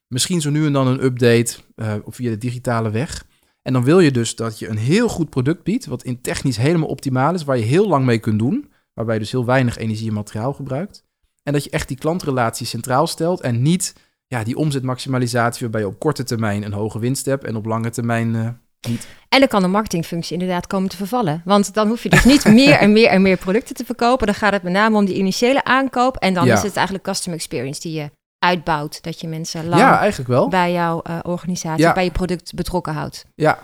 Misschien 0.06 0.40
zo 0.40 0.50
nu 0.50 0.66
en 0.66 0.72
dan 0.72 0.86
een 0.86 1.04
update 1.04 1.56
eh, 1.74 1.94
via 2.06 2.30
de 2.30 2.38
digitale 2.38 2.90
weg. 2.90 3.26
En 3.62 3.72
dan 3.72 3.84
wil 3.84 4.00
je 4.00 4.10
dus 4.10 4.36
dat 4.36 4.58
je 4.58 4.68
een 4.68 4.78
heel 4.78 5.08
goed 5.08 5.30
product 5.30 5.62
biedt, 5.62 5.86
wat 5.86 6.02
in 6.02 6.20
technisch 6.20 6.56
helemaal 6.56 6.88
optimaal 6.88 7.34
is, 7.34 7.44
waar 7.44 7.58
je 7.58 7.64
heel 7.64 7.88
lang 7.88 8.04
mee 8.04 8.18
kunt 8.18 8.38
doen, 8.38 8.70
waarbij 8.94 9.14
je 9.14 9.20
dus 9.20 9.30
heel 9.30 9.44
weinig 9.44 9.76
energie 9.76 10.08
en 10.08 10.14
materiaal 10.14 10.52
gebruikt. 10.52 11.04
En 11.42 11.52
dat 11.52 11.64
je 11.64 11.70
echt 11.70 11.88
die 11.88 11.96
klantrelatie 11.96 12.66
centraal 12.66 13.06
stelt 13.06 13.40
en 13.40 13.62
niet 13.62 13.94
ja, 14.26 14.44
die 14.44 14.56
omzetmaximalisatie 14.56 15.60
waarbij 15.60 15.80
je 15.80 15.86
op 15.86 15.98
korte 15.98 16.24
termijn 16.24 16.62
een 16.62 16.72
hoge 16.72 16.98
winst 16.98 17.24
hebt 17.24 17.44
en 17.44 17.56
op 17.56 17.66
lange 17.66 17.90
termijn 17.90 18.34
eh, 18.34 18.48
niet. 18.88 19.08
En 19.28 19.38
dan 19.38 19.48
kan 19.48 19.62
de 19.62 19.68
marketingfunctie 19.68 20.32
inderdaad 20.32 20.66
komen 20.66 20.88
te 20.88 20.96
vervallen. 20.96 21.42
Want 21.44 21.74
dan 21.74 21.88
hoef 21.88 22.02
je 22.02 22.08
dus 22.08 22.24
niet 22.24 22.44
meer 22.60 22.72
en 22.74 22.92
meer 22.92 23.08
en 23.08 23.22
meer 23.22 23.36
producten 23.36 23.74
te 23.74 23.84
verkopen. 23.84 24.26
Dan 24.26 24.34
gaat 24.34 24.52
het 24.52 24.62
met 24.62 24.72
name 24.72 24.96
om 24.96 25.04
die 25.04 25.16
initiële 25.16 25.64
aankoop. 25.64 26.16
En 26.16 26.34
dan 26.34 26.46
Ja. 26.46 26.54
is 26.56 26.62
het 26.62 26.74
eigenlijk 26.76 27.04
customer 27.06 27.38
experience 27.38 27.80
die 27.80 27.92
je 27.92 28.10
uitbouwt. 28.38 29.02
Dat 29.02 29.20
je 29.20 29.28
mensen 29.28 29.68
lang 29.68 29.80
Ja, 29.80 29.98
eigenlijk 29.98 30.28
wel. 30.30 30.48
bij 30.48 30.72
jouw 30.72 31.00
eh, 31.02 31.18
organisatie, 31.22 31.84
Ja. 31.84 31.92
bij 31.92 32.04
je 32.04 32.10
product 32.10 32.54
betrokken 32.54 32.92
houdt. 32.94 33.24
Ja. 33.34 33.58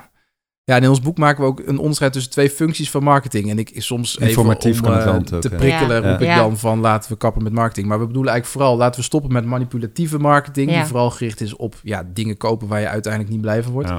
Ja, 0.65 0.75
en 0.77 0.83
in 0.83 0.89
ons 0.89 1.01
boek 1.01 1.19
maken 1.19 1.43
we 1.43 1.49
ook 1.49 1.63
een 1.67 1.79
onderscheid 1.79 2.13
tussen 2.13 2.31
twee 2.33 2.51
functies 2.51 2.91
van 2.91 3.03
marketing. 3.03 3.51
En 3.51 3.59
ik 3.59 3.71
soms 3.75 4.17
Informatief 4.17 4.73
even 4.73 4.83
kan 4.85 5.09
om 5.09 5.15
het 5.21 5.33
eh, 5.33 5.39
te 5.39 5.49
prikkelen 5.49 6.03
Ja. 6.03 6.11
roep 6.11 6.21
ik 6.21 6.35
dan 6.35 6.59
van 6.59 6.81
laten 6.81 7.11
we 7.11 7.17
kappen 7.17 7.43
met 7.43 7.53
marketing. 7.53 7.87
Maar 7.87 7.99
we 8.01 8.07
bedoelen 8.07 8.33
eigenlijk 8.33 8.63
vooral 8.63 8.79
laten 8.81 9.01
we 9.01 9.07
stoppen 9.07 9.33
met 9.33 9.45
manipulatieve 9.45 10.19
marketing. 10.19 10.71
Ja. 10.71 10.77
Die 10.77 10.87
vooral 10.87 11.11
gericht 11.11 11.41
is 11.41 11.57
op 11.57 11.75
ja, 11.83 12.03
dingen 12.13 12.37
kopen 12.37 12.69
waar 12.69 12.81
je 12.81 12.89
uiteindelijk 12.89 13.33
niet 13.33 13.41
blij 13.43 13.63
van 13.63 13.73
wordt. 13.73 13.91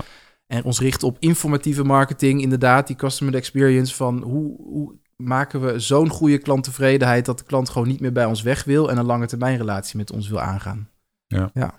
En 0.47 0.63
ons 0.63 0.79
richten 0.79 1.07
op 1.07 1.17
informatieve 1.19 1.83
marketing, 1.83 2.41
inderdaad, 2.41 2.87
die 2.87 2.95
customer 2.95 3.35
experience 3.35 3.95
van 3.95 4.21
hoe, 4.21 4.55
hoe 4.61 4.95
maken 5.15 5.61
we 5.61 5.79
zo'n 5.79 6.09
goede 6.09 6.37
klanttevredenheid 6.37 7.25
dat 7.25 7.37
de 7.37 7.45
klant 7.45 7.69
gewoon 7.69 7.87
niet 7.87 7.99
meer 7.99 8.11
bij 8.11 8.25
ons 8.25 8.41
weg 8.41 8.63
wil 8.63 8.89
en 8.89 8.97
een 8.97 9.05
lange 9.05 9.27
termijn 9.27 9.57
relatie 9.57 9.97
met 9.97 10.11
ons 10.11 10.29
wil 10.29 10.39
aangaan. 10.39 10.89
Ja. 11.27 11.49
ja. 11.53 11.73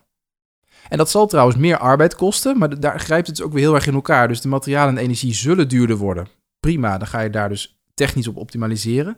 En 0.89 0.99
dat 0.99 1.11
zal 1.11 1.27
trouwens 1.27 1.57
meer 1.57 1.79
arbeid 1.79 2.15
kosten, 2.15 2.59
maar 2.59 2.81
daar 2.81 3.01
grijpt 3.01 3.27
het 3.27 3.37
dus 3.37 3.45
ook 3.45 3.53
weer 3.53 3.63
heel 3.63 3.75
erg 3.75 3.87
in 3.87 3.95
elkaar. 3.95 4.29
Dus 4.29 4.41
de 4.41 4.49
materialen 4.49 4.97
en 4.97 5.03
energie 5.03 5.35
zullen 5.35 5.69
duurder 5.69 5.97
worden. 5.97 6.29
Prima, 6.61 6.99
dan 6.99 7.07
ga 7.07 7.21
je 7.21 7.31
daar 7.31 7.49
dus 7.49 7.81
technisch 7.95 8.29
op 8.29 8.37
optimaliseren. 8.37 9.17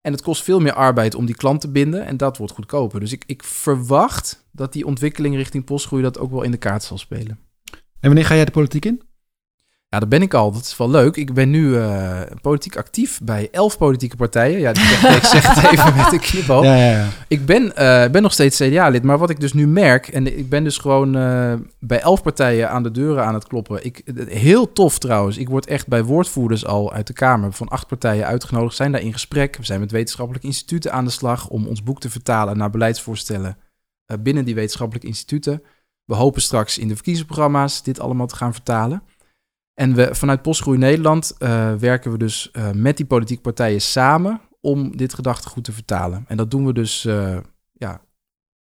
En 0.00 0.12
het 0.12 0.22
kost 0.22 0.42
veel 0.42 0.60
meer 0.60 0.72
arbeid 0.72 1.14
om 1.14 1.26
die 1.26 1.34
klant 1.34 1.60
te 1.60 1.70
binden 1.70 2.04
en 2.04 2.16
dat 2.16 2.36
wordt 2.36 2.52
goedkoper. 2.52 3.00
Dus 3.00 3.12
ik, 3.12 3.24
ik 3.26 3.42
verwacht 3.42 4.48
dat 4.52 4.72
die 4.72 4.86
ontwikkeling 4.86 5.36
richting 5.36 5.64
postgroei 5.64 6.02
dat 6.02 6.18
ook 6.18 6.30
wel 6.30 6.42
in 6.42 6.50
de 6.50 6.56
kaart 6.56 6.82
zal 6.82 6.98
spelen. 6.98 7.38
En 8.02 8.08
wanneer 8.08 8.26
ga 8.26 8.34
jij 8.34 8.44
de 8.44 8.50
politiek 8.50 8.84
in? 8.84 9.02
Ja, 9.88 9.98
daar 9.98 10.08
ben 10.08 10.22
ik 10.22 10.34
al. 10.34 10.52
Dat 10.52 10.62
is 10.62 10.76
wel 10.76 10.90
leuk. 10.90 11.16
Ik 11.16 11.34
ben 11.34 11.50
nu 11.50 11.76
eh, 11.76 12.20
politiek 12.40 12.76
actief 12.76 13.20
bij 13.22 13.48
elf 13.50 13.78
politieke 13.78 14.16
partijen. 14.16 14.60
Ja, 14.60 14.72
die 14.72 14.84
zeg, 14.84 15.16
ik 15.22 15.24
zeg 15.42 15.54
het 15.54 15.72
even 15.72 15.96
met 15.96 16.12
een 16.12 16.20
knipoog. 16.20 16.64
Ja, 16.64 16.76
ja, 16.76 16.90
ja. 16.90 17.08
Ik 17.28 17.46
ben, 17.46 17.76
eh, 17.76 18.10
ben 18.10 18.22
nog 18.22 18.32
steeds 18.32 18.56
CDA-lid, 18.56 19.02
maar 19.02 19.18
wat 19.18 19.30
ik 19.30 19.40
dus 19.40 19.52
nu 19.52 19.66
merk... 19.66 20.08
en 20.08 20.38
ik 20.38 20.48
ben 20.48 20.64
dus 20.64 20.78
gewoon 20.78 21.16
eh, 21.16 21.54
bij 21.78 22.00
elf 22.00 22.22
partijen 22.22 22.70
aan 22.70 22.82
de 22.82 22.90
deuren 22.90 23.24
aan 23.24 23.34
het 23.34 23.46
kloppen. 23.46 23.84
Ik, 23.84 24.02
heel 24.26 24.72
tof 24.72 24.98
trouwens. 24.98 25.36
Ik 25.36 25.48
word 25.48 25.66
echt 25.66 25.86
bij 25.86 26.04
woordvoerders 26.04 26.66
al 26.66 26.92
uit 26.92 27.06
de 27.06 27.12
Kamer 27.12 27.52
van 27.52 27.68
acht 27.68 27.86
partijen 27.86 28.26
uitgenodigd. 28.26 28.76
zijn 28.76 28.92
daar 28.92 29.02
in 29.02 29.12
gesprek. 29.12 29.56
We 29.56 29.64
zijn 29.64 29.80
met 29.80 29.90
wetenschappelijke 29.90 30.46
instituten 30.46 30.92
aan 30.92 31.04
de 31.04 31.10
slag... 31.10 31.48
om 31.48 31.66
ons 31.66 31.82
boek 31.82 32.00
te 32.00 32.10
vertalen 32.10 32.56
naar 32.56 32.70
beleidsvoorstellen 32.70 33.56
binnen 34.20 34.44
die 34.44 34.54
wetenschappelijke 34.54 35.08
instituten. 35.08 35.62
We 36.04 36.14
hopen 36.14 36.42
straks 36.42 36.78
in 36.78 36.88
de 36.88 36.94
verkiezingsprogramma's 36.94 37.82
dit 37.82 38.00
allemaal 38.00 38.26
te 38.26 38.36
gaan 38.36 38.52
vertalen. 38.52 39.02
En 39.74 39.94
we, 39.94 40.14
vanuit 40.14 40.42
Postgroei 40.42 40.78
Nederland 40.78 41.34
eh, 41.38 41.74
werken 41.74 42.12
we 42.12 42.18
dus 42.18 42.50
eh, 42.50 42.70
met 42.70 42.96
die 42.96 43.06
politieke 43.06 43.42
partijen 43.42 43.80
samen 43.80 44.40
om 44.60 44.96
dit 44.96 45.14
gedachtegoed 45.14 45.64
te 45.64 45.72
vertalen. 45.72 46.24
En 46.28 46.36
dat 46.36 46.50
doen 46.50 46.66
we 46.66 46.72
dus 46.72 47.04
eh, 47.04 47.36
ja, 47.72 48.00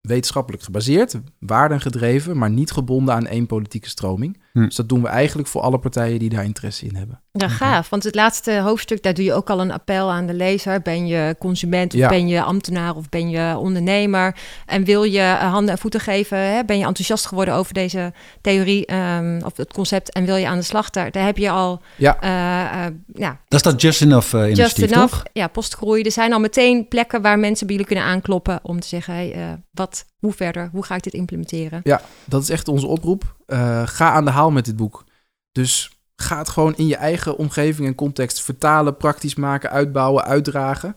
wetenschappelijk 0.01 0.63
gebaseerd, 0.63 1.21
waardengedreven, 1.39 2.39
maar 2.39 2.51
niet 2.51 2.71
gebonden 2.71 3.15
aan 3.15 3.27
één 3.27 3.47
politieke 3.47 3.89
stroming. 3.89 4.43
Hm. 4.53 4.65
Dus 4.65 4.75
dat 4.77 4.89
doen 4.89 5.03
we 5.03 5.09
eigenlijk 5.09 5.49
voor 5.49 5.61
alle 5.61 5.79
partijen 5.79 6.19
die 6.19 6.29
daar 6.29 6.45
interesse 6.45 6.87
in 6.87 6.97
hebben. 6.97 7.21
Ja, 7.33 7.49
gaaf. 7.49 7.89
Want 7.89 8.05
het 8.05 8.15
laatste 8.15 8.59
hoofdstuk, 8.61 9.03
daar 9.03 9.15
doe 9.15 9.25
je 9.25 9.33
ook 9.33 9.51
al 9.51 9.61
een 9.61 9.71
appel 9.71 10.11
aan 10.11 10.27
de 10.27 10.35
lezer. 10.35 10.81
Ben 10.83 11.07
je 11.07 11.37
consument 11.39 11.93
of 11.95 11.99
Ja. 12.01 12.09
ben 12.09 12.29
je 12.29 12.43
ambtenaar 12.43 12.97
of 12.97 13.09
ben 13.09 13.31
je 13.31 13.57
ondernemer? 13.59 14.37
En 14.67 14.85
wil 14.85 15.03
je 15.03 15.19
eh, 15.21 15.51
handen 15.53 15.73
en 15.75 15.79
voeten 15.81 16.01
geven? 16.01 16.39
Hè? 16.39 16.65
Ben 16.65 16.79
je 16.79 16.85
enthousiast 16.85 17.27
geworden 17.27 17.55
over 17.55 17.75
deze 17.75 18.13
theorie 18.41 18.87
ehm, 18.87 19.41
of 19.45 19.57
het 19.57 19.73
concept 19.73 20.13
en 20.13 20.25
wil 20.25 20.37
je 20.37 20.47
aan 20.49 20.59
de 20.59 20.65
slag? 20.65 20.91
Daar, 20.91 21.11
daar 21.11 21.25
heb 21.25 21.37
je 21.37 21.51
al 21.51 21.81
Ja. 21.97 22.21
eh, 22.21 22.87
eh, 22.87 22.93
ja, 23.15 23.29
Dat 23.49 23.65
is 23.65 23.73
dat 23.73 23.81
Just 23.81 24.03
Enough 24.03 24.31
just 24.33 24.45
initiatief, 24.45 24.91
enough. 24.91 25.13
toch? 25.13 25.23
Ja, 25.33 25.47
postgroei. 25.47 26.03
Er 26.03 26.13
zijn 26.13 26.33
al 26.33 26.41
meteen 26.41 26.89
plekken 26.89 27.23
waar 27.23 27.39
mensen 27.39 27.67
bij 27.67 27.77
jullie 27.77 27.91
kunnen 27.95 28.09
aankloppen 28.11 28.59
om 28.63 28.81
te 28.81 28.89
zeggen, 28.89 29.15
hey, 29.15 29.33
eh, 29.33 29.49
wat, 29.71 30.05
hoe 30.19 30.33
verder? 30.33 30.69
Hoe 30.73 30.85
ga 30.85 30.95
ik 30.95 31.03
dit 31.03 31.13
implementeren? 31.15 31.81
Dat 32.25 32.43
is 32.43 32.49
echt 32.51 32.69
onze 32.69 32.87
oproep. 32.87 33.39
Eh, 33.51 33.87
ga 33.87 34.13
aan 34.13 34.25
de 34.25 34.31
haal 34.31 34.51
met 34.51 34.65
dit 34.65 34.77
boek. 34.77 35.05
Dus 35.53 35.99
ga 36.17 36.39
het 36.39 36.49
gewoon 36.49 36.77
in 36.77 36.87
je 36.87 36.97
eigen 36.97 37.37
omgeving 37.37 37.89
en 37.89 37.95
context 37.95 38.43
vertalen, 38.43 38.97
praktisch 38.97 39.35
maken, 39.35 39.71
uitbouwen, 39.71 40.25
uitdragen. 40.25 40.97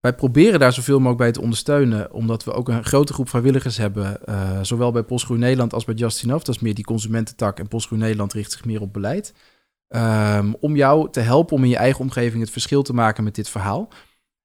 Wij 0.00 0.14
proberen 0.14 0.60
daar 0.60 0.72
zoveel 0.72 0.96
mogelijk 0.96 1.18
bij 1.18 1.32
te 1.32 1.40
ondersteunen, 1.40 2.12
omdat 2.12 2.44
we 2.44 2.52
ook 2.52 2.68
een 2.68 2.84
grote 2.84 3.12
groep 3.12 3.28
vrijwilligers 3.28 3.76
hebben, 3.76 4.26
eh, 4.26 4.58
zowel 4.62 4.92
bij 4.92 5.02
Postgroei 5.02 5.40
Nederland 5.40 5.72
als 5.72 5.84
bij 5.84 5.94
Just 5.94 6.22
Enough. 6.24 6.44
Dat 6.44 6.54
is 6.54 6.60
meer 6.60 6.74
die 6.74 6.84
consumententak 6.84 7.58
en 7.58 7.68
Postgroei 7.68 8.00
Nederland 8.02 8.32
richt 8.32 8.52
zich 8.52 8.64
meer 8.64 8.80
op 8.80 8.92
beleid. 8.92 9.34
ehm, 9.88 10.52
om 10.60 10.76
jou 10.76 11.10
te 11.10 11.20
helpen 11.20 11.56
om 11.56 11.62
in 11.62 11.68
je 11.68 11.76
eigen 11.76 12.00
omgeving 12.00 12.42
het 12.42 12.50
verschil 12.50 12.82
te 12.82 12.94
maken 12.94 13.24
met 13.24 13.34
dit 13.34 13.48
verhaal. 13.48 13.88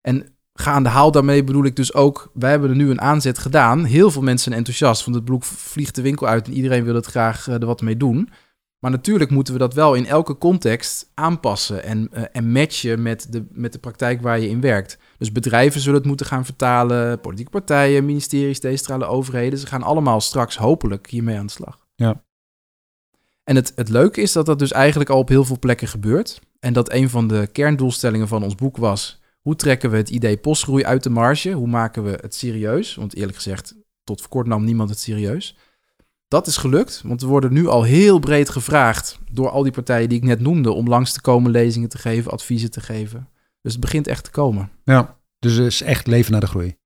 En 0.02 0.39
ga 0.60 0.72
aan 0.72 0.84
de 0.84 0.90
haal 0.90 1.12
daarmee 1.12 1.44
bedoel 1.44 1.66
ik 1.66 1.76
dus 1.76 1.94
ook, 1.94 2.32
wij 2.34 2.50
hebben 2.50 2.70
er 2.70 2.76
nu 2.76 2.90
een 2.90 3.02
aanzet 3.02 3.38
gedaan. 3.38 3.84
Heel 3.84 4.12
veel 4.12 4.22
mensen 4.22 4.44
zijn 4.44 4.56
enthousiast, 4.56 5.04
want 5.04 5.16
het 5.16 5.26
boek 5.26 5.44
vliegt 5.44 5.96
de 5.96 6.02
winkel 6.02 6.28
uit 6.28 6.48
en 6.48 6.54
iedereen 6.54 6.84
wil 6.84 6.96
het 6.96 7.06
graag 7.06 7.48
eh, 7.48 7.54
er 7.54 7.66
wat 7.66 7.82
mee 7.82 7.98
doen. 7.98 8.30
Maar 8.80 8.92
natuurlijk 8.92 9.30
moeten 9.30 9.54
we 9.54 9.60
dat 9.60 9.74
wel 9.74 9.94
in 9.94 10.06
elke 10.06 10.38
context 10.38 11.12
aanpassen 11.14 11.84
en, 11.84 12.10
uh, 12.14 12.24
en 12.32 12.52
matchen 12.52 13.02
met 13.02 13.32
de, 13.32 13.46
met 13.52 13.74
de 13.74 13.80
praktijk 13.80 14.22
waar 14.22 14.40
je 14.40 14.50
in 14.50 14.62
werkt. 14.62 14.98
Dus 15.18 15.32
bedrijven 15.32 15.82
zullen 15.82 15.98
het 15.98 16.08
moeten 16.08 16.26
gaan 16.26 16.46
vertalen, 16.46 17.20
politieke 17.20 17.52
partijen, 17.52 18.06
ministeries, 18.06 18.60
decentrale 18.60 19.06
overheden. 19.06 19.60
Ze 19.60 19.68
gaan 19.68 19.84
allemaal 19.84 20.22
straks 20.22 20.58
hopelijk 20.58 21.10
hiermee 21.10 21.38
aan 21.38 21.46
de 21.46 21.52
slag. 21.52 21.88
Ja. 21.96 22.24
En 23.44 23.56
het, 23.56 23.72
het 23.76 23.90
leuke 23.90 24.22
is 24.22 24.32
dat 24.32 24.46
dat 24.46 24.60
dus 24.60 24.72
eigenlijk 24.72 25.10
al 25.10 25.20
op 25.20 25.30
heel 25.30 25.46
veel 25.46 25.60
plekken 25.60 25.88
gebeurt. 25.88 26.42
En 26.60 26.74
dat 26.74 26.92
een 26.92 27.10
van 27.10 27.28
de 27.28 27.50
kerndoelstellingen 27.52 28.28
van 28.28 28.44
ons 28.44 28.56
boek 28.56 28.78
was... 28.78 29.19
hoe 29.50 29.58
trekken 29.58 29.90
we 29.90 29.98
het 29.98 30.10
idee 30.10 30.38
postgroei 30.38 30.84
uit 30.84 31.04
de 31.04 31.10
marge? 31.10 31.52
Hoe 31.52 31.68
maken 31.68 32.04
we 32.04 32.18
het 32.22 32.36
serieus? 32.36 32.96
Want 32.96 33.16
eerlijk 33.16 33.36
gezegd, 33.36 33.76
tot 34.04 34.20
voor 34.20 34.30
kort 34.30 34.48
nam 34.48 34.64
niemand 34.64 34.90
het 34.90 35.00
serieus. 35.00 35.58
Dat 36.28 36.48
is 36.48 36.58
gelukt, 36.58 37.02
want 37.06 37.22
we 37.22 37.28
worden 37.28 37.54
nu 37.54 37.68
al 37.68 37.84
heel 37.84 38.20
breed 38.20 38.50
gevraagd... 38.50 39.20
door 39.32 39.50
al 39.50 39.64
die 39.64 39.72
partijen 39.72 40.10
die 40.10 40.18
ik 40.18 40.24
net 40.24 40.40
noemde... 40.40 40.72
om 40.72 40.88
langs 40.88 41.14
te 41.14 41.22
komen 41.22 41.52
lezingen 41.52 41.90
te 41.90 41.98
geven, 41.98 42.32
adviezen 42.32 42.72
te 42.72 42.82
geven. 42.82 43.30
Dus 43.62 43.72
het 43.72 43.82
begint 43.82 44.08
echt 44.08 44.24
te 44.24 44.32
komen. 44.32 44.70
Ja, 44.84 45.18
dus 45.40 45.54
het 45.54 45.66
is 45.66 45.82
echt 45.82 46.08
leven 46.08 46.32
naar 46.32 46.42
de 46.42 46.48
groei. 46.48 46.78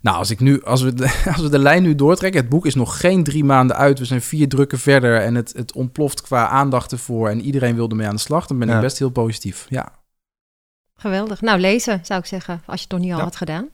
Nou, 0.00 0.16
als, 0.16 0.30
ik 0.30 0.40
nu, 0.40 0.62
als, 0.62 0.82
we 0.82 0.94
de, 0.94 1.22
als 1.34 1.40
we 1.40 1.48
de 1.48 1.58
lijn 1.58 1.82
nu 1.82 1.94
doortrekken, 1.94 2.40
het 2.40 2.50
boek 2.50 2.66
is 2.66 2.74
nog 2.74 3.00
geen 3.00 3.24
drie 3.24 3.44
maanden 3.44 3.76
uit. 3.76 3.98
We 3.98 4.04
zijn 4.04 4.22
vier 4.22 4.48
drukken 4.48 4.78
verder 4.78 5.20
en 5.20 5.34
het, 5.34 5.52
het 5.56 5.72
ontploft 5.72 6.20
qua 6.20 6.48
aandacht 6.48 6.92
ervoor. 6.92 7.28
En 7.28 7.40
iedereen 7.40 7.74
wil 7.74 7.88
ermee 7.88 8.06
aan 8.06 8.14
de 8.14 8.20
slag. 8.20 8.46
Dan 8.46 8.58
ben 8.58 8.68
ik 8.68 8.80
best 8.80 8.98
heel 8.98 9.10
positief. 9.10 9.66
Ja. 9.68 10.01
Geweldig. 10.94 11.40
Nou, 11.40 11.58
lezen 11.60 12.00
zou 12.02 12.20
ik 12.20 12.26
zeggen, 12.26 12.62
als 12.66 12.76
je 12.76 12.82
het 12.82 12.92
nog 12.92 13.00
niet 13.00 13.12
al 13.12 13.18
Ja. 13.18 13.24
had 13.24 13.36
gedaan. 13.36 13.68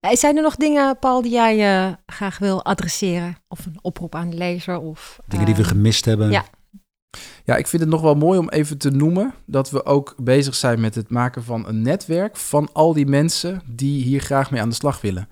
Eh, 0.00 0.14
Zijn 0.16 0.36
er 0.36 0.42
nog 0.42 0.56
dingen, 0.56 0.98
Paul, 0.98 1.22
die 1.22 1.32
jij 1.32 1.86
eh, 1.86 1.92
graag 2.06 2.38
wil 2.38 2.64
adresseren? 2.64 3.36
Of 3.48 3.66
een 3.66 3.78
oproep 3.82 4.14
aan 4.14 4.30
de 4.30 4.36
lezer? 4.36 4.78
Of, 4.78 5.18
Dingen 5.26 5.46
die 5.46 5.54
we 5.54 5.62
eh, 5.62 5.68
gemist 5.68 6.04
hebben. 6.04 6.30
ja. 6.30 6.44
ja, 7.44 7.56
ik 7.56 7.66
vind 7.66 7.82
het 7.82 7.90
nog 7.90 8.00
wel 8.00 8.14
mooi 8.14 8.38
om 8.38 8.48
even 8.48 8.78
te 8.78 8.90
noemen 8.90 9.34
dat 9.46 9.70
we 9.70 9.84
ook 9.84 10.14
bezig 10.18 10.54
zijn 10.54 10.80
met 10.80 10.94
het 10.94 11.10
maken 11.10 11.44
van 11.44 11.66
een 11.68 11.82
netwerk 11.82 12.36
van 12.36 12.68
al 12.72 12.92
die 12.92 13.06
mensen 13.06 13.62
die 13.66 14.02
hier 14.02 14.20
graag 14.20 14.50
mee 14.50 14.60
aan 14.60 14.68
de 14.68 14.74
slag 14.74 15.00
willen. 15.00 15.28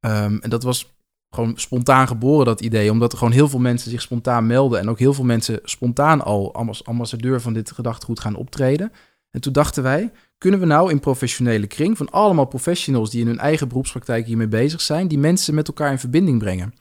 Ehm, 0.00 0.36
en 0.40 0.50
dat 0.50 0.62
was 0.62 0.92
gewoon 1.34 1.52
spontaan 1.56 2.06
geboren, 2.06 2.46
dat 2.46 2.60
idee, 2.60 2.90
omdat 2.90 3.12
er 3.12 3.18
gewoon 3.18 3.32
heel 3.32 3.48
veel 3.48 3.58
mensen 3.58 3.90
zich 3.90 4.00
spontaan 4.00 4.46
melden 4.46 4.80
en 4.80 4.88
ook 4.88 4.98
heel 4.98 5.14
veel 5.14 5.24
mensen 5.24 5.60
spontaan 5.64 6.20
al 6.22 6.54
als 6.54 6.84
ambassadeur 6.84 7.40
van 7.40 7.52
dit 7.52 7.70
gedachtegoed 7.70 8.20
gaan 8.20 8.34
optreden. 8.34 8.92
En 9.30 9.40
toen 9.40 9.52
dachten 9.52 9.82
wij, 9.82 10.12
kunnen 10.38 10.60
we 10.60 10.66
nou 10.66 10.90
in 10.90 11.00
professionele 11.00 11.66
kring 11.66 11.96
van 11.96 12.10
allemaal 12.10 12.44
professionals 12.44 13.10
die 13.10 13.20
in 13.20 13.26
hun 13.26 13.38
eigen 13.38 13.68
beroepspraktijk 13.68 14.26
hiermee 14.26 14.48
bezig 14.48 14.80
zijn, 14.80 15.08
die 15.08 15.18
mensen 15.18 15.54
met 15.54 15.68
elkaar 15.68 15.90
in 15.90 15.98
verbinding 15.98 16.38
brengen? 16.38 16.74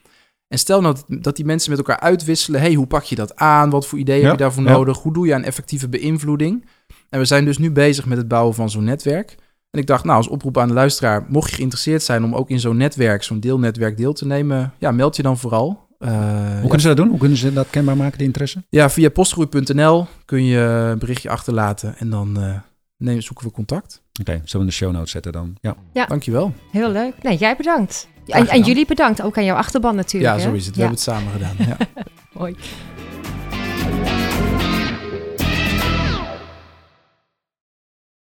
En 0.47 0.59
stel 0.59 0.81
nou 0.81 0.95
dat, 1.07 1.35
die 1.35 1.45
mensen 1.45 1.69
met 1.69 1.79
elkaar 1.79 1.99
uitwisselen, 1.99 2.59
hey, 2.59 2.73
hoe 2.73 2.87
pak 2.87 3.03
je 3.03 3.15
dat 3.15 3.35
aan? 3.35 3.69
Wat 3.69 3.87
voor 3.87 3.99
ideeën 3.99 4.19
Ja, 4.19 4.23
heb 4.27 4.37
je 4.37 4.43
daarvoor 4.43 4.63
ja. 4.63 4.71
nodig? 4.71 4.97
Hoe 4.97 5.13
doe 5.13 5.27
je 5.27 5.33
aan 5.33 5.43
effectieve 5.43 5.89
beïnvloeding? 5.89 6.65
En 7.09 7.19
we 7.19 7.25
zijn 7.25 7.45
dus 7.45 7.57
nu 7.57 7.71
bezig 7.71 8.05
met 8.05 8.17
het 8.17 8.27
bouwen 8.27 8.55
van 8.55 8.69
zo'n 8.69 8.83
netwerk. 8.83 9.35
En 9.71 9.79
ik 9.79 9.87
dacht, 9.87 10.03
nou, 10.03 10.17
als 10.17 10.27
oproep 10.27 10.57
aan 10.57 10.67
de 10.67 10.73
luisteraar, 10.73 11.25
mocht 11.27 11.49
je 11.49 11.55
geïnteresseerd 11.55 12.03
zijn 12.03 12.23
om 12.23 12.35
ook 12.35 12.49
in 12.49 12.59
zo'n 12.59 12.77
netwerk, 12.77 13.23
zo'n 13.23 13.39
deelnetwerk 13.39 13.97
deel 13.97 14.13
te 14.13 14.25
nemen, 14.25 14.73
ja, 14.77 14.91
meld 14.91 15.15
je 15.15 15.21
dan 15.21 15.37
vooral. 15.37 15.87
Eh, 15.99 16.09
Hoe 16.09 16.17
ja. 16.55 16.59
kunnen 16.61 16.79
ze 16.79 16.87
dat 16.87 16.97
doen? 16.97 17.07
Hoe 17.09 17.17
kunnen 17.19 17.37
ze 17.37 17.53
dat 17.53 17.67
kenbaar 17.69 17.97
maken, 17.97 18.17
de 18.17 18.23
interesse? 18.23 18.63
Ja, 18.69 18.89
via 18.89 19.09
postgroei.nl 19.09 20.07
kun 20.25 20.43
je 20.43 20.57
een 20.59 20.99
berichtje 20.99 21.29
achterlaten 21.29 21.97
en 21.97 22.09
dan 22.09 22.41
eh, 22.41 22.55
nemen, 22.97 23.23
zoeken 23.23 23.45
we 23.45 23.51
contact. 23.51 24.01
Oké, 24.19 24.31
zullen 24.31 24.45
we 24.51 24.59
in 24.59 24.65
de 24.65 24.71
show 24.71 24.91
notes 24.91 25.11
zetten 25.11 25.31
dan? 25.31 25.57
Ja. 25.93 26.05
Dankjewel. 26.05 26.53
Heel 26.71 26.91
leuk. 26.91 27.13
Nee, 27.23 27.37
jij 27.37 27.55
bedankt. 27.55 28.07
En, 28.25 28.47
en 28.47 28.61
jullie 28.61 28.85
bedankt. 28.85 29.21
Ook 29.21 29.37
aan 29.37 29.45
jouw 29.45 29.55
achterban 29.55 29.95
natuurlijk. 29.95 30.33
Ja, 30.33 30.39
hè? 30.43 30.49
zo 30.49 30.55
is 30.55 30.65
het. 30.65 30.75
We 30.75 30.81
Ja, 30.81 30.87
hebben 30.87 31.03
het 31.05 31.15
samen 31.15 31.31
gedaan. 31.31 31.55
Ja. 31.67 31.77
mooi. 32.39 32.55